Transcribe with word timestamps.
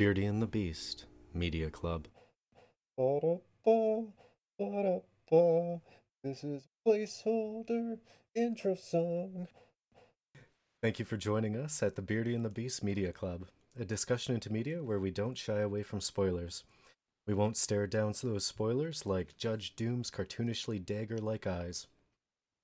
Beardy 0.00 0.24
and 0.24 0.40
the 0.40 0.46
Beast 0.46 1.04
Media 1.34 1.68
Club. 1.68 2.08
This 6.24 6.42
is 6.42 6.68
placeholder 6.86 7.98
intro 8.34 8.76
song. 8.76 9.46
Thank 10.80 11.00
you 11.00 11.04
for 11.04 11.18
joining 11.18 11.54
us 11.54 11.82
at 11.82 11.96
the 11.96 12.00
Beardy 12.00 12.34
and 12.34 12.46
the 12.46 12.48
Beast 12.48 12.82
Media 12.82 13.12
Club, 13.12 13.48
a 13.78 13.84
discussion 13.84 14.34
into 14.34 14.50
media 14.50 14.82
where 14.82 14.98
we 14.98 15.10
don't 15.10 15.36
shy 15.36 15.58
away 15.60 15.82
from 15.82 16.00
spoilers. 16.00 16.64
We 17.26 17.34
won't 17.34 17.58
stare 17.58 17.86
down 17.86 18.14
to 18.14 18.26
those 18.26 18.46
spoilers 18.46 19.04
like 19.04 19.36
Judge 19.36 19.76
Doom's 19.76 20.10
cartoonishly 20.10 20.82
dagger 20.82 21.18
like 21.18 21.46
eyes. 21.46 21.88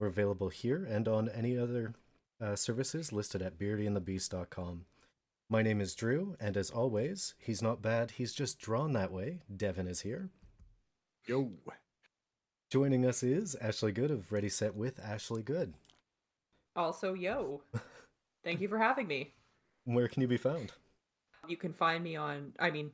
We're 0.01 0.07
available 0.07 0.49
here 0.49 0.87
and 0.87 1.07
on 1.07 1.29
any 1.29 1.59
other 1.59 1.97
uh, 2.41 2.57
services 2.57 3.13
listed 3.13 3.43
at 3.43 3.59
beardyandthebeast.com. 3.59 4.87
My 5.49 5.63
name 5.63 5.81
is 5.81 5.95
Drew, 5.95 6.37
and 6.41 6.57
as 6.57 6.71
always, 6.71 7.35
he's 7.39 7.63
not 7.63 7.81
bad, 7.81 8.13
he's 8.13 8.35
just 8.35 8.59
drawn 8.59 8.95
that 8.95 9.13
way. 9.13 9.43
Devin 9.55 9.87
is 9.87 10.01
here. 10.01 10.31
Yo. 11.25 11.53
Joining 12.69 13.07
us 13.07 13.23
is 13.23 13.55
Ashley 13.61 13.93
Good 13.93 14.11
of 14.11 14.33
Ready 14.33 14.49
Set 14.49 14.75
with 14.75 14.99
Ashley 14.99 15.45
Good. 15.45 15.75
Also, 16.75 17.15
yo. 17.15 17.63
Thank 18.43 18.61
you 18.61 18.67
for 18.67 18.79
having 18.79 19.07
me. 19.07 19.35
Where 19.85 20.09
can 20.09 20.21
you 20.21 20.27
be 20.27 20.37
found? 20.37 20.73
You 21.47 21.57
can 21.57 21.73
find 21.73 22.03
me 22.03 22.17
on, 22.17 22.53
I 22.59 22.73
mean, 22.73 22.91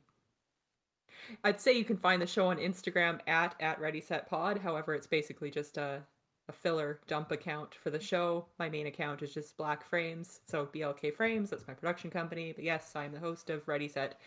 I'd 1.43 1.59
say 1.59 1.73
you 1.73 1.85
can 1.85 1.97
find 1.97 2.21
the 2.21 2.27
show 2.27 2.47
on 2.49 2.57
Instagram 2.57 3.19
at 3.25 3.55
at 3.59 3.81
Ready 3.81 3.99
Set 3.99 4.29
Pod. 4.29 4.59
However, 4.59 4.93
it's 4.93 5.07
basically 5.07 5.49
just 5.49 5.77
a, 5.77 6.03
a 6.49 6.51
filler 6.51 6.99
dump 7.07 7.31
account 7.31 7.73
for 7.75 7.89
the 7.89 7.99
show. 7.99 8.45
My 8.59 8.69
main 8.69 8.87
account 8.87 9.21
is 9.21 9.33
just 9.33 9.55
Black 9.57 9.85
Frames, 9.85 10.41
so 10.45 10.65
BLK 10.65 11.13
Frames. 11.13 11.49
That's 11.49 11.67
my 11.67 11.73
production 11.73 12.09
company. 12.09 12.51
But 12.53 12.63
yes, 12.65 12.91
I'm 12.95 13.13
the 13.13 13.19
host 13.19 13.49
of 13.49 13.67
Ready 13.67 13.87
Set 13.87 14.19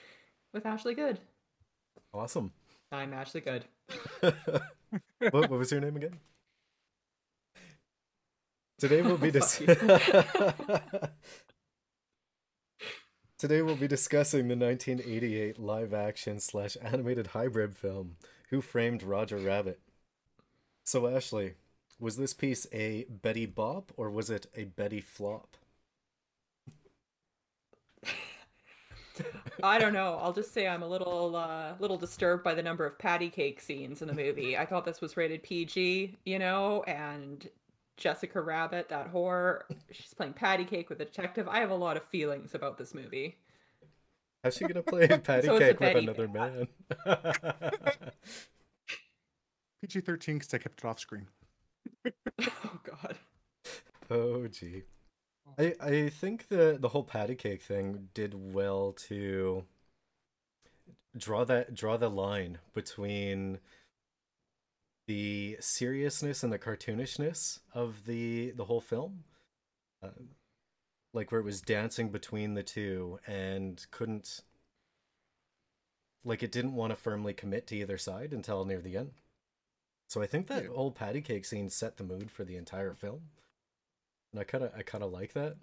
with 0.53 0.67
Ashley 0.67 0.95
Good. 0.95 1.19
Awesome. 2.15 2.53
I'm 2.91 3.13
Ashley 3.13 3.43
Good. 3.43 3.65
what, 4.21 5.33
what 5.33 5.51
was 5.51 5.71
your 5.71 5.81
name 5.81 5.97
again? 5.97 6.19
Today 8.79 9.03
we'll 9.03 9.17
be 9.17 9.31
dis- 9.33 9.59
Today 13.39 13.61
we'll 13.61 13.77
be 13.77 13.89
discussing 13.89 14.49
the 14.49 14.57
1988 14.57 15.59
live 15.59 15.93
action 15.93 16.41
slash 16.41 16.77
animated 16.81 17.29
hybrid 17.29 17.77
film 17.77 18.17
Who 18.51 18.63
Framed 18.63 19.03
Roger 19.03 19.37
Rabbit. 19.37 19.81
So 20.85 21.07
Ashley, 21.07 21.55
was 21.99 22.17
this 22.17 22.35
piece 22.35 22.67
a 22.73 23.07
Betty 23.09 23.47
Bop 23.47 23.93
or 23.97 24.11
was 24.11 24.31
it 24.31 24.47
a 24.55 24.65
Betty 24.65 25.01
Flop? 25.01 25.57
I 29.63 29.79
don't 29.79 29.95
know. 29.95 30.19
I'll 30.21 30.33
just 30.33 30.53
say 30.53 30.69
I'm 30.69 30.83
a 30.83 30.89
little 30.89 31.35
uh, 31.37 31.73
little 31.79 31.97
disturbed 31.97 32.45
by 32.45 32.55
the 32.55 32.63
number 32.63 32.85
of 32.85 32.99
patty 32.99 33.31
cake 33.31 33.61
scenes 33.61 34.03
in 34.03 34.09
the 34.09 34.15
movie. 34.15 34.59
I 34.59 34.67
thought 34.67 34.85
this 34.85 35.01
was 35.01 35.17
rated 35.17 35.43
PG, 35.43 36.17
you 36.25 36.39
know, 36.39 36.83
and 36.87 37.49
Jessica 37.97 38.41
Rabbit, 38.41 38.89
that 38.91 39.13
whore, 39.13 39.63
she's 39.91 40.13
playing 40.13 40.35
patty 40.35 40.65
cake 40.65 40.91
with 40.91 41.01
a 41.01 41.05
detective. 41.07 41.49
I 41.49 41.61
have 41.61 41.71
a 41.71 41.75
lot 41.77 41.97
of 41.97 42.05
feelings 42.05 42.55
about 42.55 42.77
this 42.77 42.95
movie. 42.95 43.39
How's 44.45 44.57
she 44.57 44.67
gonna 44.67 44.83
play 44.87 45.09
patty 45.09 45.47
So 45.47 45.57
it's 45.57 45.65
a 45.65 45.75
cake 45.75 45.81
with 45.81 45.95
Betty 45.95 46.07
another 46.07 46.29
man? 46.29 46.69
PG 49.81 50.01
13 50.01 50.39
because 50.39 50.53
I 50.53 50.59
kept 50.59 50.81
it 50.81 50.85
off 50.87 51.01
screen. 51.01 51.29
Oh 52.41 52.81
god. 52.85 53.17
oh 54.11 54.47
gee. 54.49 54.83
I 55.59 55.75
I 55.81 56.09
think 56.09 56.49
the 56.49 56.77
the 56.79 56.89
whole 56.89 57.05
patty 57.05 57.35
cake 57.35 57.63
thing 57.63 58.09
did 58.15 58.35
well 58.35 58.93
to 59.09 59.65
draw 61.17 61.45
that 61.45 61.75
draw 61.75 61.97
the 61.97 62.11
line 62.11 62.59
between 62.75 63.59
the 65.07 65.57
seriousness 65.61 66.43
and 66.43 66.53
the 66.53 66.59
cartoonishness 66.59 67.61
of 67.73 68.05
the 68.07 68.51
the 68.53 68.65
whole 68.65 68.81
film. 68.81 69.25
Uh, 70.03 70.09
like 71.13 71.33
where 71.33 71.41
it 71.41 71.45
was 71.45 71.63
dancing 71.63 72.11
between 72.11 72.55
the 72.55 72.63
two 72.63 73.19
and 73.27 73.87
couldn't 73.91 74.41
like 76.25 76.43
it 76.43 76.53
didn't 76.53 76.75
want 76.75 76.91
to 76.91 76.97
firmly 76.97 77.33
commit 77.33 77.67
to 77.69 77.77
either 77.77 77.97
side 77.97 78.33
until 78.33 78.65
near 78.65 78.81
the 78.81 78.97
end. 78.97 79.13
So 80.09 80.21
I 80.21 80.27
think 80.27 80.49
that 80.49 80.65
Yeah. 80.65 80.71
old 80.71 80.97
patty 80.97 81.21
cake 81.21 81.45
scene 81.45 81.71
set 81.71 81.97
the 81.97 82.03
mood 82.03 82.29
for 82.33 82.45
the 82.45 82.57
entire 82.57 82.93
film. 82.93 83.31
And 84.33 84.41
I 84.41 84.45
kind 84.45 84.63
of 84.65 84.73
I 84.75 84.83
kind 84.83 85.03
of 85.05 85.11
like 85.13 85.33
that. 85.33 85.57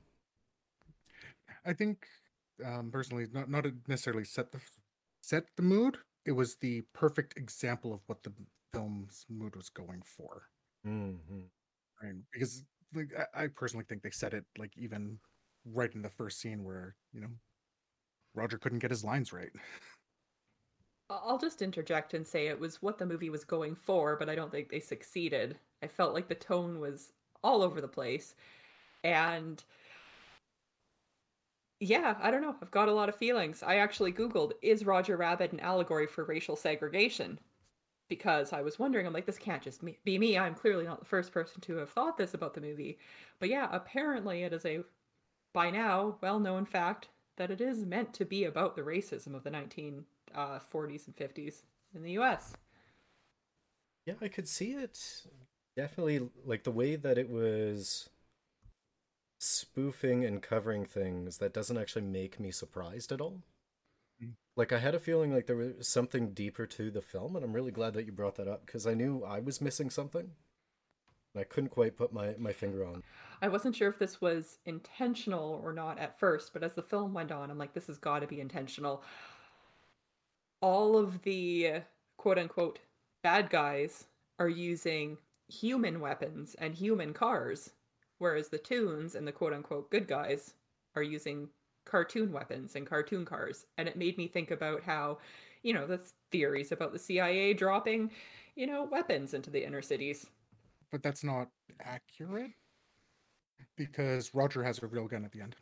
I 1.66 1.74
think, 1.74 2.08
um, 2.64 2.92
personally, 2.92 3.28
not 3.32 3.50
not 3.50 3.66
necessarily 3.88 4.24
set 4.26 4.52
the 4.52 4.62
set 5.22 5.46
the 5.56 5.64
mood. 5.64 5.98
It 6.26 6.32
was 6.34 6.56
the 6.58 6.82
perfect 6.94 7.38
example 7.38 7.94
of 7.94 8.02
what 8.08 8.24
the 8.24 8.34
film's 8.74 9.26
mood 9.30 9.56
was 9.56 9.70
going 9.70 10.02
for. 10.04 10.50
Mhm. 10.84 11.50
Right? 12.02 12.16
Because 12.32 12.64
like 12.94 13.12
I, 13.36 13.44
I 13.44 13.48
personally 13.48 13.86
think 13.88 14.04
they 14.04 14.10
set 14.12 14.34
it 14.34 14.46
like 14.58 14.78
even 14.78 15.20
right 15.66 15.94
in 15.94 16.02
the 16.02 16.10
first 16.10 16.40
scene 16.40 16.64
where 16.64 16.96
you 17.14 17.22
know 17.22 17.30
Roger 18.36 18.58
couldn't 18.58 18.80
get 18.80 18.92
his 18.92 19.04
lines 19.04 19.34
right. 19.34 19.52
I'll 21.26 21.38
just 21.38 21.62
interject 21.62 22.14
and 22.14 22.26
say 22.26 22.48
it 22.48 22.60
was 22.60 22.82
what 22.82 22.98
the 22.98 23.06
movie 23.06 23.30
was 23.30 23.44
going 23.44 23.76
for, 23.76 24.16
but 24.16 24.30
I 24.30 24.36
don't 24.36 24.52
think 24.52 24.70
they 24.70 24.80
succeeded. 24.80 25.58
I 25.82 25.88
felt 25.88 26.14
like 26.14 26.28
the 26.28 26.36
tone 26.36 26.80
was 26.80 27.12
all 27.44 27.62
over 27.62 27.82
the 27.82 27.88
place. 27.88 28.36
And 29.04 29.64
yeah, 31.80 32.16
I 32.22 32.32
don't 32.32 32.42
know. 32.42 32.56
I've 32.62 32.72
got 32.72 32.88
a 32.88 32.94
lot 32.94 33.10
of 33.10 33.16
feelings. 33.16 33.62
I 33.62 33.78
actually 33.78 34.14
Googled, 34.14 34.54
is 34.62 34.86
Roger 34.86 35.18
Rabbit 35.18 35.52
an 35.52 35.60
allegory 35.60 36.08
for 36.08 36.24
racial 36.24 36.56
segregation? 36.56 37.40
Because 38.08 38.54
I 38.54 38.62
was 38.62 38.80
wondering, 38.80 39.06
I'm 39.06 39.14
like, 39.14 39.26
this 39.26 39.38
can't 39.38 39.62
just 39.62 39.82
be 40.04 40.18
me. 40.18 40.38
I'm 40.38 40.56
clearly 40.56 40.86
not 40.86 41.00
the 41.00 41.06
first 41.06 41.32
person 41.32 41.62
to 41.62 41.78
have 41.78 41.90
thought 41.90 42.18
this 42.18 42.34
about 42.34 42.54
the 42.54 42.62
movie. 42.62 43.00
But 43.40 43.50
yeah, 43.50 43.68
apparently 43.72 44.44
it 44.44 44.54
is 44.54 44.66
a, 44.66 44.84
by 45.54 45.72
now, 45.72 46.18
well 46.22 46.40
known 46.40 46.66
fact 46.66 47.10
that 47.38 47.52
it 47.52 47.60
is 47.60 47.86
meant 47.86 48.14
to 48.14 48.26
be 48.26 48.46
about 48.46 48.76
the 48.76 48.82
racism 48.84 49.36
of 49.36 49.44
the 49.44 49.50
1940s 50.34 51.08
and 51.08 51.16
50s 51.16 51.64
in 51.96 52.04
the 52.04 52.12
US. 52.20 52.54
Yeah, 54.06 54.16
I 54.22 54.28
could 54.28 54.48
see 54.48 54.72
it. 54.72 55.24
Definitely, 55.76 56.30
like 56.46 56.64
the 56.64 56.72
way 56.72 56.96
that 56.96 57.18
it 57.18 57.30
was 57.30 58.10
spoofing 59.40 60.24
and 60.24 60.42
covering 60.42 60.86
things 60.86 61.38
that 61.38 61.54
doesn't 61.54 61.78
actually 61.78 62.04
make 62.04 62.40
me 62.40 62.52
surprised 62.52 63.12
at 63.12 63.22
all. 63.22 63.42
Mm. 64.24 64.34
Like 64.56 64.72
I 64.72 64.80
had 64.80 64.96
a 64.96 65.00
feeling 65.00 65.34
like 65.34 65.48
there 65.48 65.56
was 65.56 65.88
something 65.88 66.34
deeper 66.34 66.66
to 66.66 66.92
the 66.92 67.02
film, 67.02 67.36
and 67.36 67.44
I'm 67.44 67.54
really 67.54 67.72
glad 67.72 67.94
that 67.94 68.06
you 68.06 68.12
brought 68.12 68.36
that 68.36 68.48
up 68.48 68.66
because 68.66 68.86
I 68.88 68.94
knew 68.94 69.24
I 69.24 69.40
was 69.40 69.62
missing 69.62 69.90
something. 69.90 70.32
And 71.34 71.42
I 71.42 71.46
couldn't 71.46 71.72
quite 71.72 71.98
put 71.98 72.14
my, 72.14 72.36
my 72.38 72.54
finger 72.54 72.86
on. 72.86 73.02
I 73.42 73.48
wasn't 73.48 73.76
sure 73.76 73.90
if 73.90 73.98
this 73.98 74.22
was 74.22 74.60
intentional 74.66 75.60
or 75.64 75.74
not 75.74 75.98
at 75.98 76.20
first, 76.20 76.54
but 76.54 76.64
as 76.64 76.76
the 76.76 76.84
film 76.84 77.14
went 77.14 77.32
on, 77.32 77.50
I'm 77.50 77.58
like, 77.58 77.74
this 77.74 77.88
has 77.88 77.98
got 77.98 78.20
to 78.20 78.28
be 78.28 78.40
intentional. 78.40 79.04
All 80.64 80.98
of 80.98 81.22
the 81.24 81.82
quote 82.18 82.38
unquote 82.40 82.80
bad 83.22 83.50
guys 83.50 84.06
are 84.40 84.48
using 84.48 85.18
human 85.50 86.00
weapons 86.00 86.56
and 86.58 86.74
human 86.74 87.12
cars, 87.12 87.72
whereas 88.20 88.48
the 88.48 88.58
toons 88.58 89.16
and 89.16 89.28
the 89.28 89.32
quote 89.34 89.52
unquote 89.52 89.92
good 89.92 90.08
guys 90.08 90.54
are 90.96 91.04
using 91.04 91.50
cartoon 91.86 92.32
weapons 92.32 92.78
and 92.78 92.88
cartoon 92.88 93.26
cars. 93.26 93.66
And 93.78 93.90
it 93.90 93.98
made 93.98 94.18
me 94.18 94.26
think 94.26 94.52
about 94.52 94.82
how, 94.82 95.18
you 95.64 95.74
know, 95.74 95.86
the 95.86 96.00
theories 96.32 96.72
about 96.72 96.94
the 96.94 97.00
CIA 97.00 97.54
dropping, 97.54 98.10
you 98.56 98.66
know, 98.66 98.86
weapons 98.86 99.34
into 99.34 99.50
the 99.50 99.66
inner 99.66 99.82
cities. 99.82 100.28
But 100.94 101.04
that's 101.04 101.26
not 101.26 101.50
accurate 101.82 102.52
because 103.76 104.34
Roger 104.34 104.64
has 104.64 104.82
a 104.82 104.88
real 104.88 105.10
gun 105.10 105.26
at 105.26 105.34
the 105.34 105.42
end. 105.42 105.58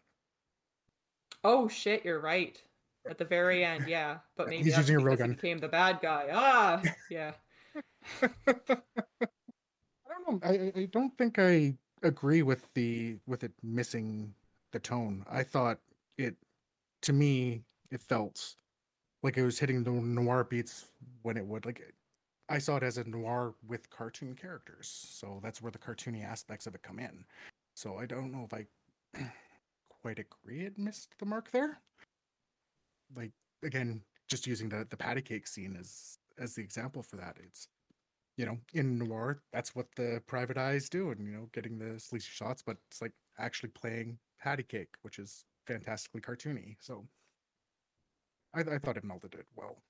Oh 1.44 1.68
shit, 1.68 2.06
you're 2.06 2.19
right. 2.19 2.62
At 3.09 3.17
the 3.17 3.25
very 3.25 3.63
end, 3.66 3.88
yeah. 3.88 4.17
But 4.38 4.47
maybe 4.50 4.63
He's 4.63 4.78
using 4.78 4.95
a 4.95 5.00
real 5.00 5.15
because 5.15 5.19
he 5.25 5.27
gun. 5.27 5.36
became 5.36 5.57
the 5.57 5.68
bad 5.68 6.00
guy. 6.01 6.27
Ah, 6.31 6.81
yeah. 7.09 7.33
I 8.21 8.27
don't 10.09 10.27
know. 10.27 10.39
I, 10.44 10.50
I- 10.50 10.71
I 10.81 10.86
don't 10.92 11.18
think 11.18 11.39
I 11.39 11.75
agree 12.03 12.42
with 12.44 12.68
the 12.74 13.18
with 13.27 13.44
it 13.44 13.53
missing 13.63 14.33
the 14.71 14.80
tone. 14.80 15.25
I 15.30 15.44
thought 15.44 15.80
it, 16.18 16.36
to 17.03 17.13
me, 17.13 17.63
it 17.92 18.01
felt 18.01 18.56
like 19.24 19.38
it 19.38 19.44
was 19.44 19.59
hitting 19.59 19.83
the 19.83 19.92
noir 19.92 20.44
beats 20.44 20.86
when 21.24 21.38
it 21.38 21.45
would. 21.45 21.65
Like 21.65 21.81
I 22.50 22.57
saw 22.59 22.77
it 22.77 22.83
as 22.83 22.97
a 22.97 23.04
noir 23.04 23.54
with 23.68 23.89
cartoon 23.89 24.36
characters, 24.36 24.88
so 24.88 25.39
that's 25.44 25.62
where 25.62 25.71
the 25.71 25.77
cartoony 25.80 26.24
aspects 26.25 26.68
of 26.68 26.75
it 26.75 26.83
come 26.83 27.00
in. 27.00 27.25
So 27.75 27.97
I 27.97 28.06
don't 28.06 28.31
know 28.31 28.44
if 28.45 28.54
I 28.54 28.65
quite 30.01 30.19
agree 30.19 30.62
it 30.65 30.77
missed 30.77 31.18
the 31.19 31.25
mark 31.25 31.51
there. 31.51 31.80
Like 33.16 33.31
again, 33.63 34.02
just 34.30 34.48
using 34.48 34.69
the 34.69 34.86
the 34.90 34.98
patty 34.98 35.22
cake 35.22 35.48
scene 35.48 35.78
as 35.80 36.18
as 36.40 36.56
the 36.56 36.62
example 36.62 37.04
for 37.04 37.18
that, 37.18 37.38
it's 37.44 37.68
you 38.38 38.46
know, 38.46 38.58
in 38.74 38.98
noir, 38.98 39.42
that's 39.52 39.75
what 39.75 39.88
the 39.96 40.22
private 40.25 40.58
eyes 40.58 40.90
do, 40.90 41.12
and 41.12 41.25
you 41.25 41.34
know, 41.34 41.50
getting 41.54 41.78
the 41.78 42.00
sleazy 42.00 42.30
shots, 42.31 42.63
but 42.66 42.78
it's 42.88 43.02
like 43.02 43.12
actually 43.38 43.69
playing 43.69 44.18
patty 44.40 44.63
cake, 44.63 44.96
which 45.02 45.19
is 45.19 45.46
fantastically 45.68 46.22
cartoony. 46.22 46.75
So 46.80 47.06
I, 48.56 48.62
I 48.62 48.78
thought 48.80 48.98
it 48.98 49.06
melded 49.06 49.36
it 49.36 49.46
well. 49.56 49.84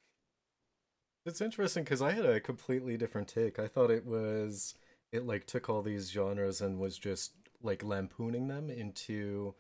It's 1.25 1.41
interesting 1.41 1.83
because 1.83 2.01
I 2.01 2.11
had 2.11 2.25
a 2.25 2.39
completely 2.39 2.97
different 2.97 3.27
take. 3.27 3.59
I 3.59 3.67
thought 3.67 3.91
it 3.91 4.05
was 4.05 4.73
it 5.11 5.25
like 5.25 5.45
took 5.45 5.69
all 5.69 5.81
these 5.81 6.09
genres 6.09 6.61
and 6.61 6.79
was 6.79 6.97
just 6.97 7.33
like 7.61 7.83
lampooning 7.83 8.47
them 8.47 8.69
into 8.69 9.53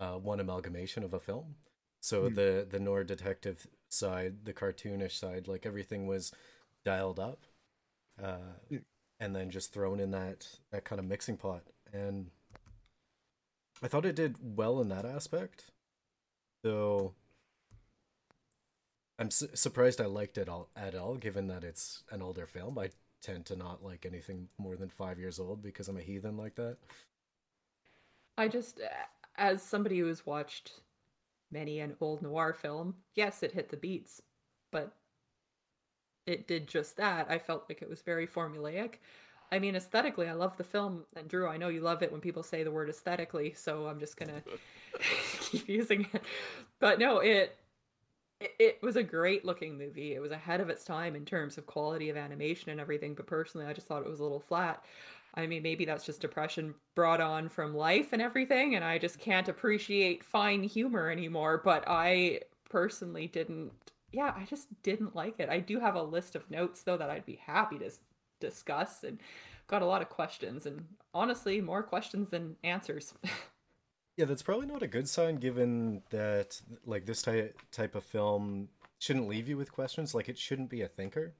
uh, 0.00 0.14
one 0.14 0.40
amalgamation 0.40 1.04
of 1.04 1.14
a 1.14 1.20
film. 1.20 1.54
So 2.04 2.28
Hmm. 2.28 2.34
the 2.34 2.66
the 2.68 2.78
noir 2.80 3.02
detective 3.02 3.66
side, 3.88 4.44
the 4.44 4.52
cartoonish 4.52 5.12
side, 5.12 5.48
like 5.48 5.64
everything 5.64 6.06
was 6.06 6.32
dialed 6.84 7.18
up, 7.18 7.46
uh, 8.22 8.58
Yeah. 8.68 8.80
and 9.18 9.34
then 9.34 9.48
just 9.48 9.72
thrown 9.72 9.98
in 10.00 10.10
that 10.10 10.60
that 10.70 10.84
kind 10.84 10.98
of 10.98 11.06
mixing 11.06 11.38
pot. 11.38 11.66
And 11.94 12.30
I 13.80 13.88
thought 13.88 14.04
it 14.04 14.16
did 14.16 14.36
well 14.58 14.82
in 14.82 14.88
that 14.90 15.06
aspect, 15.06 15.70
though. 16.62 17.14
I'm 19.18 19.30
su- 19.30 19.54
surprised 19.56 19.98
I 19.98 20.04
liked 20.06 20.36
it 20.36 20.48
all 20.48 20.68
at 20.76 20.94
all, 20.94 21.16
given 21.16 21.46
that 21.46 21.64
it's 21.64 22.02
an 22.10 22.20
older 22.20 22.46
film. 22.46 22.78
I 22.78 22.90
tend 23.22 23.46
to 23.46 23.56
not 23.56 23.82
like 23.82 24.04
anything 24.04 24.50
more 24.58 24.76
than 24.76 24.90
five 24.90 25.18
years 25.18 25.38
old 25.38 25.62
because 25.62 25.88
I'm 25.88 25.96
a 25.96 26.02
heathen 26.02 26.36
like 26.36 26.56
that. 26.56 26.76
I 28.36 28.48
just, 28.48 28.80
as 29.36 29.62
somebody 29.62 29.98
who 30.00 30.06
has 30.08 30.26
watched 30.26 30.80
many 31.54 31.80
an 31.80 31.96
old 32.02 32.22
noir 32.22 32.54
film, 32.54 32.96
yes, 33.16 33.44
it 33.44 33.52
hit 33.52 33.70
the 33.70 33.78
beats, 33.78 34.22
but 34.72 34.94
it 36.26 36.48
did 36.48 36.68
just 36.68 36.96
that. 36.96 37.26
I 37.30 37.38
felt 37.38 37.66
like 37.68 37.82
it 37.82 37.88
was 37.88 38.02
very 38.02 38.26
formulaic. 38.26 38.94
I 39.52 39.58
mean, 39.58 39.76
aesthetically, 39.76 40.28
I 40.28 40.32
love 40.32 40.56
the 40.56 40.64
film, 40.64 41.04
and 41.16 41.28
Drew, 41.28 41.46
I 41.48 41.58
know 41.58 41.68
you 41.68 41.80
love 41.80 42.02
it 42.02 42.10
when 42.10 42.20
people 42.20 42.42
say 42.42 42.64
the 42.64 42.70
word 42.70 42.88
aesthetically, 42.88 43.52
so 43.54 43.86
I'm 43.86 44.00
just 44.00 44.16
gonna 44.16 44.42
keep 45.40 45.68
using 45.68 46.08
it. 46.12 46.22
But 46.80 46.98
no, 46.98 47.18
it, 47.18 47.56
it 48.40 48.52
it 48.60 48.82
was 48.82 48.96
a 48.96 49.04
great 49.04 49.44
looking 49.44 49.78
movie. 49.78 50.14
It 50.14 50.20
was 50.20 50.32
ahead 50.32 50.60
of 50.60 50.70
its 50.70 50.84
time 50.84 51.16
in 51.16 51.26
terms 51.26 51.58
of 51.58 51.66
quality 51.66 52.10
of 52.10 52.16
animation 52.18 52.70
and 52.70 52.80
everything. 52.80 53.14
But 53.14 53.26
personally, 53.28 53.66
I 53.66 53.74
just 53.74 53.88
thought 53.88 54.02
it 54.04 54.10
was 54.10 54.20
a 54.20 54.24
little 54.24 54.40
flat. 54.40 54.84
I 55.34 55.46
mean, 55.46 55.62
maybe 55.62 55.84
that's 55.84 56.06
just 56.06 56.20
depression 56.20 56.74
brought 56.94 57.20
on 57.20 57.48
from 57.48 57.74
life 57.74 58.12
and 58.12 58.22
everything, 58.22 58.74
and 58.74 58.84
I 58.84 58.98
just 58.98 59.18
can't 59.18 59.48
appreciate 59.48 60.24
fine 60.24 60.62
humor 60.62 61.10
anymore. 61.10 61.60
But 61.64 61.84
I 61.86 62.40
personally 62.70 63.26
didn't. 63.26 63.72
Yeah, 64.12 64.32
I 64.36 64.44
just 64.44 64.68
didn't 64.82 65.16
like 65.16 65.40
it. 65.40 65.48
I 65.48 65.58
do 65.58 65.80
have 65.80 65.96
a 65.96 66.02
list 66.02 66.36
of 66.36 66.50
notes 66.50 66.82
though 66.82 66.96
that 66.96 67.10
I'd 67.10 67.26
be 67.26 67.40
happy 67.44 67.78
to 67.78 67.90
discuss, 68.40 69.02
and 69.02 69.18
got 69.66 69.82
a 69.82 69.86
lot 69.86 70.02
of 70.02 70.08
questions, 70.08 70.66
and 70.66 70.84
honestly, 71.12 71.60
more 71.60 71.82
questions 71.82 72.30
than 72.30 72.56
answers. 72.62 73.14
Yeah, 74.16 74.26
that's 74.26 74.42
probably 74.42 74.66
not 74.66 74.82
a 74.82 74.86
good 74.86 75.08
sign, 75.08 75.36
given 75.36 76.02
that 76.10 76.60
like 76.86 77.04
this 77.04 77.22
type 77.22 77.58
type 77.72 77.94
of 77.94 78.04
film 78.04 78.68
shouldn't 79.00 79.28
leave 79.28 79.48
you 79.48 79.56
with 79.56 79.72
questions. 79.72 80.14
Like 80.14 80.28
it 80.28 80.38
shouldn't 80.38 80.70
be 80.70 80.82
a 80.82 80.88
thinker. 80.88 81.34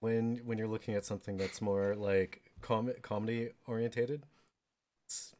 When 0.00 0.40
when 0.44 0.58
you're 0.58 0.68
looking 0.68 0.94
at 0.94 1.04
something 1.04 1.36
that's 1.36 1.60
more 1.60 1.96
like 1.96 2.51
com- 2.62 2.92
comedy 3.02 3.50
orientated, 3.66 4.24
it's 5.06 5.34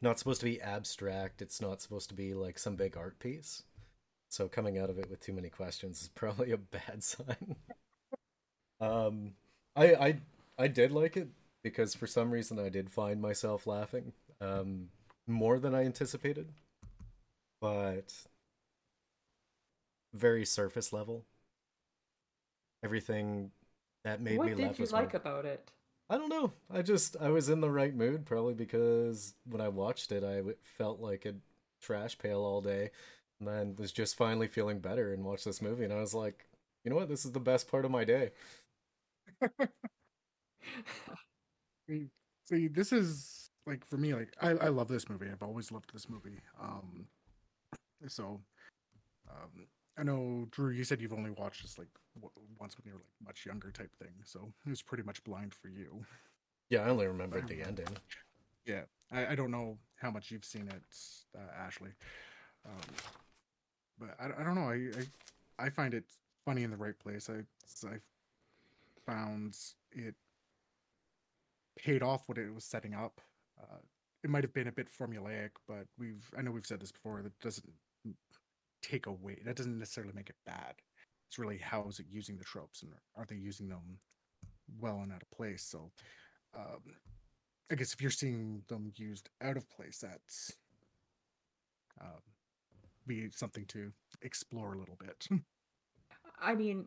not 0.00 0.18
supposed 0.18 0.40
to 0.40 0.46
be 0.46 0.60
abstract. 0.60 1.42
It's 1.42 1.60
not 1.60 1.80
supposed 1.82 2.08
to 2.10 2.14
be 2.14 2.34
like 2.34 2.58
some 2.58 2.76
big 2.76 2.96
art 2.96 3.18
piece. 3.18 3.62
So 4.30 4.48
coming 4.48 4.78
out 4.78 4.90
of 4.90 4.98
it 4.98 5.10
with 5.10 5.20
too 5.20 5.32
many 5.32 5.48
questions 5.48 6.02
is 6.02 6.08
probably 6.14 6.52
a 6.52 6.58
bad 6.58 7.02
sign. 7.02 7.56
um, 8.80 9.32
I 9.74 9.94
I 9.94 10.16
I 10.58 10.68
did 10.68 10.92
like 10.92 11.16
it 11.16 11.28
because 11.62 11.94
for 11.94 12.06
some 12.06 12.30
reason 12.30 12.58
I 12.58 12.68
did 12.68 12.90
find 12.90 13.20
myself 13.20 13.66
laughing. 13.66 14.12
Um, 14.40 14.88
more 15.26 15.58
than 15.58 15.74
I 15.74 15.84
anticipated, 15.84 16.52
but 17.60 18.12
very 20.12 20.44
surface 20.44 20.92
level. 20.92 21.24
Everything 22.84 23.50
that 24.04 24.20
made 24.20 24.36
what 24.38 24.46
me 24.46 24.54
laugh. 24.54 24.60
What 24.60 24.76
did 24.76 24.86
you 24.86 24.92
like 24.92 25.12
more- 25.12 25.20
about 25.20 25.44
it? 25.46 25.70
I 26.10 26.18
don't 26.18 26.28
know. 26.28 26.52
I 26.70 26.82
just 26.82 27.16
I 27.20 27.30
was 27.30 27.48
in 27.48 27.60
the 27.60 27.70
right 27.70 27.94
mood 27.94 28.26
probably 28.26 28.54
because 28.54 29.34
when 29.46 29.60
I 29.60 29.68
watched 29.68 30.12
it, 30.12 30.22
I 30.22 30.42
felt 30.62 31.00
like 31.00 31.24
a 31.24 31.34
trash 31.80 32.18
pail 32.18 32.40
all 32.40 32.60
day, 32.60 32.90
and 33.40 33.48
then 33.48 33.76
was 33.76 33.92
just 33.92 34.16
finally 34.16 34.48
feeling 34.48 34.80
better 34.80 35.12
and 35.14 35.24
watched 35.24 35.44
this 35.46 35.62
movie, 35.62 35.84
and 35.84 35.92
I 35.92 36.00
was 36.00 36.14
like, 36.14 36.46
you 36.84 36.90
know 36.90 36.96
what, 36.96 37.08
this 37.08 37.24
is 37.24 37.32
the 37.32 37.40
best 37.40 37.68
part 37.70 37.84
of 37.84 37.90
my 37.90 38.04
day. 38.04 38.32
See, 42.44 42.68
this 42.68 42.92
is 42.92 43.50
like 43.66 43.84
for 43.84 43.96
me, 43.96 44.14
like 44.14 44.34
I, 44.40 44.50
I 44.50 44.68
love 44.68 44.88
this 44.88 45.08
movie. 45.08 45.26
I've 45.30 45.42
always 45.42 45.72
loved 45.72 45.92
this 45.92 46.08
movie. 46.08 46.40
Um, 46.60 47.06
so, 48.08 48.40
um, 49.30 49.66
I 49.96 50.02
know 50.02 50.46
Drew, 50.50 50.70
you 50.70 50.84
said 50.84 51.00
you've 51.00 51.12
only 51.12 51.30
watched 51.30 51.62
this 51.62 51.78
like 51.78 51.88
w- 52.16 52.32
once 52.58 52.76
when 52.76 52.84
you 52.86 52.92
were 52.92 52.98
like 52.98 53.26
much 53.26 53.46
younger 53.46 53.70
type 53.70 53.94
thing. 53.96 54.12
So 54.24 54.52
it 54.66 54.70
was 54.70 54.82
pretty 54.82 55.04
much 55.04 55.22
blind 55.24 55.54
for 55.54 55.68
you. 55.68 56.04
Yeah, 56.70 56.80
I 56.80 56.88
only 56.88 57.06
remembered 57.06 57.46
the 57.46 57.62
ending. 57.62 57.86
Yeah, 58.66 58.82
I, 59.12 59.28
I 59.28 59.34
don't 59.34 59.50
know 59.50 59.78
how 60.00 60.10
much 60.10 60.30
you've 60.30 60.44
seen 60.44 60.68
it, 60.68 60.82
uh, 61.36 61.62
Ashley. 61.64 61.90
Um, 62.66 62.80
but 63.98 64.16
I, 64.18 64.40
I 64.40 64.44
don't 64.44 64.54
know. 64.54 64.70
I, 64.70 64.90
I 64.98 65.66
I 65.66 65.70
find 65.70 65.94
it 65.94 66.04
funny 66.44 66.62
in 66.64 66.70
the 66.70 66.76
right 66.76 66.98
place. 66.98 67.30
I 67.30 67.44
I 67.86 67.98
found 69.06 69.56
it 69.92 70.14
paid 71.76 72.02
off 72.02 72.28
what 72.28 72.38
it 72.38 72.52
was 72.52 72.64
setting 72.64 72.94
up. 72.94 73.20
Uh, 73.60 73.78
it 74.22 74.30
might 74.30 74.42
have 74.42 74.54
been 74.54 74.68
a 74.68 74.72
bit 74.72 74.88
formulaic, 74.88 75.50
but 75.68 75.86
we've 75.98 76.28
I 76.36 76.42
know 76.42 76.50
we've 76.50 76.66
said 76.66 76.80
this 76.80 76.90
before. 76.92 77.22
That 77.22 77.38
doesn't 77.40 77.72
take 78.88 79.06
away. 79.06 79.38
That 79.44 79.56
doesn't 79.56 79.78
necessarily 79.78 80.12
make 80.14 80.30
it 80.30 80.36
bad. 80.46 80.74
It's 81.28 81.38
really 81.38 81.58
how 81.58 81.86
is 81.88 81.98
it 81.98 82.06
using 82.08 82.36
the 82.36 82.44
tropes 82.44 82.82
and 82.82 82.92
are 83.16 83.26
they 83.26 83.36
using 83.36 83.68
them 83.68 83.98
well 84.80 85.00
and 85.02 85.12
out 85.12 85.22
of 85.22 85.30
place? 85.30 85.64
So. 85.64 85.90
Um, 86.56 86.94
I 87.70 87.76
guess 87.76 87.94
if 87.94 88.00
you're 88.00 88.10
seeing 88.10 88.62
them 88.68 88.92
used 88.94 89.30
out 89.42 89.56
of 89.56 89.68
place, 89.70 89.98
that's 90.02 90.52
um, 92.00 92.20
be 93.06 93.28
something 93.34 93.64
to 93.66 93.90
explore 94.22 94.74
a 94.74 94.78
little 94.78 94.96
bit. 94.96 95.26
I 96.40 96.54
mean, 96.54 96.86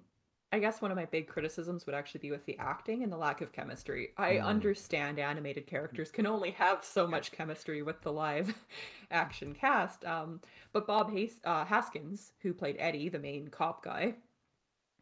I 0.51 0.59
guess 0.59 0.81
one 0.81 0.91
of 0.91 0.95
my 0.97 1.05
big 1.05 1.27
criticisms 1.27 1.85
would 1.85 1.95
actually 1.95 2.21
be 2.21 2.31
with 2.31 2.45
the 2.45 2.57
acting 2.57 3.03
and 3.03 3.11
the 3.11 3.17
lack 3.17 3.41
of 3.41 3.51
chemistry. 3.51 4.13
I 4.17 4.35
Mm. 4.35 4.45
understand 4.45 5.19
animated 5.19 5.67
characters 5.67 6.09
can 6.09 6.25
only 6.25 6.51
have 6.51 6.85
so 6.85 7.05
much 7.05 7.33
chemistry 7.33 7.81
with 7.81 8.01
the 8.01 8.13
live 8.13 8.55
action 9.11 9.53
cast, 9.53 10.05
um, 10.05 10.39
but 10.71 10.87
Bob 10.87 11.11
Has- 11.11 11.41
uh, 11.43 11.65
Hoskins, 11.65 12.31
who 12.39 12.53
played 12.53 12.77
Eddie, 12.79 13.09
the 13.09 13.19
main 13.19 13.49
cop 13.49 13.83
guy, 13.83 14.15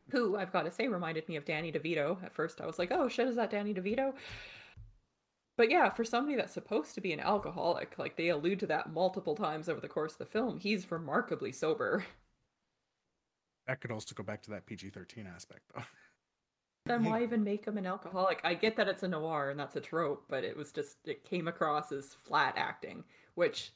who 0.10 0.36
I've 0.36 0.52
got 0.52 0.64
to 0.64 0.72
say 0.72 0.88
reminded 0.88 1.30
me 1.30 1.36
of 1.36 1.46
Danny 1.46 1.72
DeVito. 1.72 2.24
At 2.24 2.34
first, 2.34 2.60
I 2.60 2.66
was 2.66 2.80
like, 2.80 2.92
"Oh 2.92 3.08
shit, 3.08 3.28
is 3.28 3.36
that 3.36 3.52
Danny 3.52 3.74
DeVito?" 3.74 4.16
But 5.58 5.70
yeah, 5.72 5.90
for 5.90 6.04
somebody 6.04 6.36
that's 6.36 6.54
supposed 6.54 6.96
to 6.96 7.02
be 7.02 7.14
an 7.14 7.20
alcoholic, 7.20 7.98
like 7.98 8.16
they 8.18 8.30
allude 8.30 8.60
to 8.62 8.68
that 8.68 8.92
multiple 8.92 9.36
times 9.36 9.70
over 9.70 9.80
the 9.80 9.88
course 9.88 10.14
of 10.14 10.18
the 10.20 10.26
film, 10.26 10.60
he's 10.60 10.92
remarkably 10.92 11.52
sober. 11.52 12.04
That 13.68 13.82
could 13.82 13.92
also 13.92 14.14
go 14.16 14.24
back 14.24 14.42
to 14.44 14.52
that 14.52 14.66
PG-13 14.66 15.34
aspect, 15.34 15.64
though. 15.74 15.84
Then 16.86 17.04
why 17.04 17.24
even 17.24 17.44
make 17.44 17.66
him 17.66 17.80
an 17.80 17.88
alcoholic? 17.88 18.42
I 18.44 18.54
get 18.54 18.76
that 18.78 18.88
it's 18.88 19.02
a 19.02 19.08
noir 19.08 19.50
and 19.50 19.60
that's 19.60 19.76
a 19.76 19.82
trope, 19.82 20.26
but 20.30 20.44
it 20.44 20.56
was 20.56 20.72
just 20.72 20.98
it 21.06 21.24
came 21.24 21.48
across 21.48 21.92
as 21.92 22.14
flat 22.14 22.54
acting, 22.58 23.04
which 23.34 23.72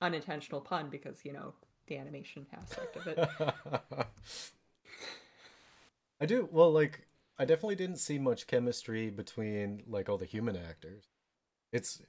unintentional 0.00 0.60
pun 0.60 0.88
because 0.88 1.24
you 1.24 1.32
know 1.32 1.52
the 1.88 1.96
animation 1.96 2.46
aspect 2.52 2.96
of 2.96 3.06
it. 3.08 3.18
I 6.20 6.26
do 6.26 6.48
well 6.52 6.70
like 6.70 7.08
I 7.40 7.44
definitely 7.44 7.74
didn't 7.74 7.96
see 7.96 8.20
much 8.20 8.46
chemistry 8.46 9.10
between 9.10 9.82
like 9.88 10.08
all 10.08 10.18
the 10.18 10.24
human 10.24 10.56
actors. 10.56 11.08
It's 11.72 12.02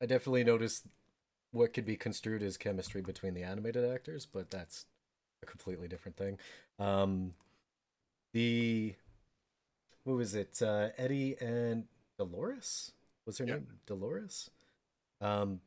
I 0.00 0.06
definitely 0.06 0.44
noticed 0.44 0.86
what 1.50 1.74
could 1.74 1.84
be 1.84 1.96
construed 1.96 2.42
as 2.42 2.56
chemistry 2.56 3.02
between 3.02 3.34
the 3.34 3.42
animated 3.42 3.84
actors, 3.84 4.24
but 4.24 4.50
that's 4.50 4.86
a 5.42 5.46
completely 5.46 5.88
different 5.88 6.16
thing. 6.16 6.38
Um 6.78 7.34
the 8.32 8.94
what 10.04 10.16
was 10.16 10.34
it? 10.34 10.60
Uh 10.62 10.88
Eddie 10.96 11.36
and 11.40 11.84
Dolores? 12.18 12.92
Was 13.26 13.38
her 13.38 13.46
name 13.46 13.66
Dolores? 13.86 14.50
Um 15.20 15.60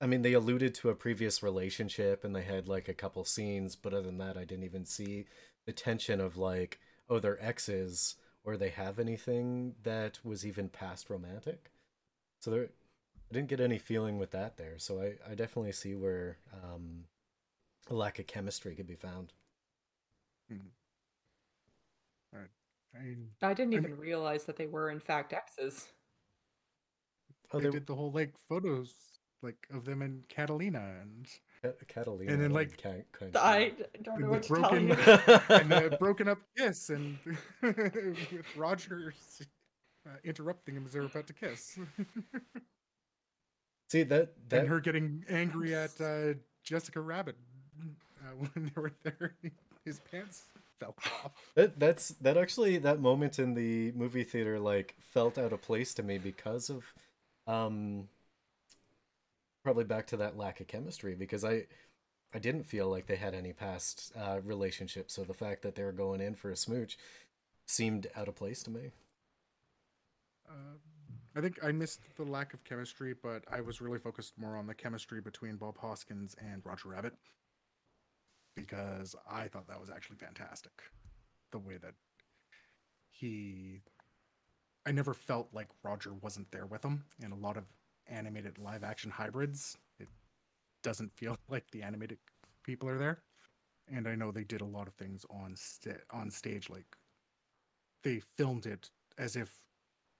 I 0.00 0.06
mean, 0.06 0.22
they 0.22 0.34
alluded 0.34 0.74
to 0.76 0.90
a 0.90 0.94
previous 0.94 1.42
relationship 1.42 2.22
and 2.22 2.36
they 2.36 2.42
had 2.42 2.68
like 2.68 2.88
a 2.88 2.94
couple 2.94 3.24
scenes, 3.24 3.76
but 3.76 3.94
other 3.94 4.02
than 4.02 4.18
that, 4.18 4.36
I 4.36 4.44
didn't 4.44 4.64
even 4.64 4.84
see 4.84 5.24
the 5.64 5.72
tension 5.72 6.20
of 6.20 6.36
like, 6.36 6.78
oh, 7.08 7.18
they're 7.18 7.42
exes 7.42 8.16
or 8.44 8.56
they 8.56 8.68
have 8.68 8.98
anything 8.98 9.74
that 9.82 10.18
was 10.22 10.44
even 10.46 10.68
past 10.68 11.08
romantic. 11.08 11.70
So 12.40 12.50
there, 12.50 12.64
I 13.30 13.34
didn't 13.34 13.48
get 13.48 13.60
any 13.60 13.78
feeling 13.78 14.18
with 14.18 14.30
that 14.32 14.58
there. 14.58 14.78
So 14.78 15.00
I, 15.00 15.14
I 15.30 15.34
definitely 15.34 15.72
see 15.72 15.94
where 15.94 16.38
um, 16.52 17.04
a 17.88 17.94
lack 17.94 18.18
of 18.18 18.26
chemistry 18.26 18.74
could 18.74 18.86
be 18.86 18.96
found. 18.96 19.32
I 22.98 23.02
mean, 23.02 23.28
I 23.42 23.52
didn't 23.52 23.74
I 23.74 23.76
even 23.78 23.96
realize 23.98 24.44
that 24.44 24.56
they 24.56 24.66
were 24.66 24.90
in 24.90 25.00
fact 25.00 25.32
exes. 25.34 25.88
Oh, 27.52 27.58
they 27.58 27.64
they 27.66 27.70
did 27.72 27.86
the 27.86 27.94
whole 27.94 28.10
like 28.10 28.36
photos 28.48 28.94
like 29.42 29.66
of 29.70 29.84
them 29.84 30.00
and 30.02 30.26
Catalina 30.28 30.82
and 31.02 31.28
Catalina. 31.88 32.32
And 32.32 32.40
then, 32.40 32.52
would 32.52 32.70
like, 32.70 32.82
ca- 32.82 33.02
kind 33.12 33.36
I 33.36 33.72
don't 34.02 34.20
know 34.20 34.26
The 34.26 34.32
what 34.32 34.42
to 34.44 34.48
tell 34.48 34.60
broken- 34.70 34.88
you. 34.88 34.94
and 35.56 35.70
the 35.70 35.96
broken 36.00 36.26
up 36.28 36.38
kiss, 36.56 36.88
and 36.90 37.18
with 37.62 38.56
Roger 38.56 39.12
uh, 40.06 40.10
interrupting 40.24 40.74
him 40.76 40.86
as 40.86 40.92
they're 40.92 41.02
about 41.02 41.26
to 41.26 41.34
kiss, 41.34 41.78
See 43.90 44.02
that 44.04 44.30
that 44.48 44.60
and 44.60 44.68
her 44.68 44.80
getting 44.80 45.24
angry 45.28 45.74
at 45.74 46.00
uh, 46.00 46.34
Jessica 46.64 47.00
Rabbit 47.00 47.36
uh, 48.26 48.34
when 48.36 48.66
they 48.66 48.80
were 48.80 48.92
there. 49.02 49.34
His 49.84 50.00
pants 50.10 50.44
fell 50.80 50.94
off. 51.24 51.52
That 51.54 51.78
that's 51.78 52.08
that 52.20 52.36
actually 52.36 52.78
that 52.78 53.00
moment 53.00 53.38
in 53.38 53.54
the 53.54 53.92
movie 53.92 54.24
theater 54.24 54.58
like 54.58 54.94
felt 54.98 55.38
out 55.38 55.52
of 55.52 55.62
place 55.62 55.94
to 55.94 56.02
me 56.02 56.18
because 56.18 56.70
of 56.70 56.84
um 57.46 58.08
probably 59.62 59.84
back 59.84 60.06
to 60.08 60.16
that 60.18 60.36
lack 60.36 60.60
of 60.60 60.66
chemistry 60.66 61.14
because 61.14 61.44
I 61.44 61.66
I 62.34 62.38
didn't 62.38 62.64
feel 62.64 62.88
like 62.88 63.06
they 63.06 63.16
had 63.16 63.34
any 63.34 63.52
past 63.52 64.12
uh 64.18 64.40
relationships 64.44 65.14
so 65.14 65.22
the 65.22 65.34
fact 65.34 65.62
that 65.62 65.74
they 65.76 65.84
were 65.84 65.92
going 65.92 66.20
in 66.20 66.34
for 66.34 66.50
a 66.50 66.56
smooch 66.56 66.98
seemed 67.66 68.06
out 68.16 68.28
of 68.28 68.36
place 68.36 68.62
to 68.64 68.70
me. 68.70 68.90
Uh, 70.48 70.78
I 71.36 71.40
think 71.40 71.58
I 71.62 71.72
missed 71.72 72.00
the 72.16 72.22
lack 72.22 72.54
of 72.54 72.64
chemistry, 72.64 73.14
but 73.20 73.44
I 73.50 73.60
was 73.60 73.80
really 73.80 73.98
focused 73.98 74.38
more 74.38 74.56
on 74.56 74.66
the 74.66 74.74
chemistry 74.74 75.20
between 75.20 75.56
Bob 75.56 75.76
Hoskins 75.78 76.36
and 76.40 76.62
Roger 76.64 76.88
Rabbit 76.90 77.14
because 78.56 79.14
I 79.30 79.46
thought 79.46 79.68
that 79.68 79.80
was 79.80 79.90
actually 79.90 80.16
fantastic. 80.16 80.72
The 81.52 81.58
way 81.58 81.76
that 81.76 81.94
he, 83.10 83.82
I 84.84 84.92
never 84.92 85.14
felt 85.14 85.48
like 85.52 85.68
Roger 85.84 86.12
wasn't 86.14 86.50
there 86.50 86.66
with 86.66 86.84
him. 86.84 87.04
In 87.22 87.30
a 87.30 87.36
lot 87.36 87.56
of 87.56 87.64
animated 88.08 88.58
live 88.58 88.82
action 88.82 89.10
hybrids, 89.10 89.76
it 90.00 90.08
doesn't 90.82 91.12
feel 91.14 91.36
like 91.48 91.70
the 91.70 91.82
animated 91.82 92.18
people 92.64 92.88
are 92.88 92.98
there. 92.98 93.20
And 93.88 94.08
I 94.08 94.16
know 94.16 94.32
they 94.32 94.42
did 94.42 94.62
a 94.62 94.66
lot 94.66 94.88
of 94.88 94.94
things 94.94 95.24
on 95.30 95.54
sta- 95.54 96.02
on 96.10 96.30
stage, 96.30 96.68
like 96.68 96.96
they 98.02 98.20
filmed 98.36 98.66
it 98.66 98.90
as 99.16 99.36
if 99.36 99.62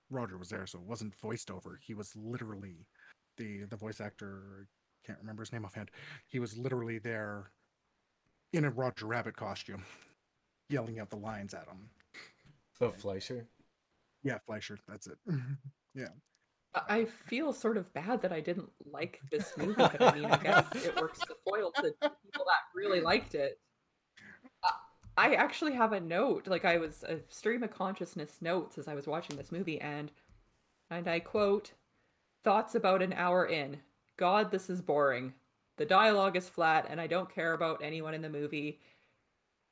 Roger 0.09 0.37
was 0.37 0.49
there, 0.49 0.65
so 0.65 0.79
it 0.79 0.85
wasn't 0.85 1.13
voiced 1.15 1.51
over. 1.51 1.77
He 1.81 1.93
was 1.93 2.15
literally 2.15 2.87
the 3.35 3.65
the 3.65 3.75
voice 3.75 3.99
actor. 3.99 4.67
Can't 5.05 5.19
remember 5.19 5.41
his 5.43 5.51
name 5.51 5.65
offhand. 5.65 5.91
He 6.27 6.39
was 6.39 6.57
literally 6.57 6.97
there 6.97 7.51
in 8.53 8.65
a 8.65 8.69
Roger 8.69 9.05
Rabbit 9.05 9.35
costume, 9.35 9.83
yelling 10.69 10.99
out 10.99 11.09
the 11.09 11.17
lines 11.17 11.53
at 11.53 11.67
him. 11.67 11.89
Oh 12.79 12.91
Fleischer. 12.91 13.47
Yeah, 14.23 14.37
Fleischer. 14.45 14.77
That's 14.87 15.07
it. 15.07 15.17
yeah. 15.95 16.09
I 16.87 17.05
feel 17.05 17.53
sort 17.53 17.77
of 17.77 17.91
bad 17.93 18.21
that 18.21 18.31
I 18.31 18.39
didn't 18.39 18.69
like 18.91 19.19
this 19.31 19.53
movie, 19.57 19.73
but 19.77 20.01
I 20.01 20.13
mean, 20.13 20.25
I 20.25 20.37
guess 20.37 20.65
it 20.85 20.95
works 20.99 21.19
the 21.19 21.35
foil 21.43 21.71
to 21.71 21.83
people 21.83 22.45
that 22.45 22.75
really 22.75 23.01
liked 23.01 23.33
it. 23.33 23.59
Uh, 24.63 24.69
I 25.17 25.33
actually 25.33 25.73
have 25.73 25.93
a 25.93 25.99
note, 25.99 26.47
like 26.47 26.65
I 26.65 26.77
was 26.77 27.03
a 27.03 27.19
stream 27.29 27.63
of 27.63 27.71
consciousness 27.71 28.37
notes 28.41 28.77
as 28.77 28.87
I 28.87 28.93
was 28.93 29.07
watching 29.07 29.37
this 29.37 29.51
movie, 29.51 29.81
and 29.81 30.11
and 30.91 31.07
I 31.07 31.19
quote, 31.19 31.71
"Thoughts 32.43 32.75
about 32.75 33.01
an 33.01 33.13
hour 33.13 33.45
in. 33.45 33.79
God, 34.17 34.51
this 34.51 34.69
is 34.69 34.81
boring. 34.81 35.33
The 35.77 35.85
dialogue 35.85 36.35
is 36.35 36.49
flat, 36.49 36.87
and 36.89 36.99
I 36.99 37.07
don't 37.07 37.33
care 37.33 37.53
about 37.53 37.81
anyone 37.83 38.13
in 38.13 38.21
the 38.21 38.29
movie. 38.29 38.79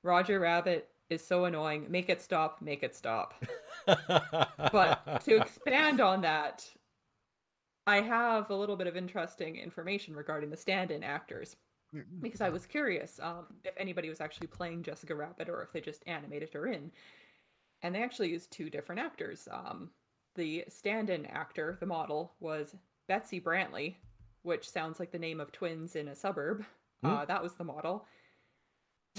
Roger 0.04 0.40
Rabbit 0.40 0.90
is 1.10 1.26
so 1.26 1.46
annoying. 1.46 1.88
Make 1.90 2.10
it 2.10 2.22
stop. 2.22 2.62
Make 2.62 2.84
it 2.84 2.96
stop." 2.96 3.44
but 3.88 5.22
to 5.26 5.38
expand 5.38 6.00
on 6.02 6.22
that, 6.22 6.68
I 7.88 8.02
have 8.02 8.50
a 8.50 8.56
little 8.56 8.76
bit 8.76 8.88
of 8.88 8.98
interesting 8.98 9.58
information 9.58 10.16
regarding 10.16 10.50
the 10.50 10.58
stand-in 10.58 11.04
actors 11.04 11.56
because 12.22 12.42
I 12.42 12.50
was 12.50 12.66
curious 12.66 13.20
um, 13.22 13.46
if 13.64 13.74
anybody 13.78 14.10
was 14.10 14.22
actually 14.22 14.48
playing 14.48 14.84
Jessica 14.84 15.16
Rabbit 15.16 15.50
or 15.50 15.62
if 15.62 15.72
they 15.72 15.82
just 15.82 16.04
animated 16.08 16.52
her 16.54 16.68
in. 16.68 16.92
And 17.82 17.94
they 17.94 18.04
actually 18.04 18.32
used 18.32 18.52
two 18.52 18.70
different 18.70 19.02
actors. 19.02 19.48
Um, 19.52 19.92
the 20.36 20.66
stand-in 20.68 21.26
actor, 21.28 21.78
the 21.80 21.86
model, 21.86 22.34
was 22.40 22.76
Betsy 23.08 23.40
Brantley, 23.40 23.96
which 24.46 24.70
sounds 24.70 25.00
like 25.00 25.12
the 25.12 25.20
name 25.20 25.42
of 25.42 25.52
twins 25.52 25.96
in 25.96 26.08
a 26.08 26.16
suburb. 26.16 26.64
Hmm. 27.04 27.10
Uh, 27.10 27.26
that 27.26 27.44
was 27.44 27.54
the 27.54 27.64
model. 27.64 28.06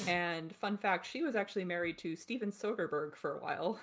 And 0.07 0.55
fun 0.55 0.77
fact, 0.77 1.07
she 1.07 1.23
was 1.23 1.35
actually 1.35 1.65
married 1.65 1.99
to 1.99 2.17
Steven 2.17 2.53
Soderbergh 2.53 3.17
for 3.17 3.37
a 3.37 3.43
while. 3.43 3.81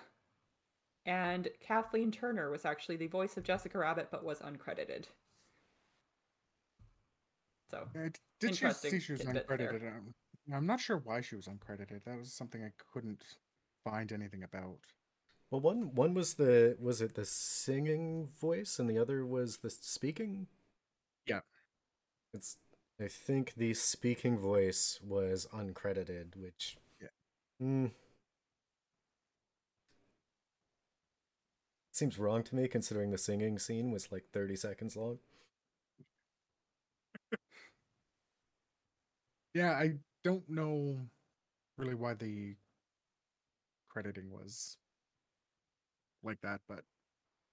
And 1.05 1.49
Kathleen 1.59 2.11
Turner 2.11 2.49
was 2.49 2.65
actually 2.65 2.95
the 2.95 3.07
voice 3.07 3.35
of 3.35 3.43
Jessica 3.43 3.77
Rabbit, 3.77 4.07
but 4.09 4.23
was 4.23 4.39
uncredited. 4.39 5.05
So 7.69 7.87
I 7.95 8.07
d- 8.07 8.19
did 8.39 8.55
she 8.55 8.69
see 8.69 8.99
she 8.99 9.13
was 9.13 9.21
tidbit 9.21 9.47
there. 9.47 9.57
uncredited? 9.57 9.97
Um, 9.97 10.13
I'm 10.53 10.65
not 10.65 10.79
sure 10.79 10.97
why 11.03 11.21
she 11.21 11.35
was 11.35 11.47
uncredited. 11.47 12.03
That 12.05 12.17
was 12.19 12.31
something 12.31 12.63
I 12.63 12.71
couldn't 12.93 13.23
find 13.83 14.11
anything 14.11 14.43
about. 14.43 14.79
well 15.51 15.61
one 15.61 15.93
one 15.95 16.13
was 16.13 16.35
the 16.35 16.77
was 16.79 17.01
it 17.01 17.15
the 17.15 17.25
singing 17.25 18.29
voice 18.39 18.79
and 18.79 18.89
the 18.89 18.97
other 18.97 19.25
was 19.25 19.57
the 19.57 19.69
speaking? 19.69 20.47
Yeah. 21.27 21.41
It's 22.33 22.57
I 22.99 23.07
think 23.07 23.55
the 23.55 23.73
speaking 23.73 24.37
voice 24.37 24.99
was 25.03 25.47
uncredited, 25.53 26.35
which 26.35 26.77
Yeah. 27.01 27.09
Hmm. 27.59 27.87
Seems 31.93 32.19
wrong 32.19 32.43
to 32.43 32.55
me 32.55 32.67
considering 32.67 33.11
the 33.11 33.17
singing 33.17 33.57
scene 33.57 33.89
was 33.89 34.11
like 34.11 34.25
30 34.33 34.57
seconds 34.57 34.97
long. 34.97 35.19
Yeah, 39.53 39.71
I 39.71 39.97
don't 40.23 40.47
know 40.49 40.97
really 41.77 41.95
why 41.95 42.13
the 42.15 42.55
crediting 43.89 44.29
was 44.31 44.77
like 46.23 46.41
that, 46.41 46.61
but 46.67 46.83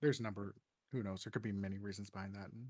there's 0.00 0.20
a 0.20 0.22
number. 0.22 0.54
Who 0.92 1.02
knows? 1.02 1.24
There 1.24 1.30
could 1.30 1.42
be 1.42 1.52
many 1.52 1.78
reasons 1.78 2.10
behind 2.10 2.34
that, 2.34 2.50
and 2.52 2.68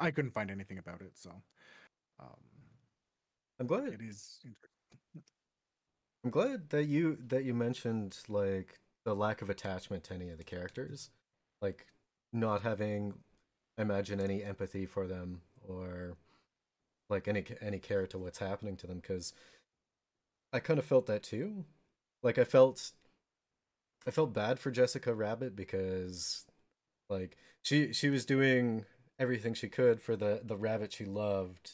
I 0.00 0.10
couldn't 0.10 0.32
find 0.32 0.50
anything 0.50 0.78
about 0.78 1.02
it. 1.02 1.12
So 1.14 1.30
um, 2.18 2.36
I'm 3.60 3.66
glad 3.66 3.88
it 3.88 4.00
is. 4.00 4.40
I'm 6.24 6.30
glad 6.30 6.70
that 6.70 6.84
you 6.84 7.18
that 7.28 7.44
you 7.44 7.54
mentioned 7.54 8.18
like 8.28 8.80
the 9.04 9.14
lack 9.14 9.42
of 9.42 9.50
attachment 9.50 10.04
to 10.04 10.14
any 10.14 10.30
of 10.30 10.38
the 10.38 10.44
characters, 10.44 11.10
like 11.62 11.86
not 12.32 12.62
having, 12.62 13.14
I 13.78 13.82
imagine, 13.82 14.20
any 14.20 14.42
empathy 14.42 14.86
for 14.86 15.06
them 15.06 15.42
or 15.66 16.16
like 17.08 17.28
any 17.28 17.44
any 17.60 17.78
care 17.78 18.06
to 18.06 18.18
what's 18.18 18.38
happening 18.38 18.76
to 18.78 18.86
them. 18.86 18.98
Because 19.00 19.34
I 20.52 20.60
kind 20.60 20.78
of 20.78 20.84
felt 20.84 21.06
that 21.06 21.22
too. 21.22 21.64
Like 22.22 22.38
I 22.38 22.44
felt, 22.44 22.92
I 24.06 24.10
felt 24.10 24.34
bad 24.34 24.58
for 24.58 24.70
Jessica 24.70 25.14
Rabbit 25.14 25.56
because, 25.56 26.44
like 27.08 27.36
she 27.62 27.92
she 27.92 28.10
was 28.10 28.26
doing 28.26 28.84
everything 29.20 29.54
she 29.54 29.68
could 29.68 30.00
for 30.00 30.16
the 30.16 30.40
the 30.44 30.56
rabbit 30.56 30.92
she 30.92 31.04
loved, 31.04 31.72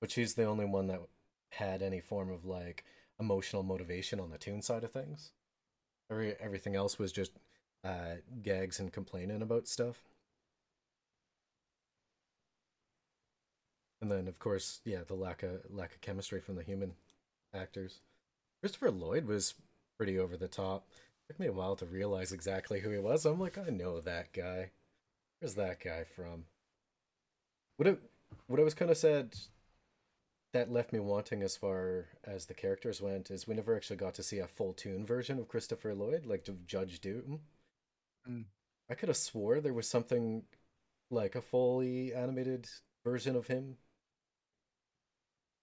but 0.00 0.10
she's 0.10 0.34
the 0.34 0.44
only 0.44 0.66
one 0.66 0.88
that 0.88 1.00
had 1.50 1.80
any 1.80 2.00
form 2.00 2.30
of 2.30 2.44
like 2.44 2.84
emotional 3.18 3.62
motivation 3.62 4.20
on 4.20 4.30
the 4.30 4.38
tune 4.38 4.60
side 4.60 4.84
of 4.84 4.92
things. 4.92 5.32
Every 6.10 6.34
everything 6.40 6.76
else 6.76 6.98
was 6.98 7.12
just 7.12 7.32
uh, 7.84 8.16
gags 8.42 8.80
and 8.80 8.92
complaining 8.92 9.42
about 9.42 9.68
stuff. 9.68 10.02
And 14.00 14.10
then, 14.10 14.28
of 14.28 14.38
course, 14.38 14.80
yeah, 14.84 15.00
the 15.06 15.14
lack 15.14 15.42
of 15.42 15.60
lack 15.70 15.94
of 15.94 16.00
chemistry 16.00 16.40
from 16.40 16.56
the 16.56 16.62
human 16.62 16.94
actors. 17.54 18.00
Christopher 18.60 18.90
Lloyd 18.90 19.26
was 19.26 19.54
pretty 19.96 20.18
over 20.18 20.36
the 20.36 20.48
top. 20.48 20.86
took 21.28 21.40
me 21.40 21.46
a 21.46 21.52
while 21.52 21.76
to 21.76 21.86
realize 21.86 22.32
exactly 22.32 22.80
who 22.80 22.90
he 22.90 22.98
was. 22.98 23.24
I'm 23.24 23.40
like, 23.40 23.58
I 23.58 23.70
know 23.70 24.00
that 24.00 24.32
guy. 24.32 24.70
Where's 25.40 25.54
that 25.54 25.80
guy 25.80 26.04
from? 26.04 26.44
What 27.76 27.88
it, 27.88 28.00
what 28.46 28.60
I 28.60 28.64
was 28.64 28.74
kind 28.74 28.90
of 28.90 28.96
sad 28.96 29.34
that 30.52 30.72
left 30.72 30.92
me 30.92 31.00
wanting 31.00 31.42
as 31.42 31.56
far 31.56 32.06
as 32.24 32.46
the 32.46 32.54
characters 32.54 33.02
went 33.02 33.30
is 33.30 33.46
we 33.46 33.54
never 33.54 33.76
actually 33.76 33.96
got 33.96 34.14
to 34.14 34.22
see 34.22 34.38
a 34.38 34.46
full 34.46 34.72
tune 34.72 35.04
version 35.04 35.38
of 35.38 35.48
Christopher 35.48 35.94
Lloyd, 35.94 36.24
like 36.24 36.48
of 36.48 36.66
Judge 36.66 37.00
Doom. 37.00 37.40
Mm. 38.28 38.44
I 38.90 38.94
could 38.94 39.08
have 39.08 39.16
swore 39.16 39.60
there 39.60 39.74
was 39.74 39.88
something 39.88 40.44
like 41.10 41.34
a 41.34 41.42
fully 41.42 42.14
animated 42.14 42.68
version 43.04 43.36
of 43.36 43.48
him 43.48 43.76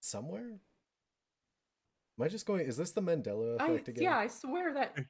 somewhere. 0.00 0.60
Am 2.16 2.24
I 2.24 2.28
just 2.28 2.46
going? 2.46 2.66
Is 2.66 2.76
this 2.76 2.92
the 2.92 3.02
Mandela 3.02 3.60
I 3.60 3.66
effect 3.66 3.88
again? 3.88 4.04
yeah, 4.04 4.18
I 4.18 4.28
swear 4.28 4.74
that. 4.74 4.96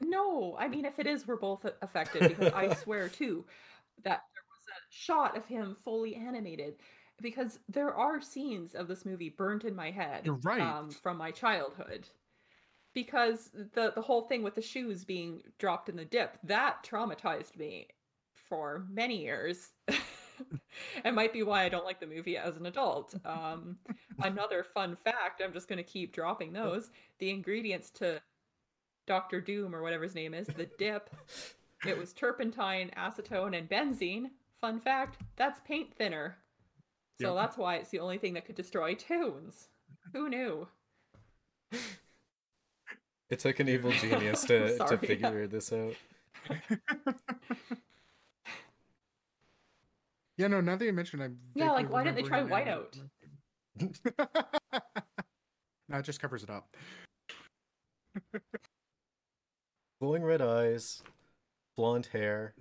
No, 0.00 0.56
I 0.58 0.68
mean 0.68 0.86
if 0.86 0.98
it 0.98 1.06
is, 1.06 1.26
we're 1.26 1.36
both 1.36 1.66
affected 1.82 2.26
because 2.28 2.50
I 2.54 2.72
swear 2.76 3.10
too 3.10 3.44
that 4.04 4.22
there 4.31 4.31
was 4.31 4.31
a 4.31 4.31
shot 4.92 5.36
of 5.36 5.46
him 5.46 5.76
fully 5.82 6.14
animated 6.14 6.74
because 7.20 7.58
there 7.68 7.94
are 7.94 8.20
scenes 8.20 8.74
of 8.74 8.88
this 8.88 9.04
movie 9.04 9.30
burnt 9.30 9.64
in 9.64 9.74
my 9.74 9.90
head. 9.90 10.28
Right. 10.44 10.60
Um, 10.60 10.90
from 10.90 11.16
my 11.16 11.30
childhood. 11.30 12.08
Because 12.94 13.50
the 13.72 13.92
the 13.94 14.02
whole 14.02 14.22
thing 14.22 14.42
with 14.42 14.54
the 14.54 14.60
shoes 14.60 15.02
being 15.02 15.42
dropped 15.58 15.88
in 15.88 15.96
the 15.96 16.04
dip 16.04 16.36
that 16.44 16.84
traumatized 16.84 17.56
me 17.56 17.88
for 18.34 18.84
many 18.90 19.22
years. 19.22 19.70
it 21.04 21.14
might 21.14 21.32
be 21.32 21.42
why 21.42 21.64
I 21.64 21.70
don't 21.70 21.86
like 21.86 22.00
the 22.00 22.06
movie 22.06 22.36
as 22.36 22.56
an 22.58 22.66
adult. 22.66 23.14
Um, 23.24 23.78
another 24.18 24.62
fun 24.62 24.94
fact, 24.94 25.40
I'm 25.42 25.54
just 25.54 25.68
going 25.68 25.78
to 25.78 25.82
keep 25.82 26.12
dropping 26.12 26.52
those. 26.52 26.90
The 27.18 27.30
ingredients 27.30 27.88
to 27.92 28.20
Doctor 29.06 29.40
Doom 29.40 29.74
or 29.74 29.80
whatever 29.80 30.02
his 30.02 30.14
name 30.14 30.34
is, 30.34 30.48
the 30.48 30.68
dip, 30.78 31.08
it 31.86 31.96
was 31.96 32.12
turpentine, 32.12 32.90
acetone, 32.96 33.56
and 33.56 33.68
benzene. 33.68 34.26
Fun 34.62 34.78
fact, 34.80 35.18
that's 35.36 35.60
paint 35.66 35.92
thinner. 35.92 36.36
So 37.20 37.34
Yep. 37.34 37.42
that's 37.42 37.58
why 37.58 37.74
it's 37.76 37.90
the 37.90 37.98
only 37.98 38.16
thing 38.16 38.34
that 38.34 38.46
could 38.46 38.54
destroy 38.54 38.94
tunes. 38.94 39.68
Who 40.12 40.28
knew? 40.28 40.68
It 43.28 43.40
took 43.40 43.58
an 43.58 43.68
evil 43.68 43.90
genius 44.00 44.44
to, 44.44 44.78
to 44.78 44.78
Sorry. 44.78 44.96
figure 44.98 45.46
this 45.48 45.72
out. 45.72 45.96
yeah, 50.36 50.46
no. 50.46 50.60
Now 50.60 50.76
that 50.76 50.84
you 50.84 50.92
mentioned, 50.92 51.24
I'm 51.24 51.38
Yeah, 51.56 51.72
like, 51.72 51.90
why 51.90 52.04
didn't 52.04 52.16
they 52.16 52.22
try 52.22 52.38
remembering 52.40 52.86
whiteout? 53.80 53.98
no, 55.88 55.98
it 55.98 56.02
just 56.04 56.20
covers 56.20 56.44
it 56.44 56.50
up. 56.50 56.76
Glowing 60.00 60.22
red 60.22 60.40
eyes, 60.40 61.02
blonde 61.76 62.06
hair. 62.12 62.54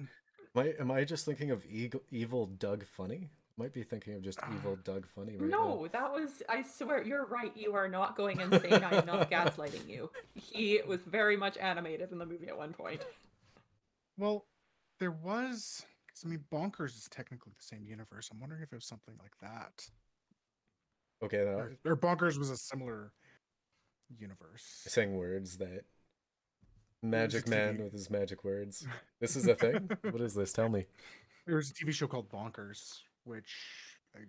Am 0.56 0.62
I, 0.62 0.74
am 0.80 0.92
I 0.92 1.04
just 1.04 1.26
thinking 1.26 1.52
of 1.52 1.66
eagle, 1.66 2.02
evil 2.12 2.46
Doug 2.46 2.86
Funnie? 2.86 3.30
Might 3.58 3.74
be 3.74 3.84
thinking 3.84 4.16
of 4.16 4.22
just 4.22 4.40
evil 4.54 4.78
ah. 4.78 4.82
Doug 4.84 5.06
Funnie 5.08 5.38
right 5.38 5.50
No, 5.50 5.88
that 5.92 6.12
was, 6.12 6.42
I 6.50 6.64
swear, 6.64 7.04
you're 7.04 7.26
right. 7.26 7.52
You 7.56 7.76
are 7.76 7.88
not 7.88 8.16
going 8.16 8.40
insane. 8.40 8.84
I'm 8.84 9.06
not 9.06 9.30
gaslighting 9.30 9.88
you. 9.88 10.10
He 10.34 10.82
was 10.88 11.02
very 11.02 11.38
much 11.38 11.58
animated 11.58 12.12
in 12.12 12.18
the 12.18 12.26
movie 12.26 12.48
at 12.48 12.58
one 12.58 12.74
point. 12.74 13.02
Well, 14.18 14.46
there 15.00 15.12
was, 15.12 15.86
I 16.26 16.28
mean, 16.28 16.44
Bonkers 16.52 16.98
is 16.98 17.08
technically 17.10 17.54
the 17.56 17.64
same 17.64 17.86
universe. 17.86 18.30
I'm 18.32 18.40
wondering 18.40 18.62
if 18.62 18.72
it 18.72 18.76
was 18.76 18.86
something 18.86 19.16
like 19.22 19.38
that. 19.42 19.88
Okay, 21.24 21.46
now 21.46 21.52
or, 21.52 21.78
or 21.86 21.98
Bonkers 21.98 22.38
was 22.38 22.50
a 22.50 22.58
similar 22.58 23.12
universe. 24.18 24.64
saying 24.88 25.16
words 25.16 25.58
that 25.58 25.86
magic 27.04 27.48
man 27.48 27.78
TV. 27.78 27.84
with 27.84 27.94
his 27.94 28.10
magic 28.10 28.44
words. 28.44 28.86
This 29.20 29.36
is 29.36 29.48
a 29.48 29.54
thing. 29.56 29.90
what 30.10 30.22
is 30.22 30.34
this? 30.34 30.52
Tell 30.52 30.70
me. 30.70 30.86
There 31.46 31.56
was 31.56 31.70
a 31.70 31.74
TV 31.74 31.92
show 31.92 32.08
called 32.08 32.30
Bonkers, 32.30 33.02
which 33.24 33.56
I 34.16 34.22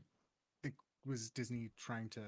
think 0.62 0.75
was 1.07 1.31
Disney 1.31 1.71
trying 1.79 2.09
to. 2.11 2.21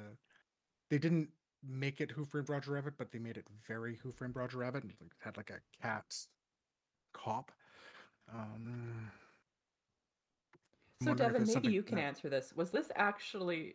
They 0.90 0.96
didn't 0.98 1.28
make 1.66 2.00
it 2.00 2.10
Who 2.10 2.24
Framed 2.24 2.48
Roger 2.48 2.72
Rabbit, 2.72 2.94
but 2.98 3.10
they 3.12 3.18
made 3.18 3.36
it 3.36 3.44
very 3.68 3.98
Who 4.02 4.12
Framed 4.12 4.36
Roger 4.36 4.58
Rabbit. 4.58 4.82
and, 4.84 4.92
It 4.92 5.08
had 5.20 5.36
like 5.36 5.50
a 5.50 5.60
cat 5.82 6.04
cop. 7.12 7.52
Um, 8.32 9.10
So, 11.02 11.12
Devin, 11.14 11.42
maybe 11.42 11.52
something 11.52 11.70
you 11.72 11.82
can 11.82 11.96
that- 11.96 12.02
answer 12.04 12.28
this. 12.30 12.54
Was 12.56 12.70
this 12.70 12.90
actually. 12.96 13.74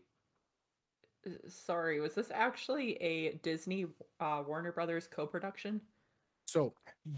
uh, 1.27 1.31
Sorry, 1.47 1.99
was 1.99 2.15
this 2.15 2.31
actually 2.33 2.93
a 2.95 3.33
Disney 3.43 3.85
uh, 4.19 4.41
Warner 4.47 4.71
Brothers 4.71 5.07
co 5.07 5.27
production? 5.27 5.81
So 6.49 6.73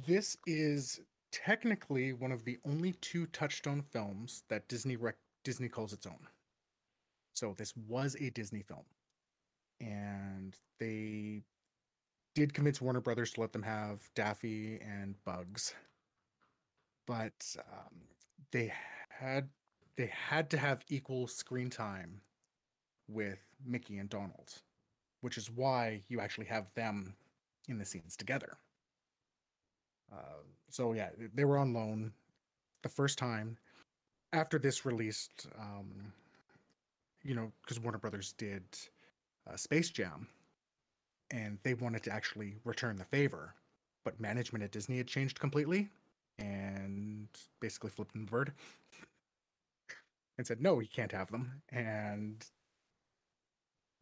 this 0.05 0.35
is 0.45 0.99
technically 1.31 2.11
one 2.11 2.33
of 2.33 2.43
the 2.43 2.57
only 2.65 2.91
two 2.99 3.27
Touchstone 3.27 3.81
films 3.81 4.43
that 4.49 4.67
Disney 4.67 4.97
rec- 4.97 5.15
Disney 5.45 5.69
calls 5.69 5.93
its 5.93 6.05
own. 6.05 6.27
So 7.33 7.55
this 7.57 7.73
was 7.87 8.17
a 8.19 8.29
Disney 8.31 8.61
film, 8.61 8.83
and 9.79 10.53
they 10.81 11.43
did 12.35 12.53
convince 12.53 12.81
Warner 12.81 12.99
Brothers 12.99 13.31
to 13.31 13.39
let 13.39 13.53
them 13.53 13.63
have 13.63 14.01
Daffy 14.15 14.81
and 14.81 15.15
Bugs, 15.23 15.75
but 17.07 17.55
um, 17.57 18.01
they 18.51 18.73
had 19.07 19.47
they 19.95 20.07
had 20.07 20.49
to 20.49 20.57
have 20.57 20.83
equal 20.89 21.25
screen 21.27 21.69
time 21.69 22.19
with 23.07 23.39
Mickey 23.65 23.97
and 23.97 24.09
Donald, 24.09 24.55
which 25.21 25.37
is 25.37 25.49
why 25.49 26.01
you 26.09 26.19
actually 26.19 26.47
have 26.47 26.65
them 26.75 27.15
in 27.69 27.77
the 27.77 27.85
scenes 27.85 28.17
together. 28.17 28.57
Uh, 30.11 30.41
so 30.69 30.93
yeah, 30.93 31.09
they 31.33 31.45
were 31.45 31.57
on 31.57 31.73
loan 31.73 32.11
the 32.83 32.89
first 32.89 33.17
time. 33.17 33.57
After 34.33 34.57
this 34.57 34.85
released, 34.85 35.47
um, 35.59 36.13
you 37.23 37.35
know, 37.35 37.51
because 37.61 37.79
Warner 37.79 37.97
Brothers 37.97 38.33
did 38.37 38.63
uh, 39.49 39.57
Space 39.57 39.89
Jam, 39.89 40.27
and 41.31 41.57
they 41.63 41.73
wanted 41.73 42.03
to 42.03 42.11
actually 42.11 42.55
return 42.63 42.95
the 42.95 43.05
favor, 43.05 43.53
but 44.05 44.19
management 44.19 44.63
at 44.63 44.71
Disney 44.71 44.97
had 44.97 45.07
changed 45.07 45.39
completely, 45.39 45.89
and 46.39 47.27
basically 47.59 47.89
flipped 47.89 48.13
the 48.13 48.19
bird 48.19 48.53
and 50.37 50.47
said, 50.47 50.61
"No, 50.61 50.79
you 50.79 50.87
can't 50.87 51.11
have 51.11 51.29
them." 51.29 51.61
And 51.69 52.45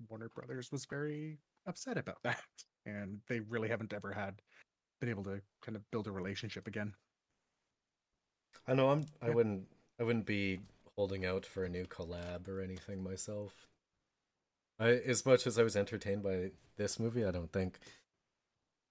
Warner 0.07 0.29
Brothers 0.29 0.71
was 0.71 0.85
very 0.85 1.39
upset 1.65 1.97
about 1.97 2.19
that, 2.23 2.43
and 2.85 3.19
they 3.27 3.39
really 3.39 3.69
haven't 3.69 3.93
ever 3.93 4.11
had 4.11 4.41
been 4.99 5.09
able 5.09 5.23
to 5.25 5.41
kind 5.61 5.75
of 5.75 5.89
build 5.91 6.07
a 6.07 6.11
relationship 6.11 6.67
again. 6.67 6.93
I 8.67 8.73
know 8.73 8.89
I'm. 8.89 9.05
I 9.21 9.27
Yeah. 9.27 9.33
wouldn't. 9.33 9.67
I 9.99 10.03
wouldn't 10.03 10.25
be 10.25 10.59
holding 10.95 11.25
out 11.25 11.45
for 11.45 11.63
a 11.63 11.69
new 11.69 11.85
collab 11.85 12.47
or 12.47 12.61
anything 12.61 13.03
myself. 13.03 13.67
I, 14.79 14.89
as 14.91 15.25
much 15.25 15.45
as 15.45 15.57
I 15.59 15.63
was 15.63 15.75
entertained 15.75 16.23
by 16.23 16.51
this 16.77 16.99
movie, 16.99 17.25
I 17.25 17.31
don't 17.31 17.51
think 17.51 17.79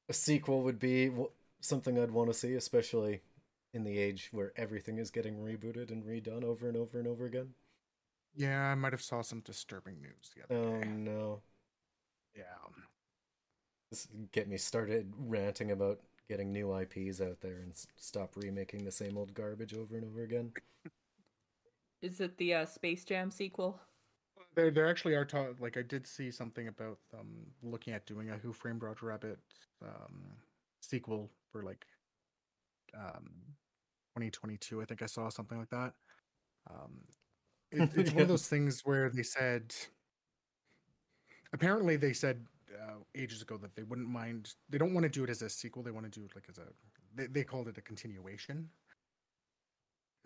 a 0.09 0.13
sequel 0.13 0.63
would 0.63 0.79
be 0.79 1.11
something 1.61 1.99
I'd 1.99 2.11
want 2.11 2.31
to 2.31 2.35
see, 2.35 2.55
especially 2.55 3.23
in 3.73 3.85
the 3.85 3.99
age 3.99 4.29
where 4.33 4.53
everything 4.57 4.99
is 4.99 5.11
getting 5.11 5.37
rebooted 5.37 5.91
and 5.91 6.05
redone 6.05 6.45
over 6.45 6.69
and 6.69 6.77
over 6.77 6.99
and 6.99 7.07
over 7.09 7.27
again. 7.27 7.55
Yeah, 8.35 8.71
I 8.71 8.75
might 8.75 8.93
have 8.93 9.03
saw 9.03 9.23
some 9.23 9.41
disturbing 9.41 10.01
news 10.01 10.31
the 10.35 10.45
other 10.45 10.55
Oh 10.55 10.81
day. 10.81 10.89
no! 10.89 11.43
Yeah. 12.35 12.45
Um, 12.67 12.85
This 13.91 14.09
get 14.33 14.49
me 14.49 14.59
started 14.59 15.13
ranting 15.19 15.71
about 15.71 16.01
getting 16.29 16.53
new 16.53 16.77
IPs 16.77 17.21
out 17.21 17.41
there 17.41 17.61
and 17.63 17.73
stop 17.97 18.37
remaking 18.37 18.85
the 18.85 18.93
same 18.93 19.17
old 19.17 19.33
garbage 19.33 19.75
over 19.75 19.97
and 19.97 20.05
over 20.05 20.23
again. 20.23 20.53
Is 22.03 22.21
it 22.21 22.37
the 22.37 22.55
uh, 22.55 22.67
Space 22.67 23.05
Jam 23.05 23.31
sequel? 23.31 23.81
There, 24.55 24.71
there 24.71 24.89
actually 24.89 25.15
are 25.15 25.25
ta- 25.25 25.55
like 25.59 25.77
I 25.77 25.83
did 25.83 26.07
see 26.07 26.31
something 26.31 26.69
about 26.69 26.99
um 27.19 27.47
looking 27.63 27.95
at 27.95 28.07
doing 28.07 28.31
a 28.31 28.37
Who 28.37 28.53
Framed 28.53 28.83
Roger 28.83 29.07
Rabbit 29.07 29.39
um 29.83 30.23
sequel 30.81 31.31
for 31.51 31.63
like 31.63 31.87
um 32.95 33.31
2022. 34.17 34.83
I 34.83 34.85
think 34.85 35.03
I 35.03 35.07
saw 35.07 35.29
something 35.29 35.59
like 35.59 35.71
that. 35.71 35.95
Um, 36.71 36.99
it, 37.71 37.91
it's 37.97 38.11
one 38.13 38.23
of 38.23 38.29
those 38.29 38.49
things 38.49 38.83
where 38.85 39.11
they 39.11 39.23
said. 39.23 39.75
Apparently, 41.53 41.97
they 41.97 42.13
said 42.13 42.45
uh, 42.75 42.95
ages 43.15 43.43
ago 43.43 43.57
that 43.59 43.75
they 43.77 43.83
wouldn't 43.83 44.09
mind. 44.09 44.55
They 44.69 44.79
don't 44.79 44.95
want 44.95 45.05
to 45.05 45.09
do 45.11 45.25
it 45.25 45.31
as 45.31 45.43
a 45.43 45.49
sequel. 45.49 45.83
They 45.83 45.91
want 45.91 46.11
to 46.11 46.21
do 46.21 46.25
it 46.27 46.33
like 46.35 46.45
as 46.49 46.59
a. 46.59 46.67
They, 47.15 47.27
they 47.27 47.45
called 47.45 47.69
it 47.69 47.79
a 47.79 47.81
continuation, 47.81 48.69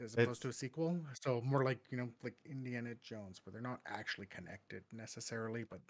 as 0.03 0.13
It's- 0.15 0.25
opposed 0.25 0.43
to 0.43 0.49
a 0.49 0.53
sequel. 0.53 0.99
So 1.25 1.41
more 1.43 1.65
like 1.65 1.81
you 1.91 1.97
know, 1.99 2.09
like 2.23 2.35
Indiana 2.45 2.95
Jones, 3.03 3.41
where 3.45 3.53
they're 3.53 3.63
not 3.63 3.81
actually 3.87 4.27
connected 4.27 4.83
necessarily, 4.93 5.65
but 5.69 5.81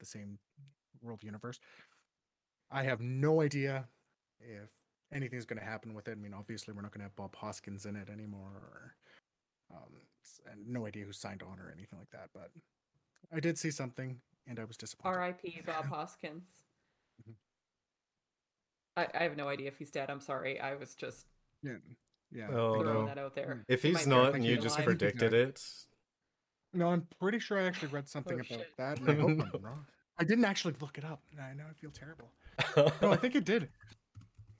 the 0.00 0.06
same 0.06 0.38
world 1.02 1.22
universe. 1.22 1.58
I 2.70 2.84
have 2.84 3.00
no 3.00 3.42
idea 3.42 3.86
if 4.40 4.70
anything's 5.12 5.44
going 5.44 5.58
to 5.58 5.64
happen 5.64 5.94
with 5.94 6.08
it. 6.08 6.12
I 6.12 6.14
mean, 6.14 6.32
obviously, 6.34 6.72
we're 6.74 6.82
not 6.82 6.92
going 6.92 7.00
to 7.00 7.04
have 7.04 7.16
Bob 7.16 7.36
Hoskins 7.36 7.84
in 7.86 7.96
it 7.96 8.08
anymore, 8.08 8.50
or 8.54 8.94
um, 9.76 9.92
and 10.50 10.66
no 10.68 10.86
idea 10.86 11.04
who 11.04 11.12
signed 11.12 11.42
on 11.42 11.58
or 11.58 11.70
anything 11.76 11.98
like 11.98 12.10
that. 12.10 12.30
But 12.32 12.50
I 13.34 13.40
did 13.40 13.58
see 13.58 13.70
something, 13.70 14.20
and 14.46 14.58
I 14.58 14.64
was 14.64 14.76
disappointed. 14.76 15.16
R.I.P. 15.16 15.62
Bob 15.66 15.86
Hoskins. 15.90 16.44
Mhm. 17.28 17.34
I, 18.96 19.06
I 19.18 19.22
have 19.24 19.36
no 19.36 19.48
idea 19.48 19.68
if 19.68 19.78
he's 19.78 19.90
dead. 19.90 20.10
I'm 20.10 20.20
sorry. 20.20 20.60
I 20.60 20.74
was 20.74 20.94
just 20.94 21.26
Yeah, 21.62 21.74
yeah. 22.32 22.48
Oh, 22.50 22.80
throwing 22.80 22.86
no. 22.86 23.06
that 23.06 23.18
out 23.18 23.34
there. 23.34 23.64
If 23.68 23.82
he's 23.82 23.94
might 23.94 24.06
not 24.06 24.34
and 24.34 24.42
be 24.42 24.50
you 24.50 24.56
just 24.58 24.76
alive. 24.76 24.86
predicted 24.86 25.32
it, 25.32 25.62
No, 26.74 26.88
I'm 26.90 27.06
pretty 27.20 27.38
sure 27.38 27.58
I 27.58 27.64
actually 27.64 27.88
read 27.88 28.08
something 28.08 28.34
Oh, 28.34 28.36
about 28.40 28.48
shit. 28.48 28.76
that, 28.78 28.98
and 29.00 29.08
I 29.10 29.14
hope 29.14 29.30
No. 29.30 29.44
I'm 29.54 29.62
wrong. 29.64 29.86
I 30.18 30.24
didn't 30.24 30.44
actually 30.44 30.74
look 30.80 30.98
it 30.98 31.04
up. 31.04 31.22
and 31.32 31.40
I 31.40 31.54
know 31.54 31.64
I 31.68 31.72
feel 31.74 31.90
terrible. 31.90 32.28
No, 33.00 33.12
I 33.12 33.16
think 33.22 33.34
it 33.34 33.44
did. 33.44 33.68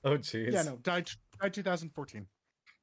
oh 0.05 0.17
jeez. 0.17 0.53
Yeah, 0.53 0.63
no, 0.63 0.77
died 0.77 1.11
died 1.41 1.53
2014. 1.55 2.27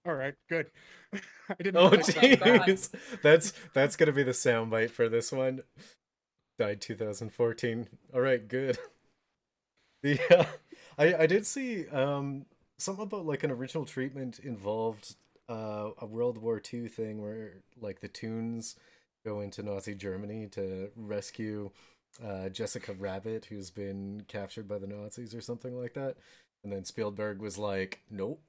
All 0.05 0.13
right, 0.13 0.33
good. 0.47 0.69
I 1.13 1.55
didn't. 1.61 1.75
Oh 1.77 1.89
predict 1.89 2.13
that. 2.43 2.61
jeez. 2.61 2.89
That's 3.21 3.53
that's 3.73 3.95
gonna 3.95 4.11
be 4.13 4.23
the 4.23 4.31
soundbite 4.31 4.91
for 4.91 5.09
this 5.09 5.31
one. 5.31 5.61
Died 6.59 6.79
2014. 6.79 7.87
All 8.13 8.21
right, 8.21 8.47
good. 8.47 8.77
Yeah, 10.03 10.47
I 10.97 11.13
I 11.15 11.25
did 11.27 11.45
see 11.45 11.87
um 11.89 12.45
something 12.77 13.03
about 13.03 13.25
like 13.25 13.43
an 13.43 13.51
original 13.51 13.85
treatment 13.85 14.39
involved 14.39 15.15
uh 15.49 15.91
a 15.99 16.05
World 16.05 16.37
War 16.37 16.59
II 16.59 16.87
thing 16.87 17.21
where 17.21 17.63
like 17.79 17.99
the 17.99 18.07
Toons 18.07 18.75
go 19.25 19.41
into 19.41 19.63
Nazi 19.63 19.95
Germany 19.95 20.47
to 20.51 20.89
rescue 20.95 21.71
uh 22.23 22.49
Jessica 22.49 22.93
Rabbit 22.93 23.45
who's 23.45 23.71
been 23.71 24.23
captured 24.27 24.67
by 24.67 24.79
the 24.79 24.87
Nazis 24.87 25.35
or 25.35 25.41
something 25.41 25.77
like 25.77 25.93
that. 25.95 26.17
And 26.63 26.71
then 26.73 26.85
Spielberg 26.85 27.41
was 27.41 27.57
like, 27.57 28.01
"Nope." 28.09 28.41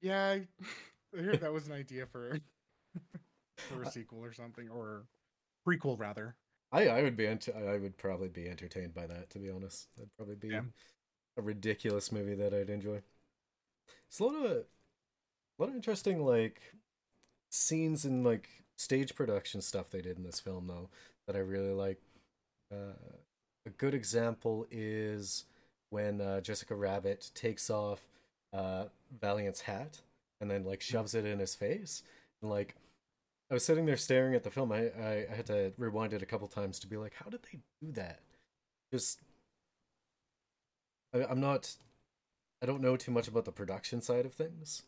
Yeah, 0.00 0.22
I 0.28 0.48
I 1.16 1.22
heard 1.22 1.40
that 1.40 1.52
was 1.52 1.66
an 1.66 1.72
idea 1.72 2.06
for 2.06 2.38
for 3.68 3.82
a 3.82 3.86
sequel 3.86 4.24
or 4.24 4.32
something 4.32 4.68
or 4.68 5.06
prequel 5.66 5.98
rather. 5.98 6.36
I 6.72 6.88
I 6.88 7.02
would 7.02 7.16
be 7.16 7.26
ent- 7.26 7.48
I 7.54 7.76
would 7.78 7.96
probably 7.98 8.28
be 8.28 8.48
entertained 8.48 8.94
by 8.94 9.06
that. 9.06 9.30
To 9.30 9.38
be 9.38 9.50
honest, 9.50 9.88
that'd 9.96 10.14
probably 10.16 10.36
be 10.36 10.48
Yeah. 10.48 10.62
a 11.36 11.42
ridiculous 11.42 12.10
movie 12.10 12.34
that 12.34 12.54
I'd 12.54 12.70
enjoy. 12.70 13.02
It's 14.08 14.18
a 14.18 14.24
lot 14.24 14.34
of 14.34 14.50
a 14.52 14.64
lot 15.58 15.68
of 15.68 15.74
interesting 15.74 16.24
like 16.24 16.60
scenes 17.50 18.04
and 18.04 18.24
like 18.24 18.48
stage 18.76 19.14
production 19.14 19.60
stuff 19.60 19.90
they 19.90 20.00
did 20.00 20.16
in 20.16 20.24
this 20.24 20.40
film 20.40 20.66
though 20.66 20.88
that 21.26 21.36
I 21.36 21.40
really 21.40 21.72
like. 21.72 22.00
Uh, 22.72 22.94
a 23.66 23.70
good 23.70 23.94
example 23.94 24.66
is 24.70 25.44
when 25.90 26.20
uh, 26.20 26.40
Jessica 26.40 26.74
Rabbit 26.74 27.30
takes 27.34 27.68
off 27.70 28.00
uh, 28.52 28.86
Valiant's 29.20 29.60
hat 29.60 30.00
and 30.40 30.50
then 30.50 30.64
like 30.64 30.80
shoves 30.80 31.14
it 31.14 31.24
in 31.26 31.38
his 31.38 31.54
face 31.54 32.02
and 32.40 32.50
like 32.50 32.74
I 33.52 33.54
was 33.54 33.66
sitting 33.66 33.84
there 33.84 33.98
staring 33.98 34.34
at 34.34 34.44
the 34.44 34.50
film. 34.50 34.72
I, 34.72 34.90
I, 34.98 35.26
had 35.30 35.44
to 35.48 35.74
rewind 35.76 36.14
it 36.14 36.22
a 36.22 36.26
couple 36.26 36.48
times 36.48 36.78
to 36.78 36.86
be 36.86 36.96
like, 36.96 37.12
how 37.22 37.28
did 37.28 37.40
they 37.42 37.58
do 37.82 37.92
that? 37.92 38.20
Just, 38.90 39.20
I, 41.14 41.26
I'm 41.26 41.38
not, 41.38 41.76
I 42.62 42.66
don't 42.66 42.80
know 42.80 42.96
too 42.96 43.10
much 43.10 43.28
about 43.28 43.44
the 43.44 43.52
production 43.52 44.00
side 44.00 44.24
of 44.24 44.32
things. 44.32 44.84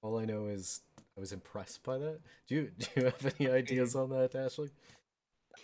All 0.00 0.18
I 0.18 0.24
know 0.24 0.46
is 0.46 0.80
I 1.14 1.20
was 1.20 1.30
impressed 1.30 1.82
by 1.82 1.98
that. 1.98 2.20
Do 2.48 2.54
you 2.54 2.70
do 2.78 2.86
you 2.96 3.04
have 3.04 3.34
any 3.38 3.50
ideas 3.50 3.94
on 3.94 4.08
that, 4.08 4.34
Ashley? 4.34 4.70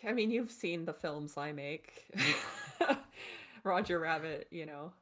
I 0.06 0.12
mean, 0.12 0.30
you've 0.30 0.50
seen 0.50 0.84
the 0.84 0.92
films 0.92 1.38
I 1.38 1.52
make. 1.52 2.04
Roger 3.64 3.98
Rabbit, 3.98 4.48
you 4.50 4.66
know, 4.66 4.92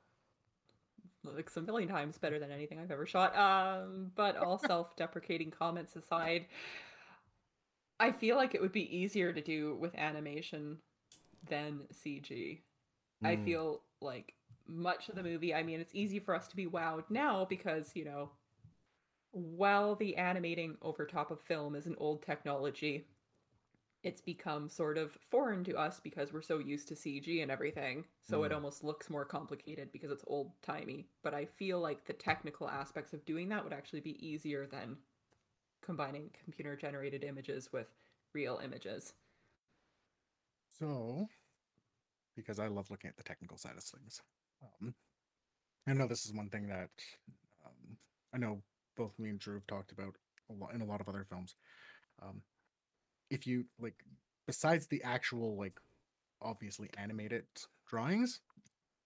looks 1.25 1.57
a 1.57 1.62
million 1.62 1.88
times 1.88 2.16
better 2.16 2.38
than 2.38 2.53
anything 2.53 2.79
I've 2.79 2.92
ever 2.92 3.07
shot. 3.07 3.37
Um, 3.37 4.12
but 4.14 4.37
all 4.37 4.61
self-deprecating 4.61 5.51
comments 5.51 5.97
aside, 5.97 6.47
I 8.00 8.12
feel 8.12 8.37
like 8.37 8.54
it 8.54 8.61
would 8.61 8.72
be 8.72 8.96
easier 8.96 9.33
to 9.33 9.40
do 9.40 9.76
with 9.76 9.94
animation 9.96 10.78
than 11.48 11.87
CG. 11.92 12.62
I 13.24 13.37
Hmm. 13.37 13.37
feel 13.37 13.83
like 14.00 14.35
much 14.66 15.09
of 15.09 15.16
the 15.16 15.22
movie, 15.22 15.54
I 15.54 15.62
mean, 15.62 15.80
it's 15.80 15.94
easy 15.94 16.18
for 16.18 16.35
us 16.35 16.48
to 16.48 16.57
be 16.57 16.66
wowed 16.66 17.04
now 17.11 17.44
because, 17.44 17.92
you 17.96 18.04
know, 18.04 18.30
while 19.33 19.94
the 19.96 20.16
animating 20.16 20.76
over 20.83 21.04
top 21.07 21.30
of 21.30 21.40
film 21.40 21.74
is 21.74 21.87
an 21.87 21.96
old 21.98 22.22
technology, 22.22 23.07
it's 24.02 24.20
become 24.20 24.68
sort 24.68 24.98
of 24.98 25.18
foreign 25.30 25.64
to 25.64 25.76
us 25.76 26.00
because 26.00 26.33
we're 26.33 26.42
so 26.42 26.59
used 26.59 26.88
to 26.88 26.96
CG 26.96 27.42
and 27.42 27.50
everything. 27.50 28.04
So 28.22 28.44
it 28.44 28.52
Mm. 28.52 28.54
almost 28.54 28.85
looks 28.85 29.11
more 29.11 29.24
complicated 29.24 29.90
because 29.92 30.11
it's 30.11 30.24
old 30.26 30.52
timey. 30.62 31.09
But 31.22 31.35
I 31.35 31.46
feel 31.46 31.80
like 31.80 32.04
the 32.04 32.12
technical 32.12 32.68
aspects 32.68 33.12
of 33.14 33.24
doing 33.24 33.48
that 33.48 33.64
would 33.64 33.72
actually 33.72 34.00
be 34.00 34.24
easier 34.26 34.66
than 34.66 34.96
combining 35.85 36.31
computer 36.42 36.77
generated 36.77 37.25
images 37.25 37.68
with 37.73 37.94
real 38.33 38.61
images. 38.64 39.12
So, 40.79 41.29
because 42.35 42.59
I 42.59 42.66
love 42.66 42.90
looking 42.90 43.09
at 43.09 43.16
the 43.16 43.23
technical 43.23 43.59
side 43.59 43.77
of 43.77 43.85
things, 43.85 44.20
um, 44.62 44.94
I 45.87 45.92
know 45.92 46.07
this 46.09 46.25
is 46.25 46.33
one 46.33 46.49
thing 46.49 46.68
that 46.68 46.90
um, 47.64 47.97
I 48.35 48.38
know 48.38 48.62
both 48.97 49.18
me 49.18 49.31
and 49.31 49.38
Drew 49.38 49.55
have 49.55 49.66
talked 49.66 49.92
about 49.92 50.16
a 50.51 50.53
lot 50.55 50.75
in 50.75 50.81
a 50.81 50.87
lot 50.87 51.01
of 51.01 51.09
other 51.09 51.27
films. 51.29 51.55
Um, 52.23 52.42
if 53.31 53.47
you 53.47 53.66
like, 53.79 54.03
besides 54.47 54.87
the 54.87 55.03
actual 55.03 55.57
like 55.57 55.79
obviously 56.40 56.88
animated 56.97 57.44
drawings, 57.87 58.40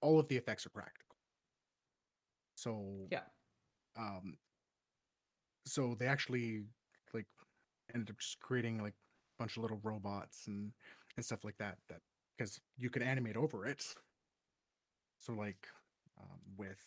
all 0.00 0.18
of 0.18 0.28
the 0.28 0.36
effects 0.36 0.64
are 0.66 0.70
practical. 0.70 1.16
So 2.54 3.08
Yeah. 3.10 3.22
um, 3.96 4.36
so 5.68 5.94
they 5.98 6.06
actually 6.06 6.64
like 7.14 7.26
ended 7.94 8.10
up 8.10 8.18
just 8.18 8.40
creating 8.40 8.82
like 8.82 8.94
a 8.94 9.42
bunch 9.42 9.56
of 9.56 9.62
little 9.62 9.80
robots 9.82 10.46
and 10.46 10.72
and 11.16 11.24
stuff 11.24 11.44
like 11.44 11.56
that 11.58 11.78
that 11.88 12.00
because 12.36 12.60
you 12.76 12.90
can 12.90 13.02
animate 13.02 13.36
over 13.36 13.66
it. 13.66 13.84
So 15.20 15.32
like 15.34 15.66
um, 16.20 16.38
with 16.56 16.84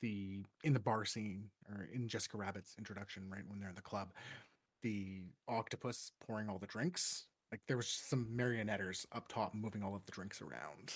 the 0.00 0.44
in 0.62 0.72
the 0.74 0.80
bar 0.80 1.04
scene 1.04 1.50
or 1.70 1.88
in 1.92 2.06
jessica 2.06 2.36
rabbit's 2.36 2.74
introduction 2.78 3.28
right 3.30 3.44
when 3.48 3.58
they're 3.58 3.70
in 3.70 3.74
the 3.74 3.80
club 3.80 4.12
the 4.82 5.22
octopus 5.48 6.12
pouring 6.26 6.48
all 6.50 6.58
the 6.58 6.66
drinks 6.66 7.26
like 7.50 7.60
there 7.66 7.76
was 7.78 7.88
some 7.88 8.26
marionetters 8.36 9.06
up 9.12 9.26
top 9.28 9.54
moving 9.54 9.82
all 9.82 9.94
of 9.94 10.04
the 10.06 10.12
drinks 10.12 10.42
around 10.42 10.94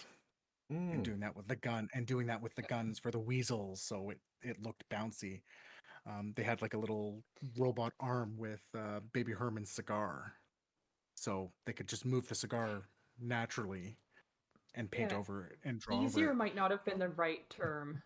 and 0.70 1.00
Mm. 1.00 1.04
doing 1.04 1.20
that 1.20 1.37
with 1.37 1.46
the 1.48 1.56
gun 1.56 1.88
and 1.94 2.06
doing 2.06 2.26
that 2.26 2.42
with 2.42 2.54
the 2.56 2.62
guns 2.62 2.98
for 2.98 3.10
the 3.10 3.18
weasels 3.18 3.82
so 3.82 4.10
it 4.10 4.18
it 4.42 4.62
looked 4.62 4.84
bouncy 4.90 5.42
um, 6.06 6.32
they 6.36 6.42
had 6.42 6.60
like 6.62 6.74
a 6.74 6.78
little 6.78 7.22
robot 7.56 7.92
arm 8.00 8.36
with 8.36 8.62
uh, 8.76 9.00
baby 9.12 9.32
herman's 9.32 9.70
cigar 9.70 10.34
so 11.14 11.50
they 11.66 11.72
could 11.72 11.88
just 11.88 12.04
move 12.04 12.28
the 12.28 12.34
cigar 12.34 12.82
naturally 13.20 13.96
and 14.74 14.90
paint 14.90 15.12
Yeah. 15.12 15.18
over 15.18 15.46
it 15.46 15.58
and 15.64 15.80
draw 15.80 16.04
Easier 16.04 16.30
it. 16.30 16.34
might 16.34 16.54
not 16.56 16.70
have 16.70 16.84
been 16.84 16.98
the 16.98 17.08
right 17.10 17.48
term. 17.48 18.02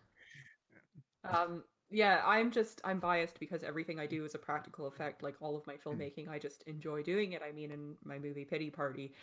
Um, 1.23 1.63
yeah, 1.89 2.21
I'm 2.25 2.51
just 2.51 2.81
I'm 2.83 2.99
biased 2.99 3.39
because 3.39 3.63
everything 3.63 3.99
I 3.99 4.05
do 4.05 4.23
is 4.23 4.35
a 4.35 4.39
practical 4.39 4.85
effect. 4.87 5.23
Like 5.23 5.35
all 5.41 5.55
of 5.57 5.65
my 5.65 5.75
filmmaking, 5.75 6.29
I 6.29 6.37
just 6.37 6.61
enjoy 6.63 7.01
doing 7.01 7.33
it. 7.33 7.41
I 7.41 7.51
mean, 7.51 7.71
in 7.71 7.95
my 8.03 8.19
movie 8.19 8.45
Pity 8.45 8.69
Party, 8.69 9.13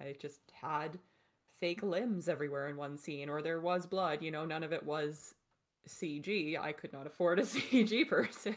I 0.00 0.14
just 0.20 0.40
had 0.52 0.98
fake 1.60 1.82
limbs 1.82 2.28
everywhere 2.28 2.68
in 2.68 2.76
one 2.76 2.98
scene, 2.98 3.28
or 3.28 3.40
there 3.42 3.60
was 3.60 3.86
blood. 3.86 4.22
You 4.22 4.32
know, 4.32 4.44
none 4.44 4.64
of 4.64 4.72
it 4.72 4.84
was 4.84 5.34
CG. 5.88 6.58
I 6.60 6.72
could 6.72 6.92
not 6.92 7.06
afford 7.06 7.38
a 7.38 7.42
CG 7.44 8.08
person. 8.08 8.56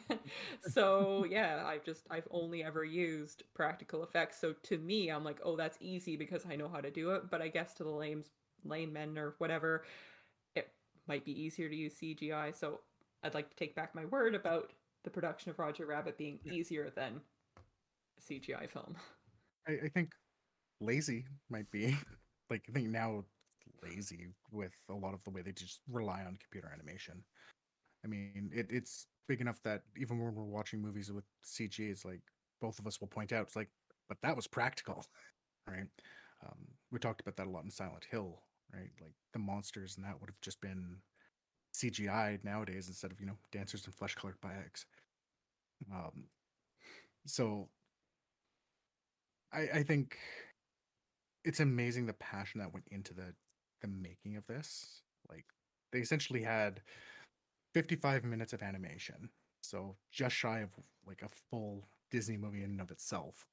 so 0.62 1.26
yeah, 1.30 1.64
I've 1.66 1.84
just 1.84 2.06
I've 2.10 2.28
only 2.32 2.64
ever 2.64 2.84
used 2.84 3.44
practical 3.54 4.04
effects. 4.04 4.40
So 4.40 4.54
to 4.64 4.78
me, 4.78 5.10
I'm 5.10 5.24
like, 5.24 5.40
oh, 5.44 5.56
that's 5.56 5.78
easy 5.82 6.16
because 6.18 6.46
I 6.50 6.56
know 6.56 6.68
how 6.70 6.82
to 6.82 6.92
do 6.92 7.12
it. 7.12 7.30
But 7.30 7.42
I 7.42 7.48
guess 7.48 7.74
to 7.76 7.84
the 7.84 7.90
lame 7.90 8.24
laymen 8.66 9.18
or 9.18 9.36
whatever, 9.38 9.84
it 10.56 10.72
might 11.08 11.24
be 11.26 11.40
easier 11.40 11.70
to 11.70 11.76
use 11.76 11.94
CGI. 11.96 12.56
So 12.56 12.82
I'd 13.24 13.34
like 13.34 13.50
to 13.50 13.56
take 13.56 13.76
back 13.76 13.94
my 13.96 14.06
word 14.06 14.36
about 14.36 14.72
the 15.04 15.10
production 15.10 15.50
of 15.52 15.60
Roger 15.60 15.86
Rabbit 15.86 16.18
being 16.18 16.40
Yeah. 16.44 16.54
easier 16.54 16.90
than 16.90 17.22
a 17.58 18.22
CGI 18.22 18.70
film. 18.70 18.96
I, 19.68 19.74
I 19.86 19.90
think 19.90 20.12
lazy 20.82 21.26
might 21.50 21.70
be 21.72 21.96
like 22.50 22.64
I 22.70 22.72
think 22.74 22.90
now 22.90 23.24
lazy 23.84 24.28
with 24.52 24.74
a 24.90 24.94
lot 24.94 25.14
of 25.14 25.24
the 25.24 25.30
way 25.30 25.42
they 25.42 25.52
just 25.52 25.82
rely 25.90 26.22
on 26.22 26.38
computer 26.38 26.72
animation. 26.74 27.24
I 28.04 28.08
mean, 28.08 28.52
it, 28.54 28.68
it's 28.70 29.08
big 29.28 29.42
enough 29.42 29.62
that 29.64 29.84
even 29.98 30.20
when 30.20 30.34
we're 30.34 30.44
watching 30.44 30.82
movies 30.82 31.12
with 31.12 31.26
CG, 31.46 31.80
it's 31.80 32.06
like 32.06 32.22
both 32.62 32.80
of 32.80 32.88
us 32.88 33.00
will 33.00 33.08
point 33.08 33.32
out, 33.32 33.44
it's 33.44 33.56
like, 33.56 33.70
but 34.08 34.18
that 34.24 34.36
was 34.36 34.48
practical, 34.48 35.06
right? 35.68 35.88
Um, 36.46 36.68
we 36.92 37.00
talked 37.00 37.22
about 37.22 37.36
that 37.38 37.48
a 37.48 37.50
lot 37.50 37.64
in 37.64 37.72
Silent 37.72 38.06
Hill, 38.10 38.42
right? 38.74 38.90
Like 39.02 39.14
the 39.34 39.40
monsters 39.40 39.98
and 39.98 40.06
that 40.06 40.20
would 40.20 40.30
have 40.30 40.42
just 40.42 40.62
been 40.62 40.98
CGI 41.74 42.44
nowadays 42.44 42.88
instead 42.88 43.12
of 43.12 43.20
you 43.20 43.28
know 43.28 43.38
dancers 43.52 43.86
and 43.86 43.94
flesh 43.94 44.16
colored 44.16 44.40
bags. 44.42 44.86
Um, 45.94 46.26
so 47.26 47.70
I, 49.54 49.62
I 49.76 49.84
think 49.84 50.18
it's 51.44 51.60
amazing 51.60 52.06
the 52.06 52.14
passion 52.14 52.60
that 52.60 52.74
went 52.74 52.86
into 52.92 53.14
the 53.14 53.34
the 53.82 53.88
making 53.88 54.38
of 54.38 54.46
this. 54.48 55.02
Like 55.30 55.46
they 55.92 56.00
essentially 56.00 56.42
had 56.42 56.82
55 57.74 58.24
minutes 58.24 58.54
of 58.54 58.62
animation, 58.62 59.30
so 59.62 59.96
just 60.12 60.36
shy 60.36 60.60
of 60.60 60.70
like 61.06 61.22
a 61.22 61.30
full 61.50 61.88
Disney 62.12 62.38
movie 62.38 62.64
in 62.64 62.72
and 62.72 62.82
of 62.82 62.92
itself 62.92 63.48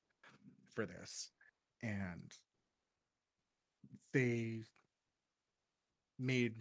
for 0.75 0.87
this, 0.87 1.31
and 1.83 2.33
they 4.13 4.63
made 6.19 6.55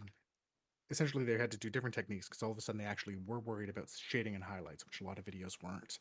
essentially 0.91 1.23
they 1.23 1.37
had 1.37 1.51
to 1.51 1.57
do 1.57 1.69
different 1.69 1.95
techniques 1.95 2.27
because 2.27 2.43
all 2.43 2.51
of 2.51 2.57
a 2.57 2.61
sudden 2.61 2.79
they 2.79 2.85
actually 2.87 3.15
were 3.25 3.39
worried 3.39 3.69
about 3.69 3.89
shading 3.97 4.35
and 4.35 4.43
highlights, 4.43 4.85
which 4.85 5.01
a 5.01 5.03
lot 5.03 5.17
of 5.17 5.25
videos 5.25 5.53
weren't 5.63 5.99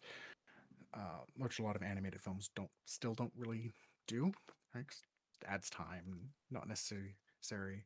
uh, 0.95 1.25
which 1.37 1.59
a 1.59 1.63
lot 1.63 1.77
of 1.77 1.83
animated 1.83 2.21
films 2.21 2.51
don't 2.55 2.71
still 2.85 3.15
don't 3.15 3.33
really 3.37 3.73
do. 4.07 4.33
Right? 4.75 4.87
adds 5.47 5.69
time, 5.69 6.31
not 6.51 6.69
necessarily 6.69 7.17
necessary. 7.45 7.85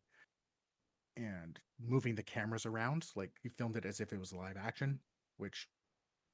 And 1.16 1.58
moving 1.84 2.14
the 2.14 2.22
cameras 2.22 2.64
around, 2.64 3.06
like 3.16 3.32
you 3.42 3.50
filmed 3.50 3.76
it 3.76 3.84
as 3.84 4.00
if 4.00 4.12
it 4.12 4.20
was 4.20 4.32
live 4.32 4.56
action, 4.56 5.00
which 5.36 5.66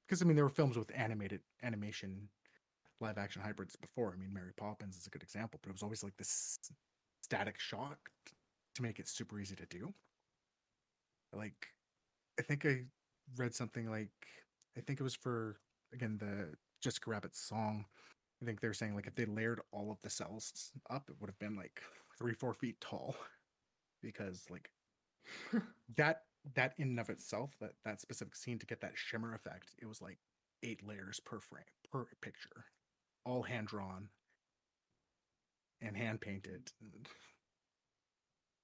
because 0.06 0.20
I 0.20 0.26
mean 0.26 0.36
there 0.36 0.44
were 0.44 0.50
films 0.50 0.76
with 0.76 0.92
animated 0.94 1.40
animation 1.62 2.28
live 3.00 3.16
action 3.16 3.40
hybrids 3.40 3.76
before. 3.76 4.12
I 4.14 4.20
mean 4.20 4.32
Mary 4.32 4.52
Poppins 4.58 4.98
is 4.98 5.06
a 5.06 5.10
good 5.10 5.22
example, 5.22 5.58
but 5.62 5.70
it 5.70 5.72
was 5.72 5.82
always 5.82 6.04
like 6.04 6.16
this 6.18 6.58
static 7.22 7.58
shot 7.58 7.96
to 8.74 8.82
make 8.82 8.98
it 8.98 9.08
super 9.08 9.40
easy 9.40 9.56
to 9.56 9.66
do. 9.66 9.94
Like 11.32 11.68
I 12.38 12.42
think 12.42 12.66
I 12.66 12.82
read 13.36 13.54
something 13.54 13.88
like 13.88 14.10
I 14.76 14.82
think 14.82 15.00
it 15.00 15.04
was 15.04 15.14
for 15.14 15.56
again 15.94 16.18
the 16.18 16.54
Jessica 16.82 17.08
Rabbit 17.08 17.34
song. 17.34 17.86
I 18.42 18.44
think 18.44 18.60
they're 18.60 18.74
saying 18.74 18.94
like 18.94 19.06
if 19.06 19.14
they 19.14 19.24
layered 19.24 19.62
all 19.72 19.90
of 19.90 20.02
the 20.02 20.10
cells 20.10 20.72
up, 20.90 21.08
it 21.08 21.16
would 21.20 21.30
have 21.30 21.38
been 21.38 21.56
like 21.56 21.80
three, 22.18 22.34
four 22.34 22.54
feet 22.54 22.80
tall. 22.80 23.16
Because 24.02 24.44
like 24.50 24.70
that 25.96 26.22
that 26.54 26.74
in 26.78 26.88
and 26.88 27.00
of 27.00 27.08
itself, 27.10 27.52
that 27.60 27.72
that 27.84 28.00
specific 28.00 28.36
scene 28.36 28.58
to 28.58 28.66
get 28.66 28.80
that 28.82 28.92
shimmer 28.96 29.34
effect, 29.34 29.74
it 29.80 29.86
was 29.86 30.02
like 30.02 30.18
eight 30.62 30.86
layers 30.86 31.20
per 31.20 31.40
frame 31.40 31.64
per 31.90 32.06
picture. 32.20 32.66
all 33.24 33.42
hand 33.42 33.68
drawn 33.68 34.08
and 35.80 35.96
hand 35.96 36.20
painted. 36.20 36.72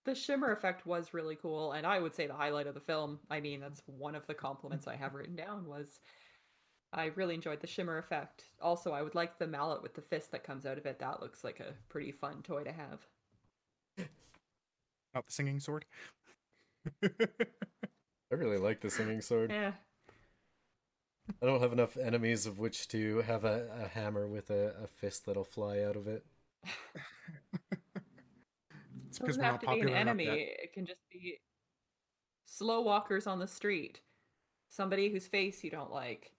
The 0.05 0.15
shimmer 0.15 0.51
effect 0.53 0.87
was 0.87 1.13
really 1.15 1.37
cool, 1.37 1.73
and 1.73 1.87
I 1.87 1.99
would 2.01 2.15
say 2.15 2.27
the 2.27 2.35
highlight 2.35 2.67
of 2.67 2.75
the 2.75 2.81
film. 2.81 3.21
I 3.31 3.41
mean, 3.41 3.61
that's 3.61 3.83
one 3.87 4.15
of 4.15 4.27
the 4.27 4.35
compliments 4.35 4.87
I 4.87 4.97
have 4.97 5.15
written 5.15 5.37
down 5.37 5.67
was 5.67 6.01
I 6.93 7.07
really 7.07 7.35
enjoyed 7.35 7.61
the 7.61 7.67
shimmer 7.67 7.99
effect. 7.99 8.45
Also, 8.61 8.93
I 8.93 9.03
would 9.03 9.15
like 9.15 9.39
the 9.39 9.47
mallet 9.47 9.83
with 9.83 9.95
the 9.95 10.03
fist 10.03 10.33
that 10.33 10.43
comes 10.45 10.67
out 10.67 10.79
of 10.79 10.87
it. 10.87 10.99
That 10.99 11.21
looks 11.21 11.45
like 11.45 11.61
a 11.61 11.75
pretty 11.89 12.13
fun 12.13 12.43
toy 12.43 12.65
to 12.65 12.73
have. 12.73 13.07
Not 15.15 15.27
the 15.27 15.33
singing 15.33 15.61
sword. 15.61 15.85
I 17.03 17.09
really 18.31 18.59
like 18.59 18.81
the 18.81 18.91
singing 18.91 19.21
sword. 19.21 19.51
Yeah. 19.51 19.73
I 21.43 21.47
don't 21.47 21.61
have 21.61 21.73
enough 21.73 21.97
enemies 21.97 22.47
of 22.47 22.59
which 22.59 22.89
to 22.89 23.19
have 23.23 23.45
a, 23.45 23.69
a 23.83 23.89
hammer 23.89 24.27
with 24.27 24.51
a, 24.51 24.75
a 24.83 24.87
fist 24.87 25.27
that'll 25.27 25.45
fly 25.45 25.81
out 25.81 25.97
of 25.97 26.07
it. 26.09 26.25
It's 29.09 29.19
It 29.19 29.23
because 29.23 29.37
doesn't 29.37 29.43
we're 29.43 29.51
not 29.51 29.61
to 29.61 29.75
be 29.75 29.81
an 29.81 29.89
enemy. 29.97 30.27
It 30.63 30.73
can 30.73 30.87
just 30.87 31.01
be 31.11 31.39
slow 32.47 32.81
walkers 32.81 33.27
on 33.27 33.39
the 33.39 33.47
street. 33.49 34.01
Somebody 34.69 35.11
whose 35.11 35.27
face 35.27 35.65
you 35.65 35.71
don't 35.71 35.93
like. 35.93 36.33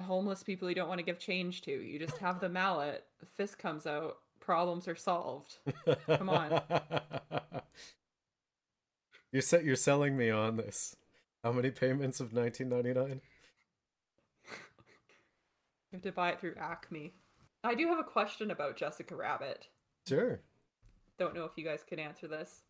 Homeless 0.00 0.42
people 0.42 0.68
you 0.68 0.74
don't 0.74 0.88
want 0.88 0.98
to 0.98 1.04
give 1.04 1.18
change 1.18 1.62
to. 1.62 1.72
You 1.72 1.98
just 1.98 2.18
have 2.18 2.40
the 2.40 2.48
mallet, 2.48 3.04
the 3.18 3.26
fist 3.26 3.58
comes 3.58 3.86
out, 3.86 4.18
problems 4.40 4.88
are 4.88 4.96
solved. 4.96 5.58
Come 6.08 6.28
on. 6.28 6.62
You're 9.32 9.42
se- 9.42 9.62
you're 9.64 9.76
selling 9.76 10.16
me 10.16 10.28
on 10.30 10.56
this. 10.56 10.96
How 11.44 11.52
many 11.52 11.70
payments 11.70 12.18
of 12.18 12.32
1999? 12.32 13.20
You 14.44 15.96
have 15.96 16.02
to 16.02 16.10
buy 16.12 16.30
it 16.30 16.40
through 16.40 16.54
Acme. 16.58 17.14
I 17.62 17.74
do 17.74 17.86
have 17.86 17.98
a 17.98 18.04
question 18.04 18.50
about 18.50 18.76
Jessica 18.76 19.14
Rabbit. 19.14 19.68
Sure. 20.08 20.40
Don't 21.18 21.34
know 21.34 21.44
if 21.44 21.52
you 21.56 21.64
guys 21.64 21.84
can 21.86 21.98
answer 21.98 22.26
this. 22.26 22.62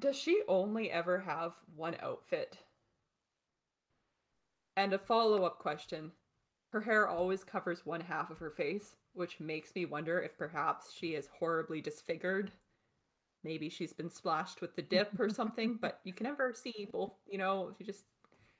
Does 0.00 0.16
she 0.16 0.42
only 0.48 0.90
ever 0.90 1.18
have 1.18 1.52
one 1.74 1.96
outfit? 2.00 2.56
And 4.76 4.92
a 4.92 4.98
follow 4.98 5.44
up 5.44 5.58
question. 5.58 6.12
Her 6.72 6.80
hair 6.80 7.08
always 7.08 7.44
covers 7.44 7.86
one 7.86 8.00
half 8.00 8.30
of 8.30 8.38
her 8.38 8.50
face, 8.50 8.96
which 9.14 9.40
makes 9.40 9.74
me 9.74 9.86
wonder 9.86 10.20
if 10.20 10.36
perhaps 10.36 10.92
she 10.92 11.14
is 11.14 11.28
horribly 11.38 11.80
disfigured. 11.80 12.52
Maybe 13.42 13.68
she's 13.70 13.92
been 13.92 14.10
splashed 14.10 14.60
with 14.60 14.76
the 14.76 14.82
dip 14.82 15.18
or 15.18 15.28
something, 15.30 15.78
but 15.80 16.00
you 16.04 16.12
can 16.12 16.24
never 16.24 16.52
see 16.52 16.88
both, 16.92 17.12
you 17.26 17.38
know, 17.38 17.72
she 17.78 17.84
just 17.84 18.04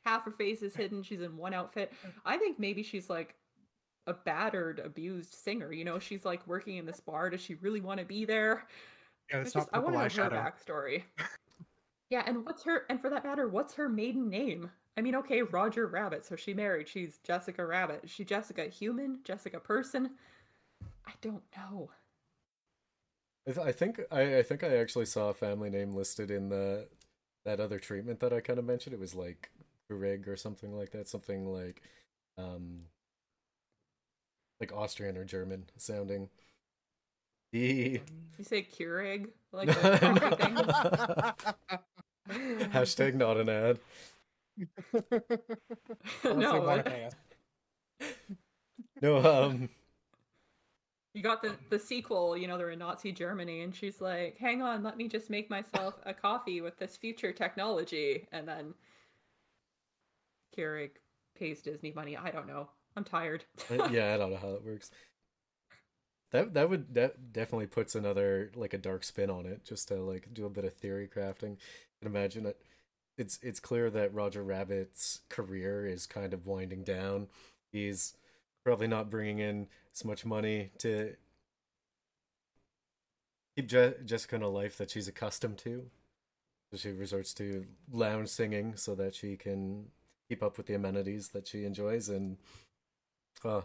half 0.05 0.25
her 0.25 0.31
face 0.31 0.62
is 0.62 0.75
hidden, 0.75 1.03
she's 1.03 1.21
in 1.21 1.37
one 1.37 1.53
outfit. 1.53 1.92
I 2.25 2.38
think 2.38 2.59
maybe 2.59 2.83
she's 2.83 3.11
like 3.11 3.35
a 4.07 4.14
battered, 4.14 4.81
abused 4.81 5.35
singer. 5.35 5.73
You 5.73 5.85
know, 5.85 5.99
she's 5.99 6.25
like 6.25 6.47
working 6.47 6.79
in 6.79 6.87
this 6.87 7.01
bar. 7.01 7.29
Does 7.29 7.42
she 7.42 7.57
really 7.57 7.81
want 7.81 8.01
to 8.01 8.07
be 8.07 8.25
there? 8.25 8.64
Yeah, 9.31 9.40
It's 9.40 9.53
just, 9.53 9.68
I 9.73 9.79
want 9.79 9.94
to 10.11 10.16
know 10.16 10.25
her 10.25 10.31
backstory. 10.31 11.03
yeah, 12.11 12.23
and 12.27 12.47
what's 12.47 12.64
her 12.64 12.85
and 12.88 13.01
for 13.01 13.11
that 13.11 13.25
matter, 13.25 13.47
what's 13.49 13.75
her 13.75 13.88
maiden 13.88 14.31
name? 14.31 14.71
I 14.98 15.00
mean, 15.00 15.14
okay, 15.14 15.42
Roger 15.42 15.87
Rabbit, 15.87 16.24
so 16.26 16.34
she 16.34 16.52
married. 16.52 16.88
She's 16.88 17.18
Jessica 17.18 17.64
Rabbit. 17.64 18.00
Is 18.02 18.11
she 18.11 18.24
Jessica 18.24 18.64
human? 18.64 19.20
Jessica 19.22 19.61
person? 19.61 20.11
I 21.06 21.12
don't 21.20 21.44
know. 21.56 21.90
I, 23.46 23.52
th- 23.52 23.64
I 23.64 23.70
think 23.70 24.00
I, 24.11 24.38
I 24.38 24.42
think 24.42 24.64
I 24.64 24.76
actually 24.78 25.04
saw 25.06 25.28
a 25.28 25.34
family 25.34 25.70
name 25.70 25.92
listed 25.92 26.32
in 26.32 26.48
the 26.48 26.88
that 27.44 27.61
other 27.61 27.78
treatment 27.78 28.18
that 28.18 28.32
I 28.32 28.40
kind 28.40 28.58
of 28.58 28.64
mentioned. 28.64 28.92
It 28.92 28.98
was 28.98 29.14
like 29.14 29.52
Rig 29.88 30.26
or 30.26 30.34
something 30.34 30.76
like 30.76 30.90
that. 30.90 31.06
Something 31.06 31.46
like 31.46 31.80
um 32.37 32.80
like 34.58 34.72
Austrian 34.72 35.16
or 35.16 35.24
German 35.24 35.66
sounding. 35.76 36.28
The 37.52 38.00
You 38.37 38.44
say 38.44 38.62
Keurig? 38.64 39.28
Like 39.52 39.68
hashtag 42.28 43.14
not 43.14 43.38
an 43.38 43.48
ad. 43.48 43.78
Unless 44.92 45.03
they 46.23 46.35
no, 46.35 46.53
wanna 46.61 46.64
like- 46.66 46.85
pay 46.85 47.05
us. 47.05 47.14
No, 49.03 49.18
um 49.18 49.68
you 51.14 51.23
got 51.23 51.42
the 51.42 51.57
the 51.71 51.79
sequel. 51.79 52.37
You 52.37 52.47
know, 52.47 52.59
they're 52.59 52.71
in 52.71 52.79
Nazi 52.79 53.12
Germany, 53.12 53.62
and 53.62 53.75
she's 53.75 54.01
like, 54.01 54.37
"Hang 54.38 54.62
on, 54.62 54.83
let 54.83 54.97
me 54.97 55.09
just 55.09 55.31
make 55.31 55.51
myself 55.51 55.94
a 56.05 56.14
coffee 56.14 56.61
with 56.61 56.77
this 56.79 56.97
future 56.97 57.33
technology," 57.33 58.27
and 58.33 58.47
then 58.47 58.75
Keurig 60.57 60.90
pays 61.37 61.62
Disney 61.62 61.92
money. 61.92 62.16
I 62.16 62.31
don't 62.31 62.47
know. 62.47 62.68
I'm 62.97 63.05
tired. 63.05 63.44
Uh, 63.71 63.88
yeah, 63.90 64.14
I 64.14 64.16
don't 64.16 64.31
know 64.31 64.37
how 64.38 64.53
that 64.53 64.64
works. 64.64 64.90
That 66.31 66.55
that 66.55 66.68
would 66.68 66.94
that 66.94 67.33
definitely 67.33 67.66
puts 67.68 67.94
another 67.94 68.51
like 68.55 68.75
a 68.75 68.79
dark 68.79 69.03
spin 69.03 69.31
on 69.31 69.47
it, 69.47 69.64
just 69.64 69.88
to 69.88 69.97
like 69.97 70.33
do 70.33 70.44
a 70.47 70.51
bit 70.51 70.64
of 70.64 70.75
theory 70.75 71.09
crafting. 71.09 71.57
And 72.01 72.07
imagine 72.07 72.47
it. 72.47 72.61
It's 73.18 73.38
it's 73.42 73.61
clear 73.61 73.90
that 73.90 74.14
Roger 74.14 74.42
Rabbit's 74.42 75.20
career 75.28 75.85
is 75.87 76.07
kind 76.07 76.33
of 76.33 76.46
winding 76.46 76.85
down. 76.85 77.26
He's 77.72 78.14
probably 78.64 78.87
not 78.87 79.11
bringing 79.11 79.40
in 79.40 79.66
as 79.92 80.04
much 80.04 80.24
money 80.24 80.70
to 80.78 81.14
keep 83.57 83.66
Je- 83.66 83.94
Jessica 84.04 84.37
in 84.37 84.42
a 84.42 84.48
life 84.48 84.78
that 84.78 84.90
she's 84.90 85.09
accustomed 85.09 85.59
to. 85.59 85.90
So 86.70 86.76
she 86.76 86.90
resorts 86.92 87.35
to 87.35 87.66
lounge 87.90 88.28
singing 88.28 88.76
so 88.76 88.94
that 88.94 89.14
she 89.14 89.37
can 89.37 89.87
keep 90.28 90.42
up 90.42 90.57
with 90.57 90.66
the 90.66 90.74
amenities 90.74 91.28
that 91.28 91.48
she 91.48 91.64
enjoys 91.64 92.09
and 92.09 92.37
Oh, 93.44 93.64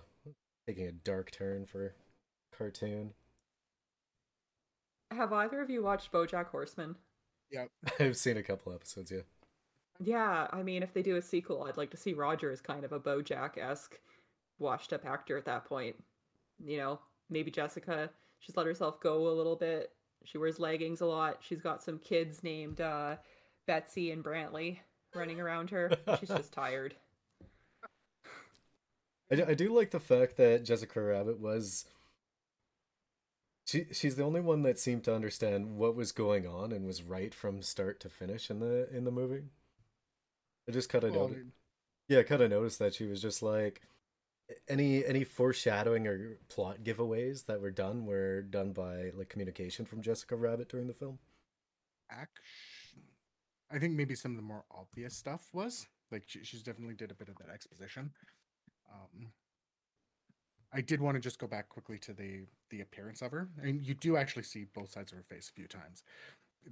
taking 0.68 0.88
a 0.88 0.92
dark 0.92 1.32
turn 1.32 1.66
for 1.66 1.94
cartoon. 2.58 3.13
Have 5.12 5.34
either 5.34 5.62
of 5.62 5.70
you 5.70 5.84
watched 5.84 6.12
BoJack 6.12 6.48
Horseman? 6.48 6.96
Yeah, 7.52 7.66
I've 8.00 8.18
seen 8.18 8.38
a 8.38 8.44
couple 8.44 8.74
episodes, 8.74 9.12
yeah. 9.12 9.22
Yeah, 10.00 10.48
I 10.52 10.64
mean, 10.64 10.84
if 10.84 10.94
they 10.94 11.02
do 11.02 11.18
a 11.18 11.22
sequel, 11.22 11.64
I'd 11.64 11.78
like 11.78 11.92
to 11.92 11.98
see 11.98 12.14
Roger 12.14 12.52
as 12.52 12.62
kind 12.62 12.84
of 12.84 12.92
a 12.92 13.00
BoJack 13.00 13.58
esque, 13.58 14.00
washed 14.60 14.94
up 14.94 15.06
actor 15.06 15.38
at 15.38 15.46
that 15.46 15.66
point. 15.66 15.96
You 16.64 16.78
know, 16.78 17.00
maybe 17.30 17.52
Jessica, 17.52 18.10
she's 18.40 18.58
let 18.58 18.66
herself 18.66 19.00
go 19.00 19.28
a 19.28 19.34
little 19.34 19.56
bit. 19.56 19.92
She 20.26 20.38
wears 20.38 20.60
leggings 20.60 21.02
a 21.02 21.06
lot. 21.06 21.38
She's 21.42 21.62
got 21.62 21.84
some 21.84 22.00
kids 22.00 22.44
named 22.44 22.82
uh, 22.82 23.18
Betsy 23.68 24.12
and 24.12 24.24
Brantley 24.24 24.80
running 25.14 25.40
around 25.40 25.70
her. 25.70 25.92
She's 26.20 26.30
just 26.30 26.54
tired. 26.54 26.96
I 29.32 29.36
do, 29.36 29.46
I 29.48 29.54
do 29.54 29.74
like 29.74 29.92
the 29.92 30.00
fact 30.00 30.38
that 30.38 30.64
Jessica 30.64 31.02
Rabbit 31.02 31.40
was 31.40 31.86
she 33.66 33.88
she's 33.92 34.16
the 34.16 34.24
only 34.24 34.42
one 34.42 34.62
that 34.64 34.80
seemed 34.80 35.04
to 35.06 35.16
understand 35.16 35.78
what 35.78 35.96
was 35.96 36.12
going 36.12 36.46
on 36.46 36.72
and 36.72 36.86
was 36.86 37.02
right 37.02 37.34
from 37.34 37.62
start 37.62 38.00
to 38.02 38.10
finish 38.10 38.50
in 38.50 38.60
the 38.60 38.88
in 38.96 39.06
the 39.06 39.12
movie. 39.12 39.44
I 40.67 40.71
just 40.71 40.89
kind 40.89 41.04
of 41.04 41.13
Well, 41.13 41.30
noticed. 41.30 41.45
Yeah, 42.08 42.23
kind 42.23 42.41
of 42.41 42.49
noticed 42.52 42.80
that 42.80 42.93
she 42.95 43.06
was 43.06 43.21
just 43.21 43.41
like 43.41 43.82
any 44.67 45.06
any 45.06 45.23
foreshadowing 45.23 46.08
or 46.08 46.38
plot 46.49 46.84
giveaways 46.84 47.45
that 47.45 47.62
were 47.62 47.71
done 47.71 48.06
were 48.06 48.41
done 48.41 48.73
by 48.73 49.12
like 49.15 49.30
communication 49.30 49.86
from 49.86 50.02
Jessica 50.02 50.36
Rabbit 50.36 50.69
during 50.69 50.88
the 50.88 50.93
film. 50.93 51.19
action. 52.10 53.04
I 53.71 53.80
think 53.80 53.93
maybe 53.95 54.15
some 54.15 54.32
of 54.32 54.38
the 54.38 54.43
more 54.43 54.65
obvious 54.71 55.15
stuff 55.15 55.49
was 55.54 55.88
like 56.12 56.23
she, 56.28 56.43
she's 56.43 56.62
definitely 56.63 56.95
did 56.95 57.12
a 57.12 57.15
bit 57.15 57.30
of 57.30 57.38
that 57.38 57.49
exposition. 57.49 58.12
Um, 58.91 59.32
I 60.71 60.82
did 60.82 61.02
want 61.02 61.15
to 61.15 61.21
just 61.21 61.39
go 61.39 61.47
back 61.47 61.69
quickly 61.69 61.97
to 61.99 62.13
the 62.13 62.45
the 62.69 62.82
appearance 62.82 63.21
of 63.21 63.32
her. 63.32 63.49
I 63.62 63.65
mean, 63.65 63.82
you 63.84 63.93
do 63.93 64.17
actually 64.17 64.43
see 64.43 64.65
both 64.73 64.91
sides 64.91 65.12
of 65.12 65.17
her 65.17 65.23
face 65.23 65.49
a 65.49 65.54
few 65.54 65.67
times. 65.67 66.04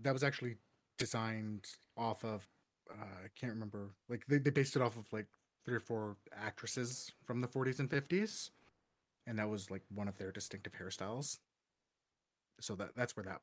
That 0.02 0.14
was 0.14 0.24
actually 0.24 0.56
designed 0.98 1.66
off 1.98 2.24
of 2.24 2.48
uh, 2.90 3.26
I 3.26 3.28
can't 3.40 3.54
remember. 3.54 3.92
Like 4.10 4.26
they, 4.28 4.38
they 4.38 4.50
based 4.50 4.76
it 4.76 4.82
off 4.82 4.98
of 4.98 5.12
like 5.12 5.28
three 5.66 5.76
or 5.76 5.80
four 5.80 6.18
actresses 6.36 7.12
from 7.26 7.42
the 7.42 7.48
40s 7.48 7.80
and 7.80 7.90
50s, 7.90 8.50
and 9.28 9.38
that 9.40 9.50
was 9.50 9.70
like 9.72 9.84
one 9.94 10.08
of 10.08 10.18
their 10.18 10.32
distinctive 10.32 10.74
hairstyles. 10.74 11.38
So 12.60 12.76
that 12.76 12.96
that's 12.96 13.16
where 13.16 13.24
that 13.24 13.42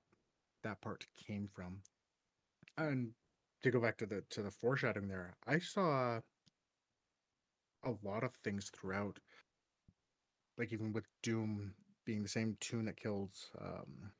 that 0.62 0.80
part 0.80 1.06
came 1.26 1.48
from. 1.52 1.78
And 2.76 3.12
to 3.62 3.70
go 3.70 3.80
back 3.80 3.98
to 3.98 4.06
the 4.06 4.22
to 4.30 4.42
the 4.42 4.50
foreshadowing 4.50 5.08
there, 5.08 5.34
I 5.46 5.58
saw 5.58 6.20
a 7.84 7.92
lot 8.02 8.24
of 8.24 8.34
things 8.34 8.70
throughout. 8.70 9.18
Like 10.56 10.72
even 10.72 10.92
with 10.92 11.06
Doom 11.22 11.74
being 12.04 12.22
the 12.22 12.28
same 12.28 12.56
tune 12.60 12.86
that 12.86 12.96
killed 12.96 13.32
um 13.60 14.12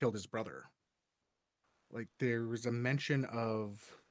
killed 0.00 0.14
his 0.14 0.26
brother. 0.26 0.64
Like 1.90 2.08
there 2.18 2.46
was 2.46 2.66
a 2.66 2.72
mention 2.72 3.24
of 3.26 4.01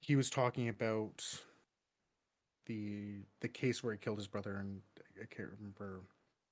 he 0.00 0.16
was 0.16 0.30
talking 0.30 0.68
about 0.68 1.24
the 2.66 3.22
the 3.40 3.48
case 3.48 3.82
where 3.82 3.92
he 3.92 3.98
killed 3.98 4.18
his 4.18 4.28
brother 4.28 4.56
and 4.56 4.80
I 5.20 5.26
can't 5.26 5.50
remember 5.58 6.00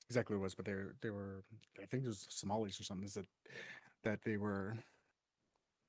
exactly 0.09 0.37
what 0.37 0.41
it 0.41 0.45
was, 0.45 0.55
but 0.55 0.65
they 0.65 0.75
they 1.01 1.11
were 1.11 1.43
I 1.81 1.87
think 1.87 2.05
it 2.05 2.09
was 2.09 2.27
Somalis 2.29 2.81
or 2.81 2.85
something 2.85 3.09
that 3.15 3.27
that 4.05 4.23
they 4.23 4.37
were 4.37 4.77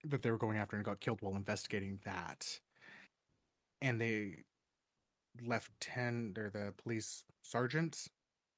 that 0.06 0.22
they 0.22 0.32
were 0.32 0.38
going 0.38 0.58
after 0.58 0.76
and 0.76 0.86
got 0.86 1.02
killed 1.02 1.22
while 1.22 1.36
investigating 1.36 2.00
that. 2.06 2.60
And 3.82 4.00
they 4.00 4.44
left 5.46 5.72
lieutenant 5.72 6.38
or 6.38 6.50
the 6.50 6.74
police 6.82 7.24
sergeant 7.44 8.08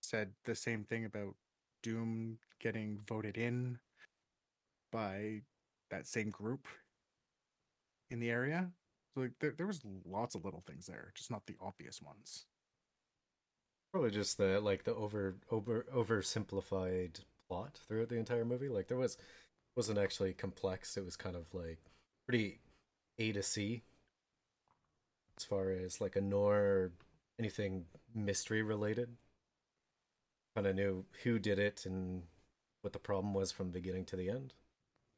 said 0.01 0.31
the 0.45 0.55
same 0.55 0.83
thing 0.83 1.05
about 1.05 1.35
Doom 1.83 2.37
getting 2.59 2.99
voted 3.07 3.37
in 3.37 3.79
by 4.91 5.41
that 5.89 6.07
same 6.07 6.29
group 6.29 6.67
in 8.09 8.19
the 8.19 8.29
area. 8.29 8.71
So 9.13 9.21
like 9.21 9.33
there, 9.39 9.53
there 9.55 9.67
was 9.67 9.81
lots 10.05 10.35
of 10.35 10.45
little 10.45 10.63
things 10.65 10.87
there, 10.87 11.11
just 11.15 11.31
not 11.31 11.45
the 11.45 11.55
obvious 11.61 12.01
ones. 12.01 12.45
Probably 13.91 14.11
just 14.11 14.37
the 14.37 14.59
like 14.61 14.83
the 14.83 14.95
over 14.95 15.35
over 15.49 15.85
oversimplified 15.93 17.19
plot 17.49 17.79
throughout 17.87 18.09
the 18.09 18.17
entire 18.17 18.45
movie. 18.45 18.69
Like 18.69 18.87
there 18.87 18.97
was 18.97 19.17
wasn't 19.75 19.99
actually 19.99 20.33
complex. 20.33 20.95
It 20.95 21.03
was 21.03 21.17
kind 21.17 21.35
of 21.35 21.53
like 21.53 21.79
pretty 22.25 22.59
A 23.19 23.33
to 23.33 23.43
C 23.43 23.83
as 25.37 25.43
far 25.43 25.71
as 25.71 25.99
like 25.99 26.15
a 26.15 26.21
noir 26.21 26.91
anything 27.37 27.85
mystery 28.13 28.61
related. 28.61 29.09
Kind 30.55 30.67
of 30.67 30.75
knew 30.75 31.05
who 31.23 31.39
did 31.39 31.59
it 31.59 31.85
and 31.85 32.23
what 32.81 32.93
the 32.93 32.99
problem 32.99 33.33
was 33.33 33.51
from 33.51 33.71
beginning 33.71 34.05
to 34.05 34.15
the 34.15 34.29
end. 34.29 34.53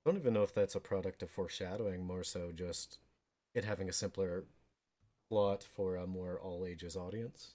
I 0.06 0.10
don't 0.10 0.20
even 0.20 0.34
know 0.34 0.44
if 0.44 0.54
that's 0.54 0.76
a 0.76 0.80
product 0.80 1.24
of 1.24 1.30
foreshadowing, 1.30 2.06
more 2.06 2.24
so 2.24 2.52
just 2.54 2.98
it 3.54 3.66
having 3.66 3.90
a 3.90 3.94
simpler 3.94 4.46
plot 5.30 5.64
for 5.64 5.96
a 5.96 6.08
more 6.08 6.40
all 6.40 6.66
ages 6.66 6.96
audience. 6.96 7.54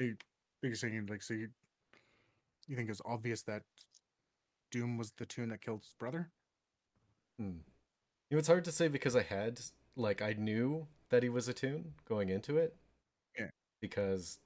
Are 0.00 0.04
you, 0.04 0.16
are 0.62 0.68
you 0.68 0.74
saying 0.74 1.06
like 1.08 1.22
so 1.22 1.34
you 1.34 1.48
you 2.68 2.76
think 2.76 2.88
it's 2.88 3.02
obvious 3.04 3.42
that 3.42 3.62
Doom 4.70 4.96
was 4.96 5.12
the 5.18 5.26
toon 5.26 5.50
that 5.50 5.60
killed 5.60 5.82
his 5.82 5.94
brother? 5.98 6.30
Hmm. 7.38 7.58
You 8.30 8.36
know, 8.36 8.38
it's 8.38 8.48
hard 8.48 8.64
to 8.64 8.72
say 8.72 8.88
because 8.88 9.16
I 9.16 9.22
had 9.22 9.60
like 9.96 10.22
I 10.22 10.34
knew 10.38 10.86
that 11.10 11.22
he 11.22 11.28
was 11.28 11.48
a 11.48 11.52
toon 11.52 11.94
going 12.08 12.30
into 12.30 12.56
it. 12.56 12.74
Yeah. 13.38 13.50
Because 13.80 14.38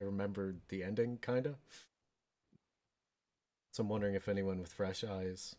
I 0.00 0.04
remembered 0.04 0.60
the 0.68 0.84
ending 0.84 1.18
kinda. 1.20 1.56
So 3.72 3.82
I'm 3.82 3.88
wondering 3.88 4.14
if 4.14 4.28
anyone 4.28 4.60
with 4.60 4.72
fresh 4.72 5.04
eyes 5.04 5.54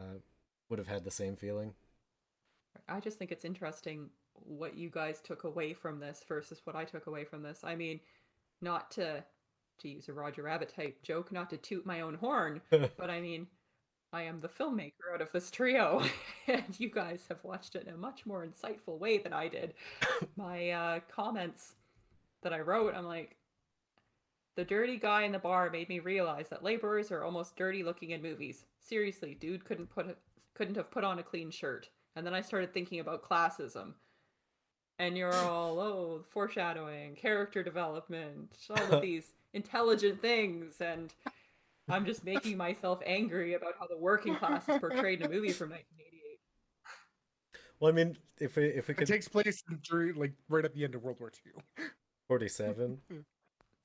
uh, 0.00 0.18
would 0.68 0.78
have 0.78 0.88
had 0.88 1.04
the 1.04 1.10
same 1.10 1.36
feeling. 1.36 1.74
I 2.90 3.00
just 3.00 3.18
think 3.18 3.32
it's 3.32 3.44
interesting 3.44 4.10
what 4.34 4.76
you 4.76 4.90
guys 4.90 5.20
took 5.20 5.44
away 5.44 5.72
from 5.72 6.00
this 6.00 6.24
versus 6.26 6.60
what 6.64 6.76
I 6.76 6.84
took 6.84 7.06
away 7.06 7.24
from 7.24 7.42
this. 7.42 7.60
I 7.64 7.74
mean, 7.74 8.00
not 8.60 8.90
to 8.92 9.24
to 9.78 9.88
use 9.88 10.08
a 10.08 10.12
Roger 10.12 10.42
Rabbit 10.42 10.72
type 10.74 11.02
joke, 11.02 11.32
not 11.32 11.48
to 11.50 11.56
toot 11.56 11.86
my 11.86 12.02
own 12.02 12.14
horn, 12.14 12.60
but 12.70 13.08
I 13.08 13.20
mean, 13.20 13.46
I 14.12 14.22
am 14.22 14.40
the 14.40 14.48
filmmaker 14.48 15.14
out 15.14 15.22
of 15.22 15.32
this 15.32 15.50
trio, 15.50 16.02
and 16.46 16.78
you 16.78 16.90
guys 16.90 17.24
have 17.28 17.42
watched 17.42 17.76
it 17.76 17.86
in 17.86 17.94
a 17.94 17.98
much 17.98 18.26
more 18.26 18.46
insightful 18.46 18.98
way 18.98 19.18
than 19.18 19.32
I 19.32 19.48
did. 19.48 19.74
My 20.36 20.70
uh, 20.70 21.00
comments 21.10 21.74
that 22.42 22.52
I 22.52 22.60
wrote, 22.60 22.94
I'm 22.94 23.06
like, 23.06 23.36
the 24.56 24.64
dirty 24.64 24.98
guy 24.98 25.22
in 25.22 25.32
the 25.32 25.38
bar 25.38 25.70
made 25.70 25.88
me 25.88 26.00
realize 26.00 26.48
that 26.48 26.64
laborers 26.64 27.10
are 27.10 27.24
almost 27.24 27.56
dirty 27.56 27.82
looking 27.82 28.10
in 28.10 28.20
movies. 28.20 28.64
Seriously, 28.80 29.36
dude 29.38 29.64
couldn't 29.64 29.90
put 29.90 30.08
a, 30.08 30.16
couldn't 30.54 30.76
have 30.76 30.90
put 30.90 31.04
on 31.04 31.18
a 31.20 31.22
clean 31.22 31.50
shirt. 31.50 31.88
And 32.20 32.26
then 32.26 32.34
I 32.34 32.42
started 32.42 32.74
thinking 32.74 33.00
about 33.00 33.26
classism. 33.26 33.94
And 34.98 35.16
you're 35.16 35.32
all, 35.32 35.80
oh, 35.80 36.24
foreshadowing, 36.28 37.14
character 37.14 37.62
development, 37.62 38.58
all 38.68 38.92
of 38.92 39.00
these 39.00 39.32
intelligent 39.54 40.20
things 40.20 40.82
and 40.82 41.14
I'm 41.88 42.04
just 42.04 42.22
making 42.22 42.58
myself 42.58 43.00
angry 43.06 43.54
about 43.54 43.72
how 43.80 43.86
the 43.86 43.96
working 43.96 44.36
class 44.36 44.68
is 44.68 44.78
portrayed 44.78 45.22
in 45.22 45.26
a 45.26 45.30
movie 45.30 45.50
from 45.50 45.70
1988. 45.70 46.38
Well, 47.80 47.90
I 47.90 47.94
mean, 47.94 48.18
if 48.38 48.54
we 48.54 48.66
if 48.66 48.88
we 48.88 48.94
It 48.94 49.06
takes 49.06 49.26
place 49.26 49.64
during 49.82 50.16
like 50.16 50.34
right 50.50 50.64
at 50.64 50.74
the 50.74 50.84
end 50.84 50.94
of 50.94 51.02
World 51.02 51.16
War 51.20 51.32
II. 51.46 51.86
47. 52.28 52.98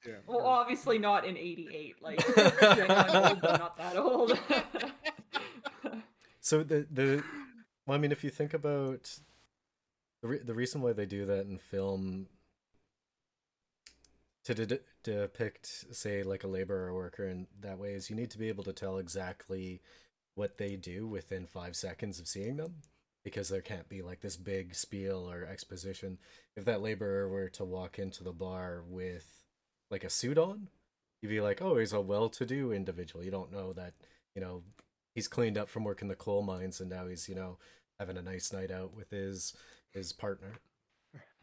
Yeah. 0.06 0.18
Well, 0.28 0.46
obviously 0.46 1.00
not 1.00 1.26
in 1.26 1.36
88. 1.36 1.96
Like, 2.00 2.24
I'm 2.38 3.26
old, 3.26 3.42
but 3.42 3.60
not 3.60 3.76
that 3.78 3.98
old. 3.98 4.38
So 6.46 6.62
the 6.62 6.86
the 6.92 7.24
well, 7.86 7.96
I 7.96 8.00
mean, 8.00 8.12
if 8.12 8.24
you 8.24 8.30
think 8.30 8.54
about 8.54 9.20
the 10.22 10.28
re- 10.28 10.44
the 10.44 10.54
reason 10.54 10.82
why 10.82 10.94
they 10.94 11.06
do 11.06 11.26
that 11.26 11.46
in 11.46 11.58
film 11.58 12.28
to 14.44 14.54
de- 14.54 14.80
depict, 15.04 15.68
say, 15.92 16.24
like 16.24 16.44
a 16.44 16.48
laborer 16.48 16.94
worker 16.94 17.28
in 17.28 17.48
that 17.62 17.80
way, 17.80 17.94
is 17.94 18.10
you 18.10 18.16
need 18.16 18.32
to 18.32 18.38
be 18.38 18.50
able 18.50 18.64
to 18.64 18.74
tell 18.74 18.98
exactly 18.98 19.82
what 20.36 20.58
they 20.58 20.76
do 20.76 21.08
within 21.08 21.46
five 21.46 21.76
seconds 21.76 22.20
of 22.20 22.28
seeing 22.28 22.58
them, 22.58 22.76
because 23.24 23.50
there 23.50 23.62
can't 23.62 23.90
be 23.90 24.02
like 24.02 24.22
this 24.22 24.38
big 24.38 24.76
spiel 24.76 25.30
or 25.30 25.46
exposition. 25.46 26.18
If 26.56 26.66
that 26.66 26.82
laborer 26.82 27.28
were 27.28 27.50
to 27.50 27.64
walk 27.64 27.98
into 27.98 28.24
the 28.24 28.34
bar 28.34 28.84
with 28.88 29.46
like 29.90 30.04
a 30.04 30.10
suit 30.10 30.38
on, 30.38 30.68
you'd 31.22 31.30
be 31.30 31.42
like, 31.42 31.62
oh, 31.62 31.78
he's 31.78 31.94
a 31.94 32.02
well-to-do 32.02 32.72
individual. 32.72 33.24
You 33.24 33.32
don't 33.32 33.52
know 33.52 33.74
that, 33.74 33.94
you 34.36 34.42
know, 34.42 34.62
he's 35.16 35.28
cleaned 35.28 35.58
up 35.58 35.70
from 35.70 35.84
working 35.84 36.10
the 36.10 36.16
coal 36.16 36.44
mines 36.44 36.80
and 36.80 36.90
now 36.90 37.08
he's, 37.08 37.28
you 37.28 37.34
know, 37.34 37.58
having 37.98 38.18
a 38.18 38.22
nice 38.22 38.54
night 38.54 38.70
out 38.70 38.94
with 38.94 39.10
his 39.10 39.54
his 39.92 40.14
partner. 40.14 40.60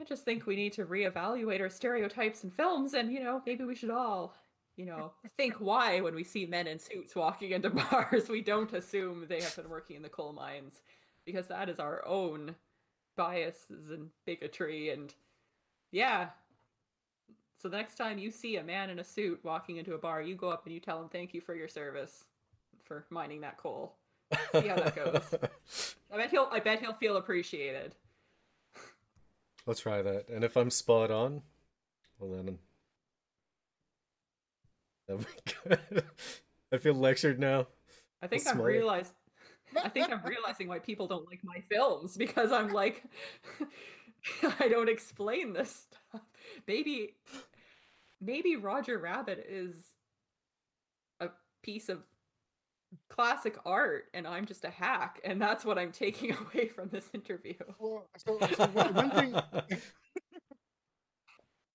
I 0.00 0.04
just 0.04 0.24
think 0.24 0.46
we 0.46 0.56
need 0.56 0.74
to 0.74 0.84
reevaluate 0.84 1.60
our 1.60 1.70
stereotypes 1.70 2.44
in 2.44 2.50
films, 2.50 2.94
and 2.94 3.10
you 3.10 3.24
know, 3.24 3.42
maybe 3.46 3.64
we 3.64 3.74
should 3.74 3.90
all, 3.90 4.34
you 4.76 4.84
know, 4.84 5.12
think 5.36 5.54
why 5.54 6.00
when 6.00 6.14
we 6.14 6.24
see 6.24 6.44
men 6.44 6.66
in 6.66 6.78
suits 6.78 7.16
walking 7.16 7.52
into 7.52 7.70
bars, 7.90 8.28
we 8.28 8.42
don't 8.42 8.72
assume 8.74 9.24
they 9.28 9.40
have 9.40 9.56
been 9.56 9.70
working 9.70 9.96
in 9.96 10.02
the 10.02 10.08
coal 10.08 10.32
mines, 10.32 10.82
because 11.24 11.48
that 11.48 11.68
is 11.68 11.78
our 11.78 12.06
own 12.06 12.54
biases 13.16 13.90
and 13.90 14.10
bigotry, 14.26 14.90
and 14.90 15.14
yeah. 15.90 16.28
So 17.56 17.68
the 17.68 17.76
next 17.76 17.96
time 17.96 18.18
you 18.18 18.32
see 18.32 18.56
a 18.56 18.64
man 18.64 18.90
in 18.90 18.98
a 18.98 19.04
suit 19.04 19.38
walking 19.44 19.76
into 19.76 19.94
a 19.94 19.98
bar, 19.98 20.20
you 20.20 20.34
go 20.34 20.50
up 20.50 20.66
and 20.66 20.74
you 20.74 20.80
tell 20.80 21.00
him 21.00 21.08
thank 21.08 21.32
you 21.32 21.40
for 21.40 21.54
your 21.54 21.68
service 21.68 22.24
for 22.92 23.06
mining 23.14 23.40
that 23.40 23.56
coal. 23.56 23.94
See 24.52 24.68
how 24.68 24.76
that 24.76 24.96
goes. 24.96 25.34
I 26.12 26.16
bet 26.16 26.30
he'll 26.30 26.48
I 26.50 26.60
bet 26.60 26.80
he'll 26.80 26.94
feel 26.94 27.16
appreciated. 27.16 27.94
I'll 29.66 29.74
try 29.74 30.02
that. 30.02 30.28
And 30.28 30.44
if 30.44 30.56
I'm 30.56 30.70
spot 30.70 31.10
on, 31.10 31.42
well 32.18 32.30
then 32.32 32.58
that'll 35.06 35.22
be 35.22 35.78
good. 35.90 36.04
I 36.72 36.78
feel 36.78 36.94
lectured 36.94 37.38
now. 37.38 37.68
I 38.22 38.26
think 38.26 38.46
I'm 38.46 38.60
realized 38.60 39.12
I 39.82 39.88
think 39.88 40.10
I'm 40.10 40.22
realizing 40.24 40.68
why 40.68 40.78
people 40.78 41.06
don't 41.06 41.26
like 41.26 41.40
my 41.42 41.62
films 41.70 42.16
because 42.16 42.52
I'm 42.52 42.72
like 42.72 43.02
I 44.60 44.68
don't 44.68 44.88
explain 44.88 45.52
this 45.52 45.86
stuff. 45.88 46.22
Maybe 46.66 47.16
maybe 48.20 48.56
Roger 48.56 48.98
Rabbit 48.98 49.46
is 49.48 49.76
a 51.20 51.28
piece 51.62 51.88
of 51.88 52.02
classic 53.08 53.56
art 53.64 54.06
and 54.14 54.26
I'm 54.26 54.46
just 54.46 54.64
a 54.64 54.70
hack 54.70 55.20
and 55.24 55.40
that's 55.40 55.64
what 55.64 55.78
I'm 55.78 55.92
taking 55.92 56.36
away 56.54 56.68
from 56.68 56.88
this 56.88 57.08
interview. 57.12 57.54
Well, 57.78 58.06
so, 58.16 58.38
so 58.56 58.66
one, 58.66 58.94
one 58.94 59.10
thing 59.10 59.34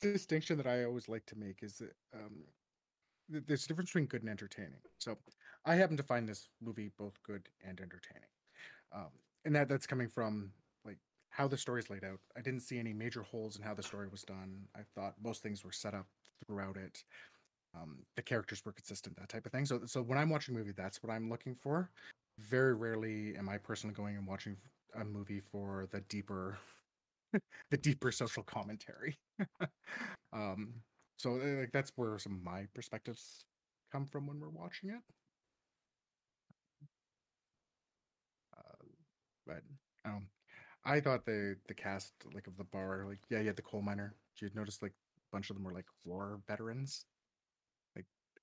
distinction 0.01 0.57
that 0.57 0.67
I 0.67 0.83
always 0.83 1.09
like 1.09 1.25
to 1.27 1.35
make 1.37 1.63
is 1.63 1.77
that 1.77 1.93
um, 2.13 2.43
there's 3.29 3.65
a 3.65 3.67
difference 3.67 3.89
between 3.89 4.05
good 4.05 4.21
and 4.21 4.29
entertaining. 4.29 4.79
So 4.99 5.17
I 5.65 5.75
happen 5.75 5.97
to 5.97 6.03
find 6.03 6.27
this 6.27 6.51
movie 6.61 6.91
both 6.97 7.21
good 7.23 7.49
and 7.65 7.79
entertaining, 7.79 8.29
um, 8.95 9.09
and 9.45 9.55
that 9.55 9.67
that's 9.67 9.87
coming 9.87 10.07
from 10.07 10.51
like 10.85 10.97
how 11.29 11.47
the 11.47 11.57
story's 11.57 11.89
laid 11.89 12.03
out. 12.03 12.19
I 12.37 12.41
didn't 12.41 12.61
see 12.61 12.79
any 12.79 12.93
major 12.93 13.23
holes 13.23 13.57
in 13.57 13.63
how 13.63 13.73
the 13.73 13.83
story 13.83 14.07
was 14.07 14.23
done. 14.23 14.67
I 14.75 14.81
thought 14.95 15.15
most 15.21 15.43
things 15.43 15.63
were 15.63 15.71
set 15.71 15.93
up 15.93 16.07
throughout 16.45 16.77
it. 16.77 17.03
Um, 17.75 17.99
the 18.15 18.21
characters 18.21 18.63
were 18.65 18.71
consistent, 18.71 19.15
that 19.17 19.29
type 19.29 19.45
of 19.45 19.51
thing. 19.51 19.65
So, 19.65 19.81
so 19.85 20.01
when 20.01 20.17
I'm 20.17 20.29
watching 20.29 20.55
a 20.55 20.57
movie, 20.57 20.73
that's 20.75 21.03
what 21.03 21.11
I'm 21.13 21.29
looking 21.29 21.55
for. 21.55 21.91
Very 22.39 22.73
rarely 22.73 23.35
am 23.37 23.49
I 23.49 23.57
personally 23.57 23.93
going 23.93 24.15
and 24.17 24.27
watching 24.27 24.57
a 24.95 25.03
movie 25.03 25.41
for 25.51 25.87
the 25.91 26.01
deeper 26.01 26.57
the 27.71 27.77
deeper 27.77 28.11
social 28.11 28.43
commentary. 28.43 29.17
um, 30.33 30.73
so 31.17 31.35
uh, 31.35 31.59
like 31.61 31.71
that's 31.71 31.91
where 31.95 32.17
some 32.19 32.33
of 32.33 32.43
my 32.43 32.67
perspectives 32.73 33.45
come 33.91 34.05
from 34.05 34.27
when 34.27 34.39
we're 34.39 34.49
watching 34.49 34.89
it. 34.89 35.01
Uh, 38.57 38.85
but 39.45 39.63
um, 40.05 40.27
I 40.85 40.99
thought 40.99 41.25
the 41.25 41.57
the 41.67 41.73
cast 41.73 42.13
like 42.33 42.47
of 42.47 42.57
the 42.57 42.63
bar, 42.65 43.05
like 43.07 43.19
yeah, 43.29 43.39
you 43.41 43.47
had 43.47 43.55
the 43.55 43.61
coal 43.61 43.81
miner. 43.81 44.15
You'd 44.41 44.55
notice 44.55 44.81
like 44.81 44.93
a 44.93 45.31
bunch 45.31 45.49
of 45.49 45.55
them 45.55 45.65
were 45.65 45.73
like 45.73 45.87
war 46.05 46.41
veterans, 46.47 47.05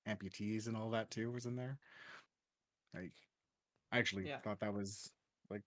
amputees 0.08 0.66
and 0.66 0.76
all 0.76 0.90
that 0.90 1.10
too 1.10 1.30
was 1.30 1.46
in 1.46 1.56
there. 1.56 1.78
Like, 2.94 3.12
I 3.92 3.98
actually 3.98 4.24
Yeah. 4.26 4.38
thought 4.38 4.60
that 4.60 4.72
was 4.74 5.10
like 5.50 5.62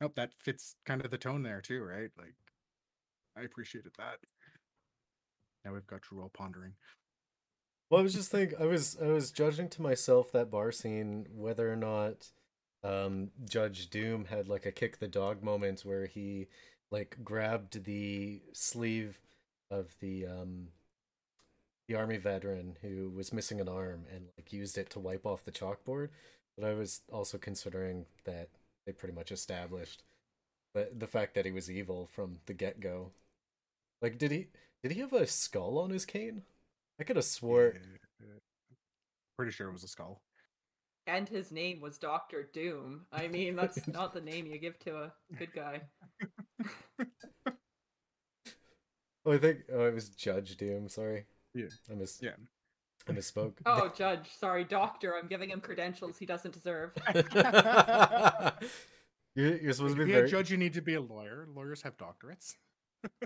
Nope, 0.00 0.14
that 0.14 0.32
fits 0.34 0.76
kind 0.84 1.04
of 1.04 1.10
the 1.10 1.18
tone 1.18 1.42
there 1.42 1.60
too, 1.60 1.82
right? 1.82 2.10
Like, 2.16 2.34
I 3.36 3.42
appreciated 3.42 3.92
that. 3.98 4.18
Now 5.64 5.72
we've 5.72 5.86
got 5.86 6.02
Drew 6.02 6.22
all 6.22 6.30
pondering. 6.30 6.74
Well, 7.90 8.00
I 8.00 8.02
was 8.02 8.14
just 8.14 8.30
think 8.30 8.54
I 8.60 8.66
was 8.66 8.98
I 9.02 9.06
was 9.06 9.30
judging 9.32 9.68
to 9.70 9.82
myself 9.82 10.30
that 10.32 10.50
bar 10.50 10.72
scene 10.72 11.26
whether 11.34 11.72
or 11.72 11.76
not 11.76 12.30
um 12.84 13.30
Judge 13.44 13.90
Doom 13.90 14.26
had 14.26 14.48
like 14.48 14.66
a 14.66 14.72
kick 14.72 14.98
the 14.98 15.08
dog 15.08 15.42
moment 15.42 15.80
where 15.84 16.06
he 16.06 16.48
like 16.90 17.16
grabbed 17.24 17.84
the 17.84 18.42
sleeve 18.52 19.18
of 19.70 19.94
the 20.00 20.26
um 20.26 20.68
the 21.88 21.96
army 21.96 22.18
veteran 22.18 22.76
who 22.82 23.10
was 23.10 23.32
missing 23.32 23.60
an 23.60 23.68
arm 23.68 24.04
and 24.14 24.26
like 24.36 24.52
used 24.52 24.78
it 24.78 24.90
to 24.90 25.00
wipe 25.00 25.26
off 25.26 25.44
the 25.44 25.50
chalkboard. 25.50 26.10
But 26.56 26.68
I 26.68 26.74
was 26.74 27.00
also 27.12 27.38
considering 27.38 28.06
that 28.24 28.48
they 28.86 28.92
pretty 28.92 29.14
much 29.14 29.32
established 29.32 30.02
but 30.74 31.00
the 31.00 31.06
fact 31.06 31.34
that 31.34 31.44
he 31.44 31.50
was 31.50 31.70
evil 31.70 32.08
from 32.12 32.38
the 32.46 32.52
get 32.52 32.80
go. 32.80 33.10
Like 34.02 34.18
did 34.18 34.30
he 34.30 34.48
did 34.82 34.92
he 34.92 35.00
have 35.00 35.12
a 35.12 35.26
skull 35.26 35.78
on 35.78 35.90
his 35.90 36.04
cane? 36.04 36.42
I 37.00 37.04
could 37.04 37.16
have 37.16 37.24
swore 37.24 37.74
Pretty 39.36 39.52
sure 39.52 39.68
it 39.68 39.72
was 39.72 39.84
a 39.84 39.88
skull. 39.88 40.20
And 41.06 41.28
his 41.28 41.50
name 41.52 41.80
was 41.80 41.96
Doctor 41.96 42.48
Doom. 42.52 43.06
I 43.12 43.28
mean, 43.28 43.56
that's 43.56 43.86
not 43.88 44.12
the 44.12 44.20
name 44.20 44.46
you 44.46 44.58
give 44.58 44.78
to 44.80 44.96
a 44.96 45.12
good 45.36 45.52
guy. 45.52 45.82
Oh, 49.26 49.32
I 49.32 49.38
think 49.38 49.64
oh, 49.70 49.84
it 49.84 49.94
was 49.94 50.08
Judge 50.08 50.56
Doom. 50.56 50.88
Sorry. 50.88 51.26
Yeah. 51.58 51.66
I 51.90 51.94
miss. 51.94 52.20
Yeah. 52.22 52.30
I 53.08 53.12
misspoke. 53.12 53.54
Oh, 53.66 53.90
Judge, 53.96 54.28
sorry, 54.38 54.64
Doctor. 54.64 55.16
I'm 55.16 55.28
giving 55.28 55.50
him 55.50 55.60
credentials 55.60 56.18
he 56.18 56.26
doesn't 56.26 56.52
deserve. 56.54 56.92
you're, 59.34 59.56
you're 59.56 59.72
supposed 59.72 59.96
To 59.96 60.00
to 60.00 60.04
be 60.04 60.04
be 60.06 60.12
very. 60.12 60.26
a 60.26 60.30
judge, 60.30 60.50
you 60.50 60.56
need 60.56 60.74
to 60.74 60.82
be 60.82 60.94
a 60.94 61.00
lawyer. 61.00 61.46
Lawyers 61.54 61.82
have 61.82 61.96
doctorates. 61.96 62.54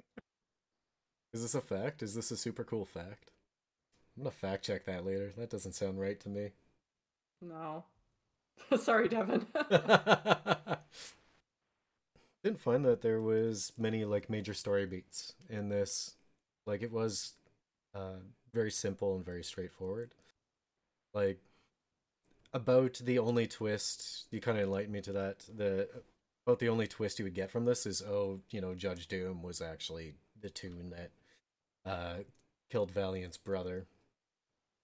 Is 1.35 1.43
this 1.43 1.55
a 1.55 1.61
fact? 1.61 2.03
Is 2.03 2.15
this 2.15 2.31
a 2.31 2.37
super 2.37 2.63
cool 2.65 2.85
fact? 2.85 3.31
I'm 4.17 4.23
gonna 4.25 4.31
fact 4.33 4.65
check 4.65 4.85
that 4.85 5.07
later. 5.07 5.33
That 5.39 5.49
doesn't 5.51 5.73
sound 5.73 5.99
right 5.99 6.21
to 6.21 6.29
me. 6.29 6.51
No. 7.41 7.85
sorry, 8.79 9.09
Devin. 9.09 9.47
Didn't 12.45 12.61
find 12.61 12.85
that 12.85 13.01
there 13.03 13.21
was 13.23 13.73
many 13.79 14.05
like 14.05 14.29
major 14.29 14.53
story 14.53 14.85
beats 14.85 15.33
in 15.49 15.69
this. 15.71 16.17
Like 16.67 16.83
it 16.83 16.93
was 16.93 17.33
uh, 17.95 18.21
very 18.53 18.71
simple 18.71 19.17
and 19.17 19.25
very 19.25 19.45
straightforward. 19.45 20.15
Like 21.15 21.41
about 22.53 23.01
the 23.05 23.19
only 23.19 23.47
twist 23.47 24.27
you 24.31 24.41
kind 24.41 24.59
of 24.59 24.65
enlightened 24.65 24.93
me 24.93 25.01
to 25.03 25.13
that. 25.13 25.45
The 25.55 25.89
about 26.47 26.59
the 26.59 26.69
only 26.69 26.87
twist 26.87 27.19
you 27.19 27.25
would 27.25 27.35
get 27.35 27.51
from 27.51 27.65
this 27.65 27.87
is 27.87 28.03
oh 28.03 28.41
you 28.51 28.61
know 28.61 28.75
Judge 28.75 29.07
Doom 29.09 29.43
was 29.43 29.61
actually 29.61 30.15
the 30.41 30.51
toon 30.51 30.91
that 30.91 31.11
uh, 31.91 32.23
killed 32.71 32.91
Valiant's 32.91 33.37
brother. 33.39 33.87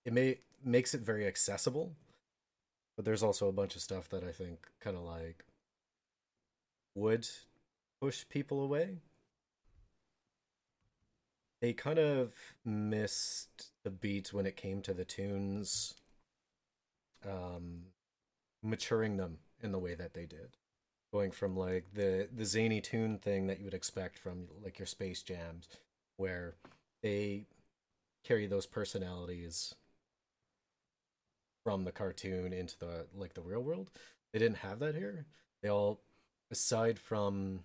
It 0.05 0.13
may 0.13 0.39
makes 0.65 0.95
it 0.95 1.01
very 1.01 1.27
accessible, 1.27 1.93
but 2.97 3.05
there's 3.05 3.23
also 3.23 3.49
a 3.49 3.53
bunch 3.53 3.77
of 3.77 3.83
stuff 3.83 4.09
that 4.11 4.25
I 4.25 4.33
think 4.33 4.67
kind 4.81 4.97
of 4.97 5.03
like 5.03 5.45
would 6.95 7.29
push 8.01 8.25
people 8.29 8.61
away. 8.63 8.99
They 11.61 11.73
kind 11.73 11.99
of 11.99 12.35
missed 12.65 13.73
the 13.83 13.91
beat 13.91 14.33
when 14.33 14.47
it 14.47 14.57
came 14.57 14.81
to 14.83 14.95
the 14.95 15.05
toons, 15.05 15.95
um, 17.27 17.87
maturing 18.63 19.17
them 19.17 19.39
in 19.61 19.73
the 19.73 19.79
way 19.79 19.95
that 19.95 20.15
they 20.15 20.25
did, 20.25 20.57
going 21.13 21.33
from 21.33 21.57
like 21.57 21.95
the 21.95 22.29
the 22.33 22.45
zany 22.45 22.81
toon 22.81 23.19
thing 23.19 23.49
that 23.49 23.59
you 23.59 23.65
would 23.65 23.75
expect 23.75 24.19
from 24.19 24.47
like 24.63 24.79
your 24.79 24.87
Space 24.87 25.23
Jams, 25.23 25.69
where 26.17 26.55
they 27.03 27.47
carry 28.25 28.47
those 28.47 28.67
personalities 28.67 29.75
from 31.65 31.85
the 31.85 31.93
cartoon 31.93 32.53
into 32.53 32.79
the 32.79 33.07
like 33.17 33.35
the 33.35 33.43
real 33.43 33.63
world. 33.63 33.91
They 34.33 34.39
didn't 34.39 34.59
have 34.59 34.79
that 34.79 34.95
here. 34.95 35.27
They 35.63 35.69
all 35.69 36.01
aside 36.51 36.99
from 36.99 37.61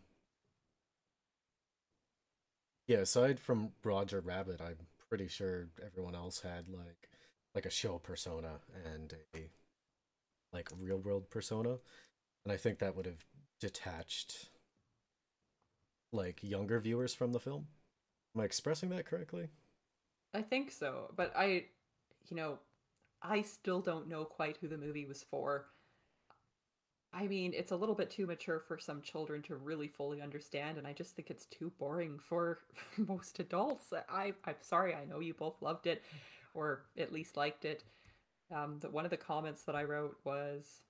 yeah, 2.94 3.00
aside 3.00 3.40
from 3.40 3.72
Roger 3.84 4.20
Rabbit, 4.20 4.62
I'm 4.62 4.78
pretty 5.10 5.28
sure 5.28 5.68
everyone 5.84 6.14
else 6.14 6.42
had 6.42 6.70
like 6.70 7.10
like 7.56 7.66
a 7.66 7.72
show 7.72 7.98
persona 7.98 8.60
and 8.94 9.16
a 9.36 9.50
like 10.54 10.70
real 10.80 11.00
world 11.00 11.28
persona. 11.32 11.78
And 12.46 12.54
I 12.54 12.58
think 12.58 12.78
that 12.80 12.96
would 12.96 13.08
have 13.08 13.26
detached 13.60 14.50
like 16.12 16.44
younger 16.44 16.80
viewers 16.80 17.16
from 17.16 17.32
the 17.32 17.40
film. 17.40 17.66
Am 18.36 18.42
I 18.42 18.46
expressing 18.46 18.90
that 18.90 19.08
correctly? 19.08 19.48
I 20.36 20.44
think 20.44 20.70
so, 20.70 21.12
but 21.16 21.34
I, 21.36 21.66
you 22.30 22.38
know, 22.38 22.60
I 23.24 23.42
still 23.42 23.82
don't 23.82 24.08
know 24.08 24.24
quite 24.24 24.58
who 24.58 24.68
the 24.68 24.78
movie 24.78 25.06
was 25.06 25.26
for. 25.32 25.66
I 27.14 27.28
mean, 27.28 27.54
it's 27.56 27.72
a 27.72 27.76
little 27.76 27.94
bit 27.94 28.10
too 28.10 28.26
mature 28.26 28.60
for 28.60 28.80
some 28.80 29.02
children 29.02 29.44
to 29.44 29.56
really 29.56 29.88
fully 29.88 30.22
understand, 30.22 30.80
and 30.80 30.88
I 30.88 30.94
just 30.94 31.16
think 31.16 31.30
it's 31.30 31.46
too 31.46 31.72
boring 31.78 32.18
for 32.18 32.60
most 32.98 33.40
adults. 33.40 33.94
I, 34.10 34.34
I'm 34.46 34.56
sorry, 34.62 34.96
I 34.96 35.06
know 35.06 35.20
you 35.20 35.34
both 35.34 35.62
loved 35.62 35.86
it, 35.86 36.02
or 36.56 36.86
at 36.98 37.14
least 37.14 37.38
liked 37.38 37.66
it. 37.66 37.84
Um, 38.54 38.80
that 38.80 38.92
one 38.92 39.06
of 39.06 39.12
the 39.12 39.18
comments 39.18 39.64
that 39.64 39.76
I 39.76 39.84
wrote 39.84 40.18
was, 40.24 40.82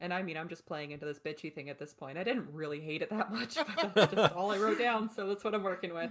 and 0.00 0.12
I 0.12 0.22
mean, 0.22 0.36
I'm 0.36 0.48
just 0.48 0.66
playing 0.66 0.90
into 0.90 1.06
this 1.06 1.18
bitchy 1.18 1.52
thing 1.52 1.70
at 1.70 1.78
this 1.78 1.94
point. 1.94 2.18
I 2.18 2.24
didn't 2.24 2.48
really 2.52 2.80
hate 2.80 3.00
it 3.00 3.10
that 3.10 3.32
much, 3.32 3.56
but 3.76 3.94
that's 3.94 4.14
just 4.14 4.32
all 4.36 4.50
I 4.50 4.58
wrote 4.58 4.78
down, 4.78 5.08
so 5.08 5.26
that's 5.28 5.42
what 5.42 5.54
I'm 5.54 5.62
working 5.62 5.94
with. 5.94 6.10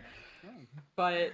But 0.95 1.31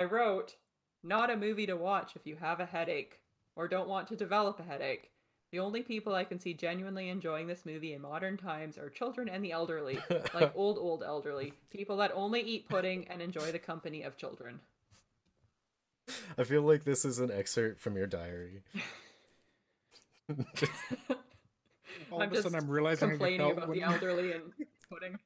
I 0.00 0.04
wrote, 0.04 0.54
not 1.02 1.30
a 1.30 1.36
movie 1.36 1.66
to 1.66 1.76
watch 1.76 2.12
if 2.14 2.26
you 2.26 2.36
have 2.36 2.60
a 2.60 2.66
headache 2.66 3.20
or 3.56 3.66
don't 3.66 3.88
want 3.88 4.06
to 4.08 4.16
develop 4.16 4.60
a 4.60 4.62
headache. 4.62 5.10
The 5.50 5.60
only 5.60 5.82
people 5.82 6.14
I 6.14 6.24
can 6.24 6.38
see 6.38 6.52
genuinely 6.52 7.08
enjoying 7.08 7.46
this 7.46 7.64
movie 7.64 7.94
in 7.94 8.02
modern 8.02 8.36
times 8.36 8.76
are 8.76 8.90
children 8.90 9.30
and 9.30 9.42
the 9.42 9.52
elderly, 9.52 9.98
like 10.34 10.52
old, 10.54 10.76
old 10.76 11.02
elderly. 11.02 11.54
People 11.70 11.96
that 11.98 12.12
only 12.14 12.40
eat 12.42 12.68
pudding 12.68 13.06
and 13.08 13.22
enjoy 13.22 13.50
the 13.50 13.58
company 13.58 14.02
of 14.02 14.18
children. 14.18 14.60
I 16.36 16.44
feel 16.44 16.62
like 16.62 16.84
this 16.84 17.04
is 17.04 17.18
an 17.18 17.30
excerpt 17.30 17.80
from 17.80 17.96
your 17.96 18.06
diary. 18.06 18.62
All 22.10 22.22
I'm 22.22 22.28
of 22.28 22.32
a 22.34 22.42
sudden, 22.42 22.58
I'm 22.58 22.68
realizing 22.68 23.08
how 23.08 23.14
you 23.14 23.18
Complaining 23.18 23.40
felt 23.40 23.52
about 23.52 23.68
when, 23.68 23.78
the 23.78 23.84
elderly 23.86 24.32
and 24.32 24.42
pudding. 24.90 25.18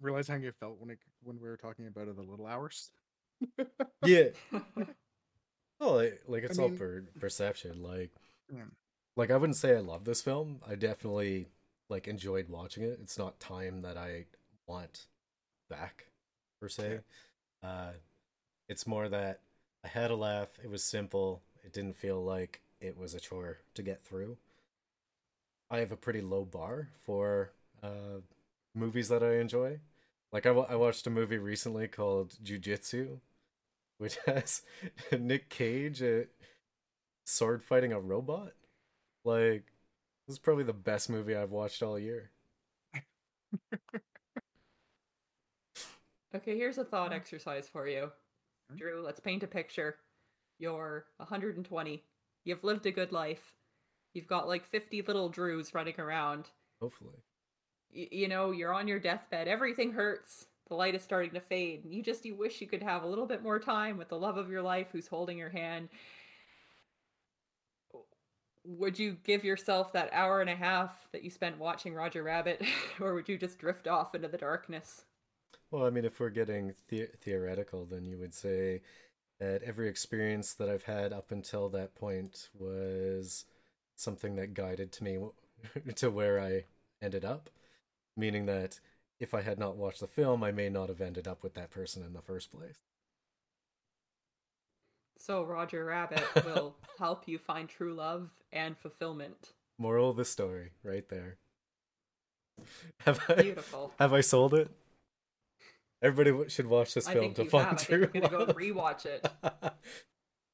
Realize 0.00 0.28
how 0.28 0.36
you 0.36 0.52
felt 0.52 0.76
when 0.78 0.90
it, 0.90 0.98
when 1.22 1.40
we 1.40 1.48
were 1.48 1.56
talking 1.56 1.86
about 1.86 2.08
it, 2.08 2.16
the 2.16 2.22
little 2.22 2.46
hours. 2.46 2.90
yeah. 4.04 4.28
Oh, 5.80 5.94
like, 5.94 6.22
like 6.26 6.42
it's 6.44 6.58
I 6.58 6.62
all 6.62 6.68
mean- 6.68 6.78
per 6.78 7.04
perception. 7.18 7.82
Like, 7.82 8.10
Yeah. 8.52 8.64
like 9.16 9.30
I 9.30 9.36
wouldn't 9.36 9.56
say 9.56 9.76
I 9.76 9.80
love 9.80 10.04
this 10.04 10.20
film. 10.22 10.60
I 10.66 10.74
definitely 10.74 11.48
like 11.88 12.06
enjoyed 12.06 12.48
watching 12.48 12.82
it. 12.84 12.98
It's 13.02 13.18
not 13.18 13.40
time 13.40 13.82
that 13.82 13.96
I 13.96 14.26
want 14.66 15.06
back 15.68 16.06
per 16.60 16.68
se. 16.68 17.00
Uh, 17.62 17.92
it's 18.68 18.86
more 18.86 19.08
that 19.08 19.40
I 19.82 19.88
had 19.88 20.10
a 20.10 20.16
laugh. 20.16 20.48
It 20.62 20.70
was 20.70 20.84
simple. 20.84 21.42
It 21.64 21.72
didn't 21.72 21.96
feel 21.96 22.22
like 22.22 22.60
it 22.80 22.96
was 22.96 23.14
a 23.14 23.20
chore 23.20 23.58
to 23.74 23.82
get 23.82 24.04
through. 24.04 24.36
I 25.70 25.78
have 25.78 25.92
a 25.92 25.96
pretty 25.96 26.20
low 26.20 26.44
bar 26.44 26.88
for 27.04 27.52
uh, 27.82 28.20
movies 28.74 29.08
that 29.08 29.22
I 29.22 29.36
enjoy. 29.36 29.80
Like 30.32 30.46
I, 30.46 30.50
I 30.50 30.74
watched 30.76 31.06
a 31.06 31.10
movie 31.10 31.38
recently 31.38 31.88
called 31.88 32.36
Jiu 32.42 32.58
Jitsu, 32.58 33.18
which 34.00 34.16
has 34.26 34.62
Nick 35.12 35.50
Cage 35.50 36.02
uh, 36.02 36.22
sword 37.24 37.62
fighting 37.62 37.92
a 37.92 38.00
robot. 38.00 38.52
Like 39.24 39.64
this 40.26 40.34
is 40.34 40.38
probably 40.38 40.64
the 40.64 40.72
best 40.72 41.10
movie 41.10 41.36
I've 41.36 41.50
watched 41.50 41.82
all 41.82 41.98
year. 41.98 42.30
Okay, 46.34 46.56
here's 46.56 46.78
a 46.78 46.84
thought 46.84 47.12
exercise 47.12 47.68
for 47.68 47.88
you. 47.88 48.10
Hmm? 48.70 48.76
Drew, 48.76 49.02
let's 49.02 49.20
paint 49.20 49.42
a 49.42 49.48
picture. 49.48 49.96
You're 50.58 51.06
120. 51.16 52.04
You've 52.44 52.64
lived 52.64 52.86
a 52.86 52.92
good 52.92 53.12
life. 53.12 53.52
You've 54.14 54.28
got 54.28 54.48
like 54.48 54.64
50 54.64 55.02
little 55.02 55.28
Drews 55.28 55.74
running 55.74 55.98
around. 55.98 56.46
Hopefully. 56.80 57.16
Y- 57.94 58.08
you 58.12 58.28
know, 58.28 58.52
you're 58.52 58.72
on 58.72 58.88
your 58.88 59.00
deathbed. 59.00 59.48
Everything 59.48 59.92
hurts. 59.92 60.46
The 60.70 60.76
light 60.76 60.94
is 60.94 61.02
starting 61.02 61.32
to 61.32 61.40
fade. 61.40 61.84
and 61.84 61.92
You 61.92 62.02
just 62.02 62.24
you 62.24 62.34
wish 62.34 62.62
you 62.62 62.68
could 62.68 62.82
have 62.82 63.02
a 63.02 63.06
little 63.08 63.26
bit 63.26 63.42
more 63.42 63.58
time 63.58 63.98
with 63.98 64.08
the 64.08 64.18
love 64.18 64.38
of 64.38 64.50
your 64.50 64.62
life 64.62 64.88
who's 64.92 65.08
holding 65.08 65.36
your 65.36 65.50
hand. 65.50 65.90
Would 68.64 68.98
you 68.98 69.18
give 69.24 69.44
yourself 69.44 69.92
that 69.92 70.08
hour 70.12 70.40
and 70.40 70.48
a 70.48 70.56
half 70.56 71.08
that 71.12 71.22
you 71.22 71.28
spent 71.30 71.58
watching 71.58 71.94
Roger 71.94 72.22
Rabbit 72.22 72.62
or 73.00 73.14
would 73.14 73.28
you 73.28 73.36
just 73.36 73.58
drift 73.58 73.86
off 73.88 74.14
into 74.14 74.28
the 74.28 74.38
darkness? 74.38 75.04
Well, 75.70 75.84
I 75.86 75.90
mean, 75.90 76.04
if 76.04 76.18
we're 76.20 76.30
getting 76.30 76.74
the- 76.88 77.10
theoretical, 77.20 77.84
then 77.86 78.04
you 78.04 78.18
would 78.18 78.34
say 78.34 78.82
that 79.40 79.62
every 79.62 79.88
experience 79.88 80.54
that 80.54 80.68
I've 80.68 80.84
had 80.84 81.12
up 81.12 81.30
until 81.32 81.68
that 81.70 81.94
point 81.94 82.50
was 82.54 83.46
something 83.96 84.36
that 84.36 84.54
guided 84.54 84.92
to 84.92 85.04
me 85.04 85.18
to 85.96 86.10
where 86.10 86.40
I 86.40 86.66
ended 87.02 87.24
up. 87.24 87.50
Meaning 88.16 88.46
that 88.46 88.80
if 89.20 89.34
I 89.34 89.42
had 89.42 89.58
not 89.58 89.76
watched 89.76 90.00
the 90.00 90.08
film, 90.08 90.42
I 90.42 90.50
may 90.50 90.70
not 90.70 90.88
have 90.88 91.00
ended 91.00 91.28
up 91.28 91.42
with 91.42 91.54
that 91.54 91.70
person 91.70 92.02
in 92.02 92.14
the 92.14 92.22
first 92.22 92.50
place. 92.50 92.78
So 95.18 95.44
Roger 95.44 95.84
Rabbit 95.84 96.24
will 96.46 96.74
help 96.98 97.28
you 97.28 97.38
find 97.38 97.68
true 97.68 97.92
love 97.94 98.30
and 98.52 98.76
fulfillment. 98.78 99.52
Moral 99.78 100.10
of 100.10 100.16
the 100.16 100.24
story, 100.24 100.70
right 100.82 101.06
there. 101.10 101.36
Have 103.00 103.20
I 103.28 103.34
Beautiful. 103.42 103.92
have 103.98 104.12
I 104.12 104.20
sold 104.20 104.52
it? 104.54 104.70
Everybody 106.02 106.48
should 106.50 106.66
watch 106.66 106.92
this 106.94 107.06
I 107.08 107.14
film 107.14 107.32
to 107.34 107.44
find 107.44 107.68
have. 107.68 107.80
I 107.80 107.84
true 107.84 108.06
think 108.06 108.24
I'm 108.24 108.30
gonna 108.30 108.30
go 108.30 108.44
love. 108.44 108.56
rewatch 108.56 109.06
it. 109.06 109.26
but, 109.42 109.74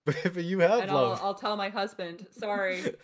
but 0.05 0.45
you 0.45 0.61
have 0.61 0.81
and 0.83 0.91
I'll. 0.91 1.19
I'll 1.23 1.35
tell 1.35 1.57
my 1.57 1.69
husband, 1.69 2.27
sorry. 2.31 2.95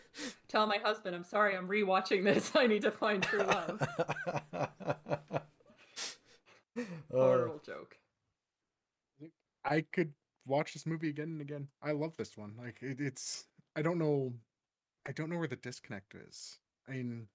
tell 0.48 0.66
my 0.66 0.78
husband, 0.78 1.16
I'm 1.16 1.24
sorry, 1.24 1.56
I'm 1.56 1.68
rewatching 1.68 2.22
this. 2.24 2.52
I 2.54 2.66
need 2.68 2.82
to 2.82 2.92
find 2.92 3.22
true 3.22 3.42
love. 3.42 3.82
Uh, 7.12 7.18
Horrible 7.18 7.60
joke. 7.64 7.96
I 9.64 9.84
could 9.92 10.12
watch 10.46 10.72
this 10.72 10.86
movie 10.86 11.10
again 11.10 11.28
and 11.28 11.40
again. 11.40 11.68
I 11.82 11.92
love 11.92 12.16
this 12.16 12.36
one. 12.36 12.54
Like 12.58 12.78
it, 12.80 13.00
it's 13.00 13.44
I 13.76 13.82
don't 13.82 13.98
know 13.98 14.32
I 15.06 15.12
don't 15.12 15.28
know 15.30 15.36
where 15.38 15.48
the 15.48 15.56
disconnect 15.56 16.14
is. 16.14 16.58
I 16.88 16.92
mean 16.92 17.26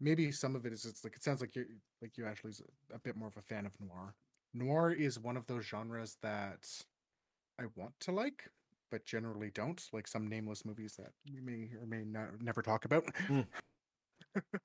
maybe 0.00 0.32
some 0.32 0.56
of 0.56 0.66
it 0.66 0.72
is 0.72 0.84
it's 0.84 1.04
like 1.04 1.16
it 1.16 1.22
sounds 1.22 1.40
like 1.40 1.54
you 1.54 1.64
like 2.02 2.18
you 2.18 2.26
actually 2.26 2.50
is 2.50 2.62
a, 2.92 2.96
a 2.96 2.98
bit 2.98 3.16
more 3.16 3.28
of 3.28 3.36
a 3.36 3.42
fan 3.42 3.66
of 3.66 3.72
noir. 3.80 4.14
Noir 4.52 4.92
is 4.92 5.18
one 5.18 5.36
of 5.36 5.46
those 5.46 5.64
genres 5.64 6.16
that 6.22 6.68
I 7.60 7.64
want 7.76 7.94
to 8.00 8.12
like 8.12 8.50
but 8.94 9.04
generally 9.04 9.50
don't, 9.52 9.82
like 9.92 10.06
some 10.06 10.28
nameless 10.28 10.64
movies 10.64 10.94
that 10.96 11.10
we 11.32 11.40
may 11.40 11.68
or 11.80 11.84
may 11.84 12.04
not 12.04 12.40
never 12.40 12.62
talk 12.62 12.84
about. 12.84 13.04
Mm. 13.28 13.44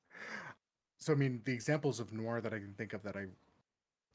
so 1.00 1.14
I 1.14 1.16
mean 1.16 1.42
the 1.46 1.54
examples 1.54 2.00
of 2.00 2.14
noir 2.14 2.42
that 2.42 2.54
I 2.54 2.60
can 2.60 2.74
think 2.78 2.94
of 2.94 3.04
that 3.04 3.16
I 3.16 3.26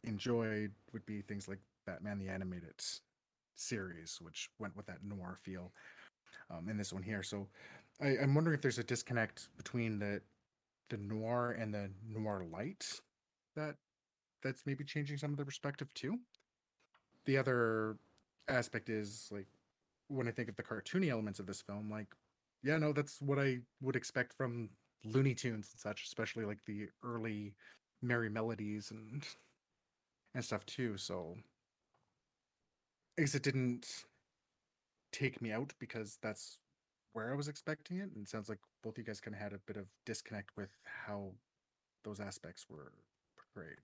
enjoyed 0.05 0.73
would 0.93 1.05
be 1.07 1.23
things 1.23 1.49
like 1.49 1.59
Batman 1.87 2.19
the 2.19 2.29
Animated 2.29 2.83
series, 3.57 4.19
which 4.21 4.51
went 4.59 4.77
with 4.77 4.87
that 4.87 5.05
noir 5.05 5.39
feel 5.43 5.73
um, 6.51 6.69
in 6.69 6.77
this 6.77 6.93
one 6.93 7.03
here. 7.03 7.23
So 7.23 7.49
I, 8.01 8.19
I'm 8.23 8.35
wondering 8.35 8.55
if 8.55 8.63
there's 8.63 8.79
a 8.79 8.85
disconnect 8.85 9.49
between 9.57 9.99
the 9.99 10.21
the 10.91 10.99
noir 10.99 11.57
and 11.59 11.73
the 11.73 11.91
noir 12.07 12.45
light 12.53 12.87
that 13.57 13.77
that's 14.43 14.67
maybe 14.67 14.85
changing 14.85 15.17
some 15.17 15.31
of 15.31 15.39
the 15.39 15.45
perspective 15.45 15.89
too. 15.95 16.19
The 17.25 17.39
other 17.39 17.97
aspect 18.49 18.91
is 18.91 19.29
like 19.33 19.47
when 20.09 20.29
I 20.29 20.31
think 20.31 20.51
of 20.51 20.57
the 20.57 20.63
cartoony 20.63 21.11
elements 21.11 21.41
of 21.41 21.47
this 21.47 21.63
film, 21.63 21.91
like 21.91 22.09
yeah, 22.63 22.79
no, 22.79 22.93
that's 22.93 23.21
what 23.21 23.39
I 23.39 23.61
would 23.81 23.97
expect 23.97 24.35
from 24.35 24.71
Looney 25.05 25.35
Tunes 25.35 25.71
and 25.73 25.81
such, 25.81 26.05
especially 26.05 26.45
like 26.45 26.65
the 26.67 26.89
early 27.03 27.55
Merrie 28.05 28.31
Melodies 28.31 28.91
and 28.91 29.25
and 30.35 30.45
stuff 30.45 30.65
too. 30.67 30.97
So 30.97 31.37
I 33.19 33.23
guess 33.23 33.35
it 33.35 33.43
didn't 33.43 34.05
take 35.13 35.41
me 35.41 35.53
out 35.53 35.73
because 35.79 36.19
that's 36.23 36.59
where 37.13 37.33
I 37.33 37.37
was 37.37 37.49
expecting 37.49 37.99
it. 37.99 38.11
And 38.15 38.25
it 38.25 38.29
sounds 38.29 38.49
like 38.49 38.59
both 38.83 38.99
you 38.99 39.05
guys 39.05 39.21
kind 39.21 39.35
of 39.35 39.41
had 39.41 39.53
a 39.53 39.59
bit 39.67 39.77
of 39.77 39.87
disconnect 40.05 40.51
with 40.57 40.71
how 40.85 41.31
those 42.03 42.19
aspects 42.21 42.67
were 42.69 42.93
portrayed. 43.37 43.79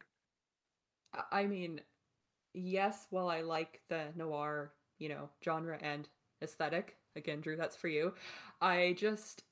I- 1.13 1.43
I 1.43 1.47
mean, 1.47 1.81
yes, 2.53 3.07
while 3.11 3.29
I 3.29 3.43
like 3.43 3.83
the 3.89 4.13
noir, 4.17 4.73
you 4.99 5.09
know, 5.09 5.31
genre 5.45 5.79
and 5.81 6.09
aesthetic, 6.43 6.97
again, 7.15 7.41
Drew, 7.41 7.57
that's 7.57 7.77
for 7.77 7.89
you. 7.89 8.15
I 8.61 8.95
just 8.99 9.45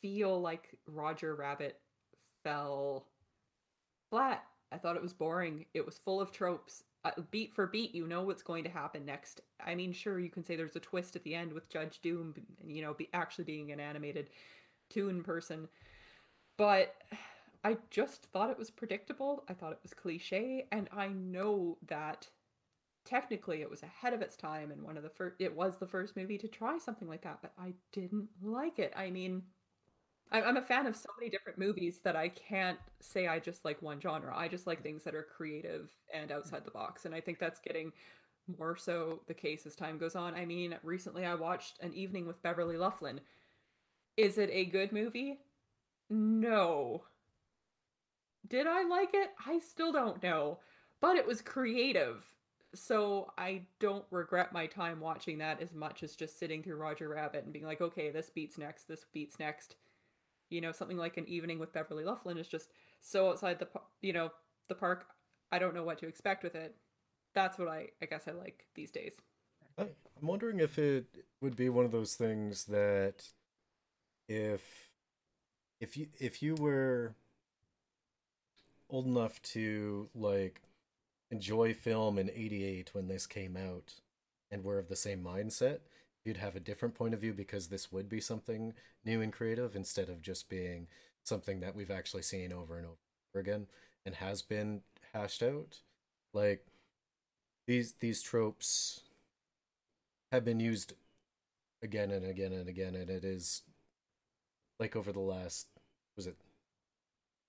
feel 0.00 0.40
like 0.40 0.76
Roger 0.86 1.34
Rabbit 1.34 1.80
fell 2.42 3.06
flat. 4.10 4.44
I 4.72 4.78
thought 4.78 4.96
it 4.96 5.02
was 5.02 5.12
boring. 5.12 5.64
It 5.74 5.84
was 5.84 5.98
full 5.98 6.20
of 6.20 6.32
tropes. 6.32 6.84
Uh, 7.04 7.12
beat 7.30 7.54
for 7.54 7.66
beat, 7.66 7.94
you 7.94 8.06
know 8.06 8.22
what's 8.22 8.42
going 8.42 8.64
to 8.64 8.70
happen 8.70 9.04
next. 9.04 9.40
I 9.64 9.74
mean, 9.74 9.92
sure, 9.92 10.18
you 10.18 10.30
can 10.30 10.44
say 10.44 10.56
there's 10.56 10.76
a 10.76 10.80
twist 10.80 11.16
at 11.16 11.22
the 11.22 11.34
end 11.34 11.52
with 11.52 11.68
Judge 11.68 12.00
Doom, 12.02 12.34
you 12.66 12.82
know, 12.82 12.92
be, 12.92 13.08
actually 13.14 13.44
being 13.44 13.70
an 13.70 13.80
animated 13.80 14.30
toon 14.90 15.22
person, 15.22 15.68
but 16.56 16.96
I 17.62 17.76
just 17.90 18.24
thought 18.32 18.50
it 18.50 18.58
was 18.58 18.70
predictable. 18.70 19.44
I 19.48 19.54
thought 19.54 19.72
it 19.72 19.80
was 19.82 19.94
cliche, 19.94 20.66
and 20.72 20.88
I 20.92 21.08
know 21.08 21.78
that 21.86 22.28
technically 23.04 23.62
it 23.62 23.70
was 23.70 23.82
ahead 23.82 24.12
of 24.12 24.20
its 24.20 24.36
time 24.36 24.70
and 24.70 24.82
one 24.82 24.98
of 24.98 25.02
the 25.02 25.08
first 25.08 25.34
it 25.38 25.56
was 25.56 25.78
the 25.78 25.86
first 25.86 26.14
movie 26.14 26.36
to 26.36 26.46
try 26.46 26.76
something 26.76 27.08
like 27.08 27.22
that 27.22 27.38
but 27.40 27.52
i 27.58 27.72
didn't 27.90 28.28
like 28.42 28.78
it 28.78 28.92
i 28.94 29.10
mean 29.10 29.40
i'm 30.30 30.56
a 30.56 30.62
fan 30.62 30.86
of 30.86 30.96
so 30.96 31.08
many 31.18 31.30
different 31.30 31.58
movies 31.58 32.00
that 32.02 32.16
i 32.16 32.28
can't 32.28 32.78
say 33.00 33.26
i 33.28 33.38
just 33.38 33.64
like 33.64 33.80
one 33.82 34.00
genre. 34.00 34.36
I 34.36 34.48
just 34.48 34.66
like 34.66 34.82
things 34.82 35.04
that 35.04 35.14
are 35.14 35.26
creative 35.36 35.90
and 36.12 36.30
outside 36.30 36.64
the 36.64 36.70
box 36.70 37.04
and 37.04 37.14
i 37.14 37.20
think 37.20 37.38
that's 37.38 37.60
getting 37.60 37.92
more 38.58 38.76
so 38.76 39.20
the 39.26 39.34
case 39.34 39.66
as 39.66 39.76
time 39.76 39.98
goes 39.98 40.16
on. 40.16 40.34
I 40.34 40.44
mean 40.44 40.74
recently 40.82 41.24
i 41.24 41.34
watched 41.34 41.78
an 41.80 41.94
evening 41.94 42.26
with 42.26 42.42
Beverly 42.42 42.76
Luff 42.76 43.02
Linn. 43.02 43.20
Is 44.16 44.38
it 44.38 44.50
a 44.52 44.64
good 44.64 44.92
movie? 44.92 45.40
No. 46.10 47.04
Did 48.48 48.66
i 48.66 48.84
like 48.84 49.10
it? 49.12 49.30
I 49.46 49.58
still 49.58 49.92
don't 49.92 50.22
know 50.22 50.58
but 51.00 51.16
it 51.16 51.26
was 51.26 51.40
creative 51.40 52.24
so 52.74 53.32
I 53.38 53.62
don't 53.80 54.04
regret 54.10 54.52
my 54.52 54.66
time 54.66 55.00
watching 55.00 55.38
that 55.38 55.62
as 55.62 55.72
much 55.72 56.02
as 56.02 56.16
just 56.16 56.38
sitting 56.38 56.62
through 56.62 56.76
Roger 56.76 57.08
Rabbit 57.08 57.44
and 57.44 57.52
being 57.52 57.64
like, 57.64 57.80
okay, 57.80 58.10
this 58.10 58.30
beats 58.30 58.58
next, 58.58 58.88
this 58.88 59.06
beats 59.12 59.38
next. 59.38 59.76
You 60.50 60.60
know, 60.60 60.72
something 60.72 60.96
like 60.96 61.16
an 61.16 61.28
evening 61.28 61.58
with 61.58 61.72
Beverly 61.72 62.04
Luff 62.04 62.24
Linn 62.24 62.38
is 62.38 62.48
just 62.48 62.70
so 63.00 63.30
outside 63.30 63.58
the 63.58 63.68
you 64.00 64.12
know 64.12 64.30
the 64.68 64.74
park. 64.74 65.06
I 65.50 65.58
don't 65.58 65.74
know 65.74 65.84
what 65.84 65.98
to 65.98 66.06
expect 66.06 66.42
with 66.42 66.54
it. 66.54 66.74
That's 67.34 67.58
what 67.58 67.68
I 67.68 67.88
I 68.02 68.06
guess 68.06 68.24
I 68.26 68.32
like 68.32 68.66
these 68.74 68.90
days. 68.90 69.14
I'm 69.78 69.88
wondering 70.22 70.58
if 70.58 70.78
it 70.78 71.06
would 71.40 71.54
be 71.56 71.68
one 71.68 71.84
of 71.84 71.92
those 71.92 72.14
things 72.14 72.64
that 72.64 73.28
if 74.28 74.90
if 75.80 75.96
you 75.96 76.08
if 76.18 76.42
you 76.42 76.54
were 76.54 77.14
old 78.90 79.06
enough 79.06 79.40
to 79.42 80.08
like 80.14 80.62
enjoy 81.30 81.74
film 81.74 82.18
in 82.18 82.30
88 82.30 82.90
when 82.94 83.08
this 83.08 83.26
came 83.26 83.56
out 83.56 83.94
and 84.50 84.64
were 84.64 84.78
of 84.78 84.88
the 84.88 84.96
same 84.96 85.22
mindset 85.22 85.80
you'd 86.28 86.36
have 86.36 86.54
a 86.54 86.60
different 86.60 86.94
point 86.94 87.14
of 87.14 87.20
view 87.20 87.32
because 87.32 87.66
this 87.66 87.90
would 87.90 88.08
be 88.08 88.20
something 88.20 88.74
new 89.02 89.22
and 89.22 89.32
creative 89.32 89.74
instead 89.74 90.10
of 90.10 90.20
just 90.20 90.50
being 90.50 90.86
something 91.24 91.60
that 91.60 91.74
we've 91.74 91.90
actually 91.90 92.22
seen 92.22 92.52
over 92.52 92.76
and 92.76 92.86
over 92.86 93.40
again 93.40 93.66
and 94.04 94.14
has 94.14 94.42
been 94.42 94.82
hashed 95.14 95.42
out. 95.42 95.78
Like 96.34 96.66
these 97.66 97.94
these 98.00 98.20
tropes 98.22 99.00
have 100.30 100.44
been 100.44 100.60
used 100.60 100.92
again 101.82 102.10
and 102.10 102.26
again 102.26 102.52
and 102.52 102.68
again 102.68 102.94
and 102.94 103.08
it 103.08 103.24
is 103.24 103.62
like 104.78 104.96
over 104.96 105.12
the 105.12 105.20
last 105.20 105.68
was 106.14 106.26
it 106.26 106.36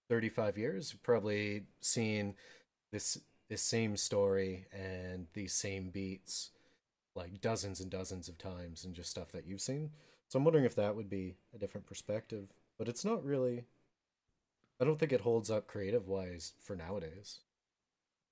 35 0.10 0.58
years 0.58 0.96
probably 1.04 1.64
seen 1.82 2.36
this 2.94 3.20
this 3.50 3.62
same 3.62 3.98
story 3.98 4.68
and 4.72 5.28
these 5.34 5.54
same 5.54 5.90
beats 5.90 6.52
like 7.16 7.42
dozens 7.42 7.80
and 7.80 7.90
dozens 7.90 8.30
of 8.30 8.38
times 8.38 8.84
and 8.84 8.94
just 8.96 9.10
stuff 9.10 9.32
that 9.32 9.46
you've 9.48 9.62
seen 9.62 9.92
so 10.28 10.38
i'm 10.38 10.46
wondering 10.46 10.66
if 10.66 10.76
that 10.76 10.96
would 10.96 11.10
be 11.10 11.36
a 11.54 11.58
different 11.58 11.88
perspective 11.88 12.54
but 12.78 12.88
it's 12.88 13.04
not 13.04 13.24
really 13.24 13.66
i 14.80 14.86
don't 14.86 15.00
think 15.00 15.12
it 15.12 15.22
holds 15.22 15.50
up 15.50 15.68
creative 15.68 16.08
wise 16.08 16.54
for 16.62 16.76
nowadays 16.76 17.40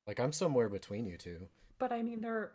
like 0.06 0.20
i'm 0.20 0.32
somewhere 0.32 0.70
between 0.70 1.06
you 1.06 1.18
two 1.18 1.48
But 1.80 1.92
I 1.92 2.02
mean 2.02 2.22
there 2.22 2.54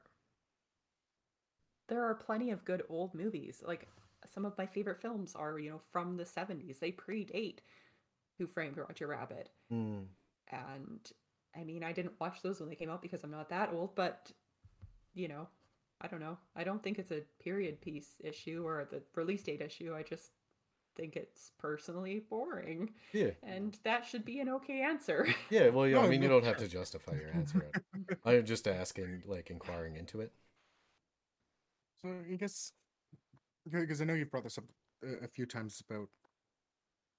there 1.88 2.04
are 2.04 2.14
plenty 2.14 2.50
of 2.50 2.64
good 2.64 2.82
old 2.88 3.14
movies. 3.14 3.62
Like 3.66 3.86
some 4.32 4.44
of 4.44 4.56
my 4.56 4.66
favorite 4.66 5.00
films 5.02 5.34
are, 5.34 5.58
you 5.58 5.70
know, 5.70 5.80
from 5.92 6.16
the 6.16 6.24
70s. 6.24 6.78
They 6.78 6.92
predate 6.92 7.58
Who 8.38 8.46
Framed 8.46 8.78
Roger 8.78 9.08
Rabbit. 9.08 9.50
Hmm. 9.70 10.04
And 10.50 11.00
I 11.54 11.64
mean, 11.64 11.84
I 11.84 11.92
didn't 11.92 12.18
watch 12.18 12.40
those 12.42 12.60
when 12.60 12.68
they 12.68 12.76
came 12.76 12.88
out 12.88 13.02
because 13.02 13.22
I'm 13.24 13.30
not 13.30 13.50
that 13.50 13.72
old, 13.72 13.94
but 13.94 14.30
you 15.14 15.28
know, 15.28 15.48
I 16.02 16.08
don't 16.08 16.20
know. 16.20 16.36
I 16.56 16.64
don't 16.64 16.82
think 16.82 16.98
it's 16.98 17.12
a 17.12 17.22
period 17.42 17.80
piece 17.80 18.20
issue 18.24 18.64
or 18.66 18.86
the 18.90 19.02
release 19.14 19.42
date 19.44 19.60
issue. 19.60 19.94
I 19.96 20.02
just 20.02 20.32
think 20.96 21.16
it's 21.16 21.52
personally 21.58 22.22
boring. 22.28 22.90
yeah 23.14 23.30
And 23.42 23.78
that 23.84 24.04
should 24.04 24.24
be 24.26 24.40
an 24.40 24.48
okay 24.50 24.82
answer. 24.82 25.26
yeah 25.50 25.68
well 25.70 25.86
yeah 25.86 26.00
i 26.00 26.08
mean 26.08 26.20
you 26.22 26.28
don't 26.28 26.44
have 26.44 26.58
to 26.58 26.68
justify 26.68 27.12
your 27.14 27.30
answer 27.32 27.70
i'm 28.26 28.44
just 28.44 28.68
asking 28.68 29.22
like 29.26 29.48
inquiring 29.50 29.96
into 29.96 30.20
it 30.20 30.32
So 32.04 32.10
I 32.30 32.34
guess 32.36 32.72
because 33.64 34.02
I 34.02 34.04
know 34.04 34.14
you've 34.14 34.30
brought 34.30 34.44
this 34.44 34.58
up 34.58 34.64
a, 35.04 35.24
a 35.24 35.28
few 35.28 35.46
times 35.46 35.82
about 35.88 36.08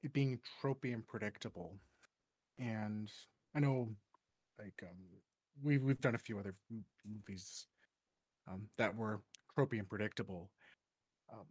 it 0.03 0.13
being 0.13 0.39
tropey 0.61 0.93
and 0.93 1.07
predictable, 1.07 1.77
and 2.59 3.09
I 3.55 3.59
know 3.61 3.89
like 4.59 4.83
um, 4.83 4.97
we've 5.63 5.81
we've 5.81 6.01
done 6.01 6.15
a 6.15 6.19
few 6.19 6.37
other 6.37 6.53
movies 7.05 7.65
um, 8.47 8.67
that 8.77 8.95
were 8.95 9.21
tropey 9.57 9.79
and 9.79 9.89
predictable. 9.89 10.49
Um, 11.31 11.45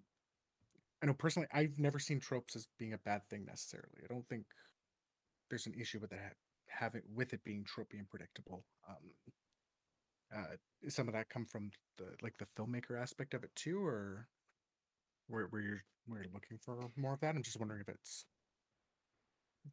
I 1.02 1.06
know 1.06 1.14
personally, 1.14 1.48
I've 1.52 1.78
never 1.78 1.98
seen 1.98 2.20
tropes 2.20 2.54
as 2.54 2.68
being 2.78 2.92
a 2.92 2.98
bad 2.98 3.22
thing 3.28 3.44
necessarily. 3.44 4.02
I 4.04 4.12
don't 4.12 4.28
think 4.28 4.44
there's 5.50 5.66
an 5.66 5.74
issue 5.78 5.98
with 6.00 6.10
that 6.10 6.34
having 6.68 7.02
with 7.14 7.32
it 7.32 7.44
being 7.44 7.64
tropey 7.64 7.98
and 7.98 8.08
predictable. 8.08 8.64
Um, 8.88 9.32
uh, 10.34 10.56
some 10.88 11.08
of 11.08 11.14
that 11.14 11.28
come 11.28 11.44
from 11.44 11.70
the 11.98 12.04
like 12.22 12.38
the 12.38 12.46
filmmaker 12.56 13.00
aspect 13.00 13.34
of 13.34 13.44
it 13.44 13.50
too, 13.54 13.84
or 13.84 14.28
where 15.28 15.46
where 15.46 15.62
you're 15.62 15.84
where 16.06 16.22
you're 16.22 16.32
looking 16.32 16.58
for 16.58 16.76
more 16.96 17.14
of 17.14 17.20
that? 17.20 17.34
I'm 17.34 17.42
just 17.42 17.58
wondering 17.58 17.80
if 17.80 17.88
it's 17.88 18.24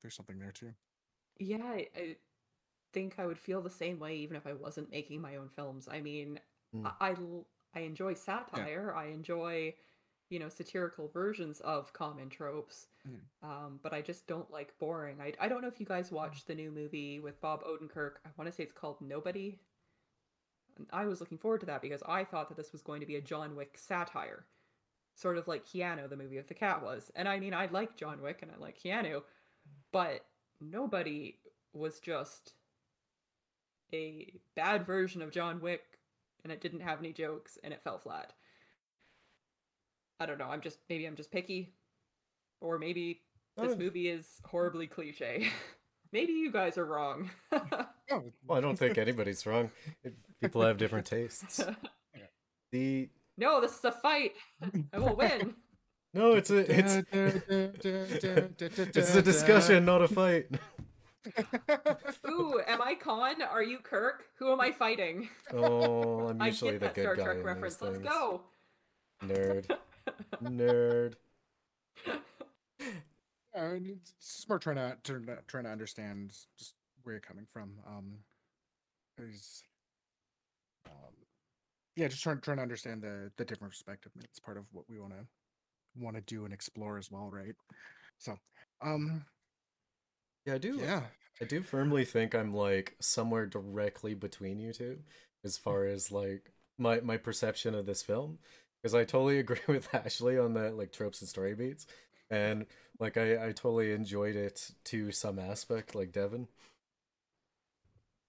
there's 0.02 0.16
something 0.16 0.40
there 0.40 0.52
too. 0.52 0.72
Yeah, 1.40 1.64
I, 1.64 1.88
I 1.96 2.16
think 2.94 3.16
I 3.18 3.26
would 3.26 3.40
feel 3.40 3.62
the 3.62 3.70
same 3.70 4.00
way 4.00 4.16
even 4.18 4.36
if 4.36 4.46
I 4.46 4.54
wasn't 4.54 4.92
making 4.92 5.22
my 5.22 5.38
own 5.38 5.50
films. 5.56 5.88
I 5.90 6.02
mean, 6.02 6.40
Hmm. 6.74 6.88
I, 7.00 7.10
I 7.10 7.16
I 7.76 7.80
enjoy 7.82 8.14
satire. 8.14 8.94
I 8.96 9.08
enjoy, 9.08 9.74
you 10.30 10.40
know, 10.40 10.50
satirical 10.50 11.08
versions 11.08 11.60
of 11.62 11.94
common 11.94 12.30
tropes. 12.30 12.88
Mm. 13.08 13.48
Um, 13.48 13.80
but 13.84 13.94
I 13.94 14.02
just 14.02 14.28
don't 14.28 14.50
like 14.52 14.78
boring. 14.80 15.18
I 15.22 15.34
I 15.40 15.48
don't 15.48 15.62
know 15.62 15.68
if 15.68 15.80
you 15.80 15.86
guys 15.86 16.12
watched 16.12 16.48
the 16.48 16.56
new 16.56 16.72
movie 16.72 17.20
with 17.20 17.40
Bob 17.42 17.64
Odenkirk. 17.64 18.14
I 18.26 18.30
want 18.38 18.50
to 18.50 18.56
say 18.56 18.64
it's 18.64 18.74
called 18.74 18.98
Nobody. 19.02 19.60
And 20.78 20.88
I 20.92 21.06
was 21.06 21.20
looking 21.20 21.38
forward 21.38 21.60
to 21.62 21.66
that 21.68 21.82
because 21.82 22.04
I 22.08 22.24
thought 22.24 22.50
that 22.50 22.58
this 22.58 22.72
was 22.72 22.82
going 22.82 23.02
to 23.02 23.06
be 23.06 23.18
a 23.18 23.22
John 23.22 23.56
Wick 23.56 23.78
satire, 23.78 24.46
sort 25.16 25.38
of 25.38 25.48
like 25.48 25.66
Keanu, 25.66 26.10
the 26.10 26.16
movie 26.16 26.38
with 26.38 26.48
the 26.48 26.54
cat 26.54 26.82
was. 26.82 27.12
And 27.16 27.28
I 27.28 27.40
mean, 27.40 27.54
I 27.54 27.68
like 27.68 27.98
John 27.98 28.22
Wick 28.22 28.40
and 28.42 28.52
I 28.52 28.58
like 28.58 28.80
Keanu, 28.82 29.24
but 29.92 30.26
Nobody 30.62 31.38
was 31.74 32.00
just 32.00 32.54
a 33.94 34.34
bad 34.56 34.86
version 34.86 35.22
of 35.22 35.32
John 35.32 35.62
Wick 35.62 35.99
and 36.44 36.52
it 36.52 36.62
didn't 36.62 36.82
have 36.82 37.00
any 37.00 37.14
jokes 37.14 37.58
and 37.64 37.74
it 37.74 37.82
fell 37.82 37.98
flat. 37.98 38.34
I 40.20 40.26
don't 40.26 40.38
know, 40.38 40.50
I'm 40.50 40.62
just 40.62 40.80
maybe 40.90 41.06
I'm 41.06 41.16
just 41.16 41.32
picky 41.32 41.74
or 42.62 42.78
maybe 42.78 43.22
this 43.58 43.78
movie 43.78 44.08
is 44.10 44.26
horribly 44.46 44.88
cliche. 44.88 45.48
maybe 46.12 46.34
you 46.34 46.52
guys 46.52 46.78
are 46.78 46.86
wrong. 46.86 47.30
Well, 48.12 48.58
I 48.58 48.60
don't 48.60 48.76
think 48.76 48.98
anybody's 48.98 49.46
wrong. 49.46 49.70
People 50.42 50.64
have 50.64 50.78
different 50.78 51.06
tastes. 51.06 51.62
The 52.72 53.10
no, 53.36 53.62
this 53.62 53.78
is 53.78 53.86
a 53.86 53.92
fight. 53.92 54.34
I 54.94 55.00
will 55.00 55.16
win. 55.16 55.56
no, 56.14 56.34
it's 56.34 56.52
a 56.52 56.58
it's 56.58 57.04
it's 58.60 59.16
a 59.16 59.22
discussion, 59.24 59.86
not 59.86 60.04
a 60.04 60.08
fight. 60.08 60.48
Ooh, 62.30 62.62
am 62.68 62.82
I 62.82 62.96
Khan? 62.96 63.42
Are 63.42 63.64
you 63.64 63.80
Kirk? 63.80 64.26
Who 64.38 64.52
am 64.52 64.62
I 64.62 64.72
fighting? 64.72 65.30
Oh, 65.54 66.30
I'm 66.30 66.42
I 66.42 66.48
usually 66.48 66.72
get 66.72 66.80
the 66.80 66.86
that 66.88 66.96
good 66.96 67.02
Star 67.04 67.16
guy 67.16 67.24
Trek 67.24 67.38
in 67.38 67.44
reference. 67.44 67.76
these 67.76 67.82
Let's 67.84 67.98
things. 67.98 68.10
go. 68.10 68.42
Nerd, 69.26 69.78
nerd. 70.44 71.14
Yeah, 73.56 73.72
and 73.72 73.88
it's 73.88 74.14
just 74.36 74.48
more 74.48 74.60
trying 74.60 74.78
to, 74.78 74.98
trying 75.04 75.26
to 75.26 75.38
trying 75.48 75.66
to 75.66 75.70
understand 75.72 76.34
just 76.58 76.74
where 77.04 77.16
you're 77.16 77.22
coming 77.22 77.48
from. 77.52 77.74
Um, 77.86 78.14
is 79.18 79.64
um, 80.88 81.14
yeah, 81.96 82.08
just 82.08 82.24
trying 82.24 82.40
trying 82.40 82.58
to 82.58 82.64
understand 82.64 83.02
the 83.02 83.32
the 83.38 83.46
different 83.46 83.74
perspective. 83.74 84.12
It's 84.24 84.40
part 84.40 84.58
of 84.58 84.66
what 84.72 84.86
we 84.90 85.00
want 85.00 85.14
to 85.14 85.26
want 85.98 86.16
to 86.16 86.22
do 86.22 86.46
and 86.46 86.54
explore 86.54 86.98
as 86.98 87.12
well, 87.12 87.30
right? 87.32 87.56
So, 88.18 88.38
um, 88.82 89.26
Yeah, 90.50 90.56
I 90.56 90.58
do. 90.58 90.78
yeah, 90.82 91.04
I 91.42 91.46
do 91.46 91.62
firmly 91.62 92.06
think 92.06 92.34
I'm 92.36 92.54
like 92.54 92.96
somewhere 93.00 93.46
directly 93.46 94.14
between 94.14 94.60
you 94.60 94.74
two, 94.74 95.00
as 95.44 95.58
far 95.58 95.86
as 95.86 96.12
like 96.12 96.52
my 96.78 97.02
my 97.02 97.18
perception 97.18 97.76
of 97.76 97.86
this 97.86 98.02
film, 98.02 98.40
because 98.82 98.96
I 98.96 99.04
totally 99.06 99.40
agree 99.40 99.60
with 99.68 99.94
Ashley 99.94 100.38
on 100.38 100.54
the 100.54 100.72
like 100.72 100.92
tropes 100.92 101.22
and 101.22 101.30
story 101.30 101.56
beats, 101.56 101.88
and 102.30 102.66
like 103.00 103.18
I 103.18 103.48
I 103.48 103.52
totally 103.52 103.92
enjoyed 103.94 104.36
it 104.36 104.72
to 104.86 105.12
some 105.12 105.40
aspect, 105.40 105.96
like 105.96 106.12
Devin. 106.12 106.48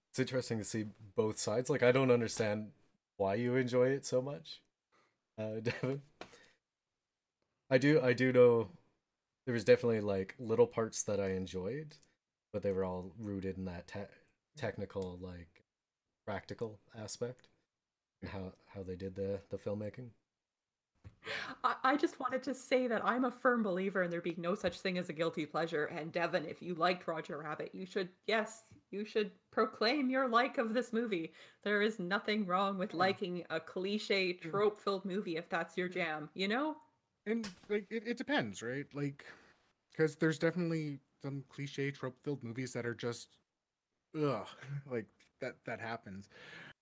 It's 0.09 0.19
interesting 0.19 0.57
to 0.57 0.63
see 0.63 0.85
both 1.15 1.39
sides. 1.39 1.69
Like 1.69 1.83
I 1.83 1.91
don't 1.91 2.11
understand 2.11 2.71
why 3.17 3.35
you 3.35 3.55
enjoy 3.55 3.87
it 3.89 4.05
so 4.05 4.21
much, 4.21 4.61
uh, 5.37 5.59
Devin. 5.63 6.01
I 7.69 7.77
do 7.77 8.01
I 8.01 8.13
do 8.13 8.31
know 8.33 8.69
there 9.45 9.53
was 9.53 9.63
definitely 9.63 10.01
like 10.01 10.35
little 10.39 10.67
parts 10.67 11.03
that 11.03 11.19
I 11.19 11.31
enjoyed, 11.31 11.95
but 12.51 12.63
they 12.63 12.71
were 12.71 12.85
all 12.85 13.11
rooted 13.19 13.57
in 13.57 13.65
that 13.65 13.87
te- 13.87 13.99
technical 14.57 15.17
like 15.21 15.63
practical 16.25 16.79
aspect 16.97 17.47
and 18.21 18.31
how 18.31 18.53
how 18.73 18.83
they 18.83 18.95
did 18.95 19.15
the 19.15 19.39
the 19.49 19.57
filmmaking. 19.57 20.09
I, 21.63 21.75
I 21.83 21.97
just 21.97 22.19
wanted 22.19 22.43
to 22.43 22.53
say 22.53 22.87
that 22.87 23.03
I'm 23.03 23.25
a 23.25 23.31
firm 23.31 23.63
believer 23.63 24.03
in 24.03 24.11
there 24.11 24.21
being 24.21 24.35
no 24.39 24.53
such 24.53 24.79
thing 24.79 24.97
as 24.97 25.09
a 25.09 25.13
guilty 25.13 25.45
pleasure. 25.45 25.85
And 25.85 26.11
Devin, 26.11 26.45
if 26.45 26.61
you 26.61 26.75
liked 26.75 27.07
Roger 27.07 27.39
Rabbit, 27.39 27.71
you 27.73 27.85
should, 27.87 28.09
yes, 28.27 28.63
you 28.91 29.05
should 29.05 29.31
proclaim 29.51 30.09
your 30.09 30.27
like 30.27 30.57
of 30.57 30.73
this 30.73 30.93
movie. 30.93 31.33
There 31.63 31.81
is 31.81 31.99
nothing 31.99 32.45
wrong 32.45 32.77
with 32.77 32.93
liking 32.93 33.45
a 33.49 33.59
cliche, 33.59 34.33
trope 34.33 34.79
filled 34.79 35.05
movie 35.05 35.37
if 35.37 35.49
that's 35.49 35.77
your 35.77 35.87
jam, 35.87 36.29
you 36.35 36.47
know? 36.47 36.75
and 37.25 37.47
like 37.69 37.85
it, 37.89 38.03
it 38.05 38.17
depends, 38.17 38.61
right? 38.61 38.85
Like, 38.93 39.25
because 39.91 40.15
there's 40.15 40.39
definitely 40.39 40.99
some 41.21 41.43
cliche 41.49 41.91
trope 41.91 42.17
filled 42.23 42.43
movies 42.43 42.73
that 42.73 42.85
are 42.85 42.93
just, 42.95 43.29
ugh, 44.15 44.47
like 44.91 45.05
that 45.39 45.55
that 45.65 45.79
happens. 45.79 46.29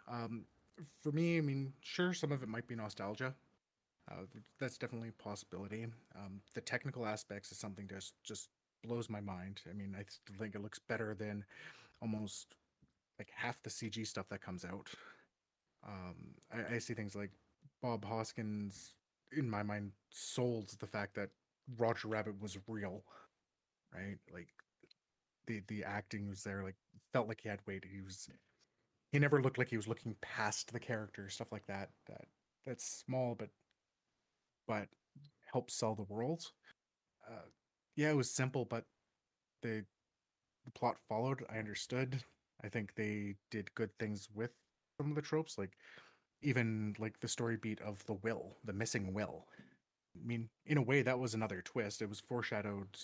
Um, 0.07 0.45
for 1.01 1.11
me, 1.11 1.37
I 1.37 1.41
mean, 1.41 1.73
sure, 1.81 2.13
some 2.13 2.31
of 2.31 2.41
it 2.43 2.49
might 2.49 2.67
be 2.67 2.75
nostalgia. 2.75 3.33
Uh, 4.09 4.23
that's 4.59 4.77
definitely 4.77 5.09
a 5.09 5.23
possibility. 5.23 5.85
Um, 6.15 6.41
the 6.55 6.61
technical 6.61 7.05
aspects 7.05 7.51
is 7.51 7.59
something 7.59 7.87
just 7.87 8.13
just 8.23 8.49
blows 8.83 9.09
my 9.09 9.21
mind. 9.21 9.61
I 9.69 9.73
mean, 9.73 9.95
I 9.97 10.03
think 10.37 10.55
it 10.55 10.61
looks 10.61 10.79
better 10.79 11.13
than 11.13 11.45
almost 12.01 12.55
like 13.19 13.29
half 13.35 13.61
the 13.61 13.69
CG 13.69 14.07
stuff 14.07 14.29
that 14.29 14.41
comes 14.41 14.65
out. 14.65 14.89
Um, 15.85 16.35
I, 16.51 16.75
I 16.75 16.79
see 16.79 16.93
things 16.93 17.15
like 17.15 17.31
Bob 17.81 18.05
Hoskins, 18.05 18.95
in 19.35 19.49
my 19.49 19.63
mind, 19.63 19.91
sold 20.09 20.69
the 20.79 20.87
fact 20.87 21.15
that 21.15 21.29
Roger 21.77 22.07
Rabbit 22.07 22.41
was 22.41 22.57
real, 22.67 23.03
right? 23.93 24.17
Like 24.33 24.49
the 25.47 25.61
the 25.67 25.83
acting 25.83 26.27
was 26.27 26.43
there, 26.43 26.63
like 26.63 26.75
felt 27.13 27.27
like 27.27 27.41
he 27.41 27.49
had 27.49 27.59
weight. 27.67 27.85
He 27.91 28.01
was 28.01 28.29
he 29.11 29.19
never 29.19 29.41
looked 29.41 29.57
like 29.57 29.69
he 29.69 29.77
was 29.77 29.87
looking 29.87 30.15
past 30.21 30.71
the 30.71 30.79
character, 30.79 31.29
stuff 31.29 31.51
like 31.51 31.65
that. 31.67 31.89
That 32.07 32.25
that's 32.65 32.85
small, 32.85 33.35
but 33.35 33.49
but 34.67 34.87
helps 35.51 35.73
sell 35.73 35.95
the 35.95 36.03
world. 36.03 36.45
Uh, 37.27 37.47
yeah, 37.95 38.11
it 38.11 38.15
was 38.17 38.31
simple, 38.31 38.65
but 38.65 38.85
the 39.61 39.83
the 40.65 40.71
plot 40.71 40.97
followed. 41.07 41.43
I 41.49 41.57
understood. 41.57 42.23
I 42.63 42.69
think 42.69 42.93
they 42.95 43.35
did 43.51 43.73
good 43.75 43.91
things 43.99 44.27
with 44.33 44.51
some 44.97 45.09
of 45.09 45.15
the 45.15 45.21
tropes, 45.21 45.57
like 45.57 45.71
even 46.41 46.95
like 46.99 47.19
the 47.19 47.27
story 47.27 47.57
beat 47.57 47.81
of 47.81 48.05
the 48.05 48.13
will, 48.13 48.57
the 48.63 48.73
missing 48.73 49.13
will. 49.13 49.47
I 50.15 50.25
mean, 50.25 50.49
in 50.65 50.77
a 50.77 50.81
way, 50.81 51.01
that 51.01 51.19
was 51.19 51.33
another 51.33 51.61
twist. 51.61 52.01
It 52.01 52.09
was 52.09 52.19
foreshadowed, 52.19 52.97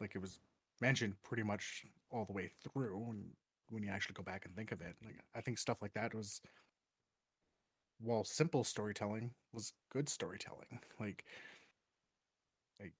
like 0.00 0.14
it 0.14 0.20
was 0.20 0.38
mentioned 0.80 1.14
pretty 1.22 1.42
much 1.42 1.84
all 2.10 2.24
the 2.24 2.32
way 2.32 2.50
through. 2.62 2.98
When 2.98 3.24
when 3.70 3.82
you 3.82 3.90
actually 3.90 4.14
go 4.14 4.22
back 4.22 4.44
and 4.44 4.54
think 4.54 4.72
of 4.72 4.80
it, 4.80 4.94
like 5.04 5.18
I 5.34 5.40
think 5.40 5.58
stuff 5.58 5.78
like 5.80 5.94
that 5.94 6.14
was, 6.14 6.40
while 8.00 8.24
simple 8.24 8.64
storytelling, 8.64 9.30
was 9.52 9.72
good 9.90 10.08
storytelling. 10.08 10.80
Like, 11.00 11.24
like 12.80 12.92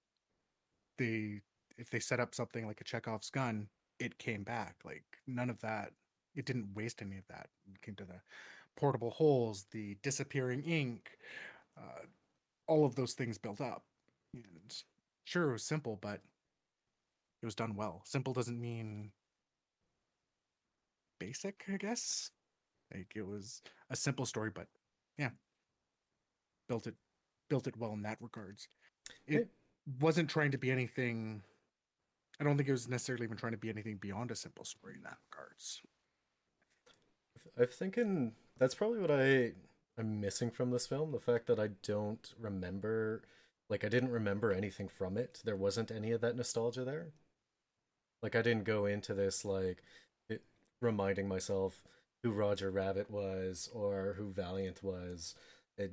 they 0.99 1.41
if 1.79 1.91
they 1.91 2.01
set 2.01 2.21
up 2.21 2.35
something 2.35 2.67
like 2.67 2.81
a 2.81 2.85
Chekhov's 2.85 3.31
gun, 3.31 3.69
it 3.99 4.19
came 4.19 4.43
back. 4.43 4.77
Like 4.85 5.05
none 5.27 5.51
of 5.51 5.61
that. 5.61 5.93
It 6.35 6.47
didn't 6.47 6.75
waste 6.75 7.03
any 7.03 7.19
of 7.19 7.27
that. 7.29 7.49
It 7.75 7.83
came 7.83 7.95
to 7.97 8.05
the 8.05 8.21
portable 8.77 9.11
holes, 9.11 9.67
the 9.71 9.97
disappearing 10.03 10.63
ink, 10.63 11.11
uh, 11.77 12.07
all 12.67 12.85
of 12.85 12.95
those 12.95 13.13
things 13.13 13.37
built 13.39 13.61
up. 13.61 13.85
And 14.35 14.83
sure, 15.25 15.51
it 15.51 15.53
was 15.53 15.65
simple, 15.65 15.99
but 16.01 16.21
it 17.43 17.47
was 17.47 17.55
done 17.55 17.75
well. 17.75 18.03
Simple 18.05 18.33
doesn't 18.33 18.61
mean 18.61 19.13
basic, 21.19 21.65
I 21.73 21.77
guess. 21.77 22.31
Like 22.93 23.13
it 23.15 23.27
was 23.27 23.63
a 23.91 23.97
simple 23.97 24.27
story, 24.27 24.51
but 24.55 24.69
yeah, 25.19 25.31
built 26.69 26.87
it 26.87 26.95
built 27.49 27.67
it 27.67 27.77
well 27.77 27.93
in 27.93 28.03
that 28.03 28.19
regards. 28.21 28.69
It 29.27 29.43
Hey. 29.43 29.47
wasn't 30.01 30.31
trying 30.31 30.53
to 30.53 30.59
be 30.59 30.71
anything. 30.71 31.43
I 32.41 32.45
don't 32.45 32.57
think 32.57 32.69
it 32.69 32.73
was 32.73 32.89
necessarily 32.89 33.25
even 33.25 33.37
trying 33.37 33.53
to 33.53 33.59
be 33.59 33.71
anything 33.71 33.97
beyond 33.97 34.31
a 34.31 34.37
simple 34.37 34.65
story 34.65 34.95
in 34.97 35.03
that 35.05 35.19
regards. 35.31 35.83
I'm 37.59 37.67
thinking 37.67 38.33
that's 38.59 38.75
probably 38.75 39.01
what 39.01 39.11
I 39.11 39.53
I'm 39.99 40.21
missing 40.21 40.51
from 40.51 40.71
this 40.71 40.87
film. 40.87 41.13
The 41.13 41.21
fact 41.21 41.47
that 41.47 41.61
I 41.61 41.69
don't 41.83 42.33
remember, 42.39 43.23
like 43.69 43.85
I 43.85 43.89
didn't 43.89 44.11
remember 44.11 44.53
anything 44.53 44.89
from 44.89 45.17
it. 45.17 45.41
There 45.45 45.57
wasn't 45.57 45.91
any 45.91 46.13
of 46.13 46.21
that 46.23 46.37
nostalgia 46.37 46.85
there. 46.85 47.13
Like 48.23 48.37
I 48.37 48.43
didn't 48.43 48.65
go 48.65 48.87
into 48.87 49.15
this 49.15 49.45
like 49.45 49.83
it, 50.29 50.43
reminding 50.81 51.29
myself 51.29 51.83
who 52.23 52.33
Roger 52.33 52.71
Rabbit 52.71 53.11
was 53.11 53.69
or 53.75 54.15
who 54.17 54.31
Valiant 54.33 54.83
was. 54.83 55.35
It, 55.77 55.93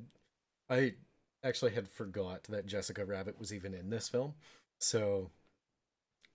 I 0.69 0.95
actually 1.43 1.71
had 1.73 1.89
forgot 1.89 2.43
that 2.45 2.67
Jessica 2.67 3.05
Rabbit 3.05 3.39
was 3.39 3.53
even 3.53 3.73
in 3.73 3.89
this 3.89 4.09
film. 4.09 4.35
So, 4.79 5.31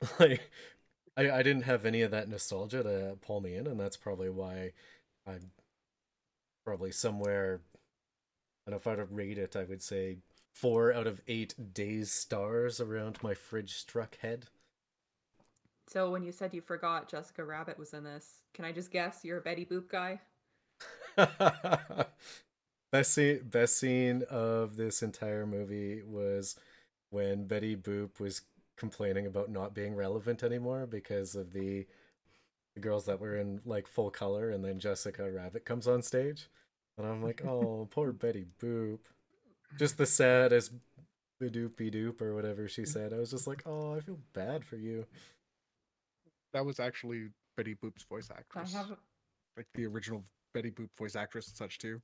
like, 0.21 0.51
I 1.17 1.31
I 1.31 1.43
didn't 1.43 1.63
have 1.65 1.85
any 1.87 2.03
of 2.03 2.11
that 2.13 2.29
nostalgia 2.29 2.83
to 2.83 3.19
pull 3.23 3.41
me 3.41 3.55
in, 3.57 3.67
and 3.67 3.79
that's 3.81 3.97
probably 3.97 4.31
why 4.31 4.73
I'm 5.27 5.51
probably 6.65 6.93
somewhere. 6.93 7.61
and 8.67 8.75
if 8.75 8.87
I 8.87 8.91
were 8.91 8.97
to 8.97 9.05
rate 9.05 9.39
it, 9.39 9.57
I 9.57 9.65
would 9.65 9.83
say 9.83 10.19
four 10.53 10.93
out 10.93 11.07
of 11.07 11.21
eight 11.27 11.55
days 11.75 12.13
stars 12.13 12.81
around 12.81 13.23
my 13.23 13.35
fridge 13.35 13.75
struck 13.75 14.17
head. 14.19 14.47
So 15.87 16.11
when 16.11 16.23
you 16.23 16.33
said 16.33 16.55
you 16.55 16.61
forgot 16.61 17.09
Jessica 17.09 17.45
Rabbit 17.45 17.79
was 17.79 17.93
in 17.93 18.05
this, 18.05 18.43
can 18.55 18.65
I 18.65 18.73
just 18.73 18.91
guess 18.91 19.21
you're 19.23 19.39
a 19.39 19.43
Betty 19.43 19.65
Boop 19.65 19.89
guy? 19.89 20.21
best 22.93 23.13
scene 23.13 23.41
best 23.45 23.79
scene 23.79 24.25
of 24.31 24.77
this 24.77 25.03
entire 25.03 25.47
movie 25.47 26.03
was 26.05 26.57
when 27.11 27.47
Betty 27.47 27.77
Boop 27.77 28.19
was 28.19 28.43
complaining 28.77 29.27
about 29.27 29.51
not 29.51 29.75
being 29.75 29.95
relevant 29.95 30.43
anymore 30.43 30.87
because 30.87 31.35
of 31.35 31.53
the 31.53 31.87
the 32.75 32.81
girls 32.81 33.05
that 33.05 33.21
were 33.21 33.37
in 33.37 33.61
like 33.65 33.87
full 33.87 34.11
color 34.11 34.51
and 34.51 34.65
then 34.65 34.81
Jessica 34.81 35.31
Rabbit 35.31 35.65
comes 35.65 35.87
on 35.87 36.03
stage. 36.03 36.49
And 36.99 37.07
I'm 37.07 37.23
like, 37.23 37.45
oh 37.45 37.89
poor 37.93 38.13
Betty 38.13 38.47
Boop. 38.61 39.01
Just 39.79 39.99
the 39.99 40.07
saddest 40.07 40.73
doopy 41.43 41.93
doop 41.93 42.21
or 42.21 42.35
whatever 42.35 42.69
she 42.69 42.85
said. 42.85 43.13
I 43.13 43.19
was 43.19 43.31
just 43.31 43.47
like, 43.47 43.63
oh, 43.67 43.95
I 43.95 44.01
feel 44.01 44.19
bad 44.33 44.65
for 44.65 44.77
you. 44.77 45.07
That 46.55 46.65
was 46.65 46.81
actually 46.81 47.29
Betty 47.57 47.75
Boop's 47.75 48.05
voice 48.05 48.31
I 48.31 48.39
actress. 48.39 48.73
have 48.73 48.97
like 49.57 49.67
the 49.75 49.87
original 49.87 50.25
Betty 50.55 50.71
Boop 50.71 50.89
voice 50.97 51.17
actress 51.17 51.49
and 51.49 51.57
such 51.57 51.79
too. 51.79 52.01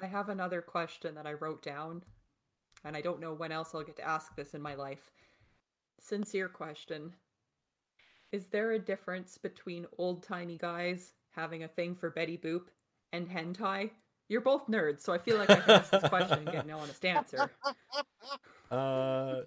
I 0.00 0.06
have 0.06 0.28
another 0.28 0.62
question 0.62 1.14
that 1.16 1.26
I 1.26 1.34
wrote 1.34 1.62
down, 1.62 2.02
and 2.84 2.96
I 2.96 3.00
don't 3.00 3.20
know 3.20 3.34
when 3.34 3.52
else 3.52 3.70
I'll 3.74 3.82
get 3.82 3.96
to 3.96 4.08
ask 4.08 4.34
this 4.36 4.54
in 4.54 4.62
my 4.62 4.74
life. 4.74 5.10
Sincere 6.00 6.48
question. 6.48 7.12
Is 8.30 8.46
there 8.46 8.72
a 8.72 8.78
difference 8.78 9.36
between 9.36 9.84
old 9.98 10.22
timey 10.22 10.56
guys 10.56 11.12
having 11.32 11.64
a 11.64 11.68
thing 11.68 11.94
for 11.94 12.10
Betty 12.10 12.38
Boop 12.38 12.68
and 13.12 13.28
hentai? 13.28 13.90
You're 14.28 14.40
both 14.40 14.68
nerds, 14.68 15.00
so 15.00 15.12
I 15.12 15.18
feel 15.18 15.36
like 15.36 15.50
I 15.50 15.56
can 15.56 15.70
ask 15.70 15.90
this 15.90 16.08
question 16.08 16.38
and 16.38 16.46
get 16.50 16.64
an 16.64 16.70
honest 16.70 17.04
answer. 17.04 17.50
Uh, 18.70 19.42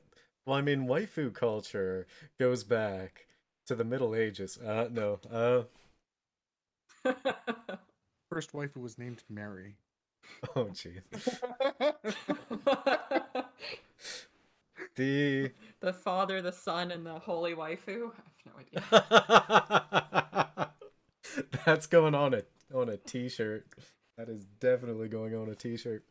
well, 0.46 0.58
I 0.58 0.62
mean, 0.62 0.88
waifu 0.88 1.34
culture 1.34 2.08
goes 2.40 2.64
back 2.64 3.28
to 3.68 3.76
the 3.76 3.84
Middle 3.84 4.16
Ages. 4.16 4.58
Uh, 4.58 4.88
no. 4.92 5.20
Uh, 5.32 5.64
First 8.30 8.54
wife 8.54 8.72
who 8.74 8.82
was 8.82 8.98
named 8.98 9.24
Mary. 9.30 9.76
oh, 10.56 10.66
jeez. 10.66 11.02
The 14.96 15.52
the 15.82 15.94
father, 15.94 16.42
the 16.42 16.52
son, 16.54 16.92
and 16.92 17.06
the 17.06 17.20
holy 17.20 17.54
waifu? 17.54 18.12
I 18.12 18.16
have 18.16 18.82
no 18.94 19.02
idea. 20.58 20.70
that's 21.66 21.88
going 21.88 22.16
on 22.16 22.34
a 22.34 22.44
on 22.74 22.88
a 22.90 22.98
t-shirt. 22.98 23.68
That 24.18 24.30
is 24.30 24.46
definitely 24.60 25.10
going 25.10 25.36
on 25.36 25.50
a 25.50 25.56
t-shirt. 25.56 26.06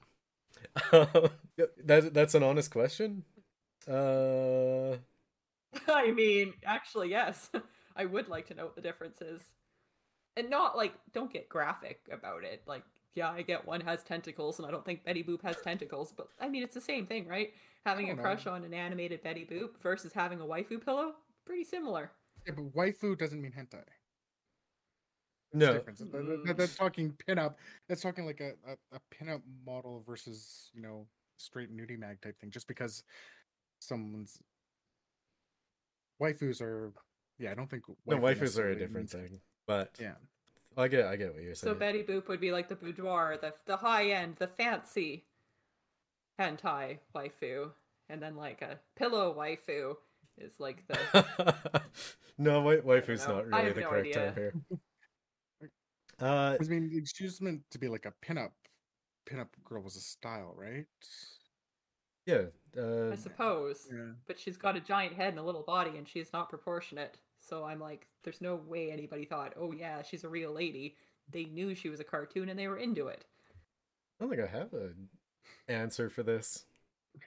that 0.93 2.11
that's 2.13 2.35
an 2.35 2.43
honest 2.43 2.71
question. 2.71 3.25
Uh, 3.89 4.97
I 5.93 6.11
mean, 6.13 6.55
actually, 6.65 7.11
yes. 7.11 7.51
I 7.97 8.05
would 8.07 8.29
like 8.29 8.47
to 8.49 8.55
know 8.55 8.65
what 8.65 8.75
the 8.75 8.81
difference 8.81 9.21
is. 9.21 9.41
And 10.37 10.51
not 10.51 10.77
like, 10.77 10.95
don't 11.13 11.33
get 11.33 11.49
graphic 11.49 12.01
about 12.11 12.43
it. 12.43 12.63
Like, 12.67 12.83
yeah, 13.15 13.31
I 13.31 13.43
get 13.43 13.67
one 13.67 13.81
has 13.83 14.03
tentacles, 14.03 14.59
and 14.59 14.67
I 14.67 14.73
don't 14.73 14.85
think 14.85 15.05
Betty 15.05 15.23
Boop 15.23 15.43
has 15.43 15.57
tentacles, 15.63 16.13
but 16.17 16.29
I 16.41 16.49
mean, 16.49 16.65
it's 16.65 16.75
the 16.75 16.81
same 16.81 17.07
thing, 17.07 17.29
right? 17.29 17.53
Having 17.87 18.07
a 18.07 18.09
don't 18.09 18.17
know. 18.17 18.23
crush 18.23 18.47
on 18.49 18.65
an 18.65 18.75
animated 18.75 19.23
Betty 19.23 19.47
Boop 19.49 19.79
versus 19.81 20.13
having 20.13 20.41
a 20.41 20.45
waifu 20.45 20.85
pillow, 20.85 21.13
pretty 21.47 21.63
similar. 21.63 22.11
Yeah, 22.47 22.55
but 22.57 22.75
waifu 22.75 23.17
doesn't 23.17 23.41
mean 23.41 23.53
hentai. 23.53 23.85
That's 25.53 25.67
no, 25.67 25.73
difference. 25.75 26.01
That- 26.01 26.13
that- 26.13 26.47
that- 26.47 26.57
That's 26.57 26.75
talking 26.75 27.17
pinup. 27.29 27.55
That's 27.89 28.01
talking 28.03 28.27
like 28.27 28.41
a, 28.41 28.55
a, 28.69 28.97
a 28.97 29.01
pinup 29.15 29.43
model 29.65 30.03
versus, 30.05 30.71
you 30.75 30.83
know, 30.83 31.07
straight 31.37 31.75
nudie 31.75 31.99
mag 31.99 32.21
type 32.21 32.39
thing. 32.41 32.51
Just 32.51 32.67
because 32.67 33.05
someone's 33.87 34.39
waifus 36.23 36.61
are 36.61 36.93
yeah, 37.39 37.51
I 37.51 37.55
don't 37.55 37.69
think 37.69 37.85
no, 38.07 38.19
waifus 38.19 38.59
are 38.59 38.71
a 38.71 38.75
different 38.75 39.13
means- 39.13 39.13
thing. 39.13 39.41
But 39.67 39.97
Yeah. 40.01 40.15
I 40.77 40.89
get 40.89 41.07
I 41.07 41.17
get 41.17 41.33
what 41.33 41.43
you're 41.43 41.55
saying. 41.55 41.75
So. 41.75 41.79
Betty 41.79 42.03
Boop 42.03 42.27
would 42.29 42.41
be 42.41 42.51
like 42.53 42.69
the 42.69 42.75
boudoir, 42.75 43.39
the 43.41 43.55
the 43.67 43.77
high 43.77 44.11
end, 44.11 44.37
the 44.37 44.49
fancy 44.49 45.25
hentai 46.41 46.99
waifu, 47.15 47.71
and 48.09 48.21
then 48.21 48.37
like 48.37 48.61
a 48.63 48.79
pillow 48.97 49.33
waifu 49.39 49.97
is 50.37 50.59
like 50.59 50.85
the 50.89 51.55
no, 52.39 52.61
wa- 52.61 52.73
waifu's 52.85 53.27
not 53.29 53.47
really 53.47 53.73
the 53.73 53.81
no 53.83 53.89
correct 53.89 54.07
idea. 54.09 54.33
term 54.33 54.35
here. 54.35 54.55
Uh, 56.21 56.57
I 56.61 56.65
mean, 56.69 56.91
it's 56.93 57.13
just 57.13 57.43
meant 57.43 57.63
to 57.73 57.79
be 57.79 57.89
like 57.89 58.07
a 58.07 58.13
pinup. 58.25 58.53
Pinup 59.29 59.49
girl 59.65 59.83
was 59.83 59.97
a 59.97 60.01
style, 60.01 60.55
right? 60.57 60.87
Yeah. 62.27 62.43
Uh, 62.77 63.11
I 63.13 63.17
suppose. 63.17 63.87
Yeah. 63.93 64.13
but 64.27 64.39
she's 64.39 64.57
got 64.57 64.77
a 64.77 64.81
giant 64.81 65.15
head 65.15 65.29
and 65.29 65.39
a 65.39 65.43
little 65.43 65.63
body 65.63 65.97
and 65.97 66.09
she's 66.09 66.33
not 66.33 66.49
proportionate. 66.51 67.19
So 67.39 67.65
I'm 67.65 67.79
like, 67.79 68.07
there's 68.23 68.41
no 68.41 68.57
way 68.57 68.91
anybody 68.91 69.25
thought, 69.25 69.53
oh 69.59 69.73
yeah, 69.73 70.03
she's 70.03 70.25
a 70.25 70.29
real 70.29 70.53
lady. 70.53 70.97
They 71.31 71.45
knew 71.45 71.75
she 71.75 71.89
was 71.89 72.01
a 72.01 72.05
cartoon 72.05 72.49
and 72.49 72.59
they 72.59 72.69
were 72.69 72.79
into 72.79 73.09
it. 73.09 73.25
I 74.21 74.25
don't 74.25 74.31
think 74.31 74.43
I 74.43 74.47
have 74.59 74.73
an 74.73 75.09
answer 75.69 76.11
for 76.11 76.23
this. 76.23 76.65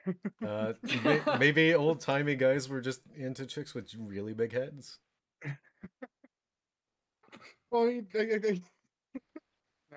Uh, 0.46 0.74
may- 1.02 1.20
maybe 1.38 1.74
old 1.74 1.98
timey 1.98 2.36
guys 2.36 2.68
were 2.68 2.80
just 2.80 3.00
into 3.16 3.46
chicks 3.46 3.74
with 3.74 3.90
really 3.98 4.34
big 4.34 4.52
heads. 4.52 4.98
Well, 7.70 7.84
I, 7.84 8.02
I, 8.18 8.20
I, 8.20 8.60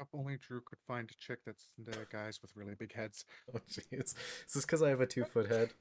I- 0.02 0.04
if 0.04 0.10
only 0.14 0.38
Drew 0.38 0.62
could 0.62 0.80
find 0.88 1.10
a 1.10 1.14
chick 1.24 1.40
that's 1.46 1.72
into 1.78 1.92
guys 2.12 2.42
with 2.42 2.56
really 2.56 2.76
big 2.76 2.94
heads. 2.94 3.26
Oh 3.56 3.60
jeez, 3.70 3.92
is 3.94 4.16
this 4.54 4.66
because 4.66 4.82
I 4.82 4.90
have 4.90 5.02
a 5.02 5.06
two 5.06 5.26
foot 5.26 5.50
head? 5.50 5.74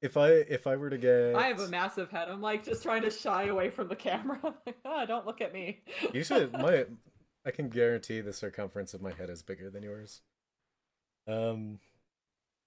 If 0.00 0.16
I 0.16 0.28
if 0.30 0.66
I 0.66 0.76
were 0.76 0.90
to 0.90 0.98
get, 0.98 1.34
I 1.34 1.48
have 1.48 1.60
a 1.60 1.68
massive 1.68 2.10
head. 2.10 2.28
I'm 2.28 2.40
like 2.40 2.64
just 2.64 2.82
trying 2.82 3.02
to 3.02 3.10
shy 3.10 3.44
away 3.44 3.68
from 3.68 3.88
the 3.88 3.96
camera. 3.96 4.38
like, 4.66 4.76
ah, 4.84 5.04
don't 5.04 5.26
look 5.26 5.40
at 5.40 5.52
me. 5.52 5.80
you 6.14 6.22
should 6.22 6.52
my 6.52 6.86
I 7.44 7.50
can 7.50 7.68
guarantee 7.68 8.20
the 8.20 8.32
circumference 8.32 8.94
of 8.94 9.02
my 9.02 9.12
head 9.12 9.28
is 9.30 9.42
bigger 9.42 9.70
than 9.70 9.82
yours. 9.82 10.20
Um, 11.26 11.80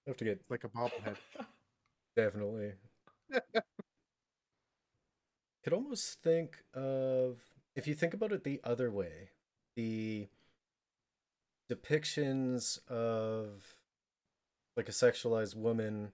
I 0.06 0.10
have 0.10 0.16
to 0.18 0.24
get 0.24 0.42
like 0.50 0.64
a 0.64 0.68
bobblehead. 0.68 1.16
definitely. 2.16 2.72
Could 5.64 5.72
almost 5.72 6.20
think 6.22 6.58
of 6.74 7.38
if 7.74 7.86
you 7.86 7.94
think 7.94 8.14
about 8.14 8.32
it 8.32 8.44
the 8.44 8.60
other 8.64 8.90
way, 8.90 9.30
the 9.76 10.28
depictions 11.70 12.78
of 12.88 13.76
like 14.76 14.88
a 14.88 14.92
sexualized 14.92 15.54
woman 15.54 16.12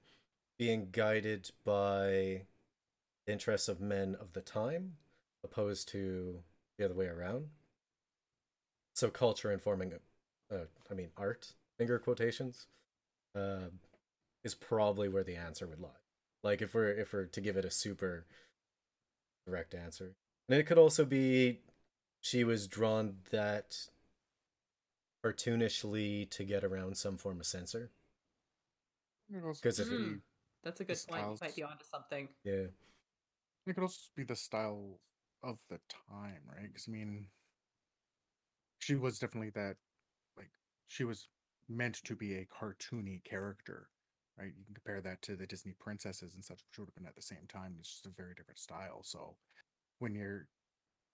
being 0.58 0.88
guided 0.90 1.50
by 1.64 2.42
the 3.26 3.32
interests 3.32 3.68
of 3.68 3.80
men 3.80 4.16
of 4.20 4.32
the 4.32 4.40
time 4.40 4.94
opposed 5.44 5.88
to 5.88 6.40
the 6.76 6.84
other 6.84 6.94
way 6.94 7.06
around. 7.06 7.48
So 8.94 9.10
culture 9.10 9.52
informing, 9.52 9.92
uh, 10.50 10.56
I 10.90 10.94
mean 10.94 11.10
art, 11.16 11.52
finger 11.76 11.98
quotations, 11.98 12.66
uh, 13.36 13.70
is 14.42 14.54
probably 14.54 15.08
where 15.08 15.24
the 15.24 15.36
answer 15.36 15.66
would 15.66 15.80
lie. 15.80 15.90
Like 16.42 16.62
if 16.62 16.74
we're 16.74 16.90
if 16.90 17.12
we're 17.12 17.26
to 17.26 17.40
give 17.40 17.56
it 17.56 17.64
a 17.64 17.70
super 17.70 18.26
direct 19.46 19.74
answer, 19.74 20.14
and 20.48 20.58
it 20.58 20.64
could 20.66 20.78
also 20.78 21.04
be 21.04 21.60
she 22.20 22.44
was 22.44 22.66
drawn 22.66 23.16
that 23.30 23.76
cartoonishly 25.24 26.28
to 26.30 26.44
get 26.44 26.64
around 26.64 26.96
some 26.96 27.16
form 27.16 27.40
of 27.40 27.46
censor. 27.46 27.90
It 29.30 29.34
could 29.34 29.44
also 29.44 29.62
'Cause 29.62 29.78
if 29.80 29.88
be- 29.88 29.96
Mm. 29.96 30.22
That's 30.62 30.80
a 30.80 30.84
good 30.84 30.88
point. 30.88 30.98
Styles. 30.98 31.40
might 31.40 31.54
be 31.56 31.62
onto 31.62 31.84
something. 31.84 32.28
Yeah. 32.42 32.66
It 33.66 33.74
could 33.74 33.82
also 33.82 34.10
be 34.14 34.24
the 34.24 34.34
style 34.36 35.00
of 35.42 35.60
the 35.68 35.78
time, 35.88 36.42
right? 36.46 36.66
Because 36.66 36.88
I 36.88 36.90
mean, 36.92 37.30
she 38.80 38.96
was 38.96 39.18
definitely 39.18 39.50
that, 39.50 39.76
like, 40.36 40.50
she 40.88 41.04
was 41.04 41.28
meant 41.68 41.96
to 42.04 42.16
be 42.16 42.34
a 42.36 42.46
cartoony 42.46 43.22
character, 43.24 43.88
right? 44.36 44.52
You 44.56 44.64
can 44.64 44.74
compare 44.74 45.00
that 45.02 45.22
to 45.22 45.36
the 45.36 45.46
Disney 45.46 45.74
princesses 45.74 46.34
and 46.34 46.44
such, 46.44 46.64
which 46.66 46.78
would 46.78 46.88
have 46.88 46.94
been 46.94 47.06
at 47.06 47.14
the 47.14 47.22
same 47.22 47.46
time. 47.46 47.76
It's 47.78 47.90
just 47.90 48.06
a 48.06 48.10
very 48.10 48.34
different 48.34 48.58
style. 48.58 49.02
So 49.02 49.36
when 49.98 50.14
you're 50.14 50.46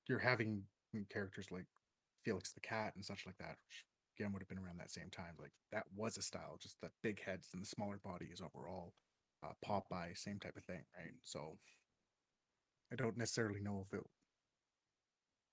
you're 0.08 0.18
having 0.18 0.62
characters 1.10 1.48
like 1.50 1.66
Felix 2.24 2.52
the 2.52 2.60
Cat 2.60 2.92
and 2.94 3.04
such 3.04 3.26
like 3.26 3.38
that, 3.38 3.56
which 3.66 3.84
again 4.18 4.32
would 4.32 4.42
have 4.42 4.48
been 4.48 4.58
around 4.58 4.78
that 4.78 4.90
same 4.90 5.10
time, 5.10 5.34
like 5.40 5.52
that 5.72 5.84
was 5.96 6.16
a 6.16 6.22
style. 6.22 6.58
Just 6.62 6.80
the 6.80 6.90
big 7.02 7.22
heads 7.22 7.48
and 7.52 7.62
the 7.62 7.66
smaller 7.66 7.98
bodies 8.04 8.40
overall, 8.40 8.92
uh, 9.42 9.52
Popeye, 9.64 10.16
same 10.16 10.38
type 10.38 10.56
of 10.56 10.64
thing, 10.64 10.82
right? 10.98 11.14
So. 11.22 11.58
I 12.92 12.96
don't 12.96 13.16
necessarily 13.16 13.60
know 13.60 13.84
if 13.84 13.98
it. 13.98 14.04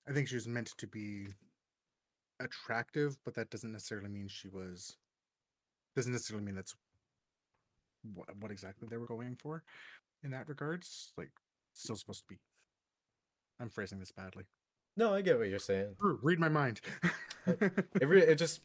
I 0.08 0.12
think 0.12 0.28
she 0.28 0.36
was 0.36 0.46
meant 0.46 0.70
to 0.76 0.86
be 0.86 1.28
attractive, 2.38 3.16
but 3.24 3.34
that 3.34 3.50
doesn't 3.50 3.72
necessarily 3.72 4.10
mean 4.10 4.28
she 4.28 4.48
was. 4.48 4.96
Doesn't 5.96 6.12
necessarily 6.12 6.44
mean 6.44 6.54
that's 6.54 6.76
what 8.14 8.28
what 8.38 8.52
exactly 8.52 8.86
they 8.88 8.98
were 8.98 9.06
going 9.06 9.36
for, 9.42 9.64
in 10.22 10.30
that 10.32 10.46
regards. 10.46 11.14
Like, 11.16 11.32
still 11.72 11.96
supposed 11.96 12.20
to 12.20 12.26
be. 12.28 12.38
I'm 13.60 13.68
phrasing 13.70 14.00
this 14.00 14.12
badly. 14.12 14.44
No, 14.96 15.14
I 15.14 15.22
get 15.22 15.38
what 15.38 15.48
you're 15.48 15.58
saying. 15.58 15.96
Read 16.00 16.38
my 16.38 16.48
mind. 16.48 16.80
It 17.46 17.82
re- 18.06 18.22
it 18.22 18.36
just 18.36 18.60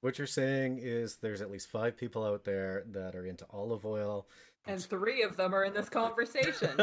what 0.00 0.18
you're 0.18 0.26
saying 0.26 0.78
is 0.82 1.16
there's 1.16 1.40
at 1.40 1.50
least 1.50 1.68
five 1.68 1.96
people 1.96 2.24
out 2.24 2.44
there 2.44 2.84
that 2.92 3.14
are 3.16 3.26
into 3.26 3.46
olive 3.50 3.84
oil 3.86 4.26
And 4.66 4.80
three 4.80 5.22
of 5.22 5.36
them 5.36 5.54
are 5.54 5.64
in 5.64 5.72
this 5.72 5.88
conversation. 5.88 6.70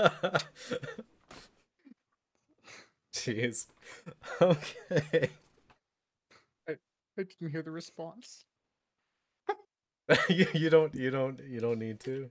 Jeez. 3.14 3.68
Okay. 4.42 5.30
I 6.68 6.76
didn't 7.18 7.52
hear 7.52 7.62
the 7.62 7.72
response. 7.72 8.44
you, 10.30 10.48
you 10.54 10.70
don't 10.70 10.94
you 10.94 11.10
don't 11.10 11.40
you 11.48 11.60
don't 11.60 11.80
need 11.80 12.00
to. 12.02 12.30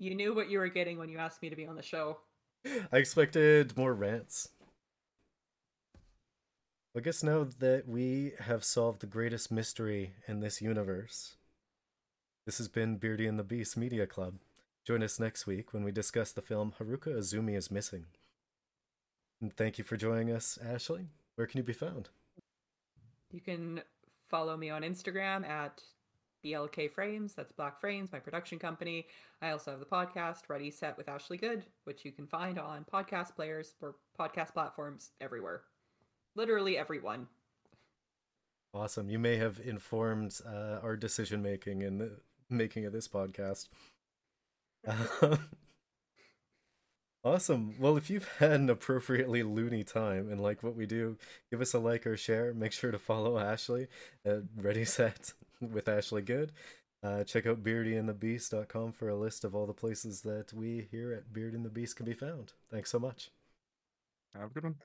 You, 0.00 0.14
knew 0.14 0.34
what 0.34 0.48
you 0.48 0.58
were 0.58 0.68
getting 0.68 0.98
when 0.98 1.10
you 1.10 1.18
asked 1.18 1.42
me 1.42 1.50
to 1.50 1.56
be 1.56 1.66
on 1.66 1.76
the 1.76 1.82
show. 1.82 2.18
I 2.92 2.96
expected 2.96 3.76
more 3.76 3.94
rants. 3.94 4.48
I 6.96 7.00
guess 7.00 7.22
now 7.22 7.46
that 7.58 7.86
we 7.86 8.32
have 8.40 8.64
solved 8.64 9.00
the 9.00 9.06
greatest 9.06 9.52
mystery 9.52 10.14
in 10.26 10.40
this 10.40 10.62
universe, 10.62 11.36
this 12.46 12.56
has 12.58 12.66
been 12.66 12.96
Beardy 12.96 13.26
and 13.26 13.38
the 13.38 13.44
Beast 13.44 13.76
Media 13.76 14.06
Club. 14.06 14.36
Join 14.86 15.02
us 15.02 15.20
next 15.20 15.46
week 15.46 15.74
when 15.74 15.84
we 15.84 15.92
discuss 15.92 16.32
the 16.32 16.42
film 16.42 16.72
Haruko 16.80 17.16
Azumi 17.16 17.54
is 17.54 17.70
Missing. 17.70 18.06
And 19.40 19.54
thank 19.54 19.76
you 19.76 19.84
for 19.84 19.98
joining 19.98 20.32
us, 20.32 20.58
Ashley. 20.64 21.08
Where 21.36 21.46
can 21.46 21.58
you 21.58 21.64
be 21.64 21.72
found? 21.74 22.08
You 23.30 23.40
can 23.40 23.82
follow 24.28 24.56
me 24.56 24.70
on 24.70 24.82
Instagram 24.82 25.46
at 25.46 25.82
BLK 26.44 26.90
Frames. 26.90 27.34
That's 27.34 27.52
Black 27.52 27.80
Frames, 27.80 28.12
my 28.12 28.18
production 28.18 28.58
company. 28.58 29.06
I 29.42 29.50
also 29.50 29.70
have 29.70 29.80
the 29.80 29.86
podcast 29.86 30.48
Ready 30.48 30.70
Set 30.70 30.96
with 30.96 31.08
Ashley 31.08 31.36
Good, 31.36 31.64
which 31.84 32.04
you 32.04 32.12
can 32.12 32.26
find 32.26 32.58
on 32.58 32.84
podcast 32.92 33.34
players 33.34 33.74
or 33.80 33.96
podcast 34.18 34.52
platforms 34.52 35.10
everywhere. 35.20 35.62
Literally 36.36 36.78
everyone. 36.78 37.28
Awesome. 38.72 39.10
You 39.10 39.18
may 39.18 39.36
have 39.36 39.60
informed 39.64 40.38
uh, 40.46 40.78
our 40.82 40.96
decision 40.96 41.42
making 41.42 41.82
in 41.82 41.98
the 41.98 42.20
making 42.48 42.84
of 42.86 42.92
this 42.92 43.08
podcast. 43.08 43.68
awesome. 47.24 47.74
Well, 47.80 47.96
if 47.96 48.10
you've 48.10 48.28
had 48.38 48.52
an 48.52 48.70
appropriately 48.70 49.42
loony 49.42 49.82
time 49.82 50.30
and 50.30 50.40
like 50.40 50.62
what 50.62 50.76
we 50.76 50.86
do, 50.86 51.16
give 51.50 51.60
us 51.60 51.74
a 51.74 51.80
like 51.80 52.06
or 52.06 52.16
share. 52.16 52.54
Make 52.54 52.72
sure 52.72 52.92
to 52.92 52.98
follow 52.98 53.38
Ashley 53.38 53.88
at 54.24 54.42
Ready 54.56 54.84
Set 54.84 55.32
with 55.60 55.88
Ashley 55.88 56.22
Good. 56.22 56.52
Uh, 57.02 57.24
check 57.24 57.46
out 57.46 57.62
beardyandthebeast.com 57.62 58.92
for 58.92 59.08
a 59.08 59.16
list 59.16 59.44
of 59.44 59.54
all 59.54 59.66
the 59.66 59.72
places 59.72 60.20
that 60.22 60.52
we 60.52 60.86
here 60.90 61.12
at 61.12 61.32
Beard 61.32 61.54
and 61.54 61.64
the 61.64 61.70
Beast 61.70 61.96
can 61.96 62.04
be 62.04 62.12
found. 62.12 62.52
Thanks 62.70 62.90
so 62.90 62.98
much. 62.98 63.30
Have 64.34 64.50
a 64.50 64.54
good 64.54 64.64
one. 64.64 64.76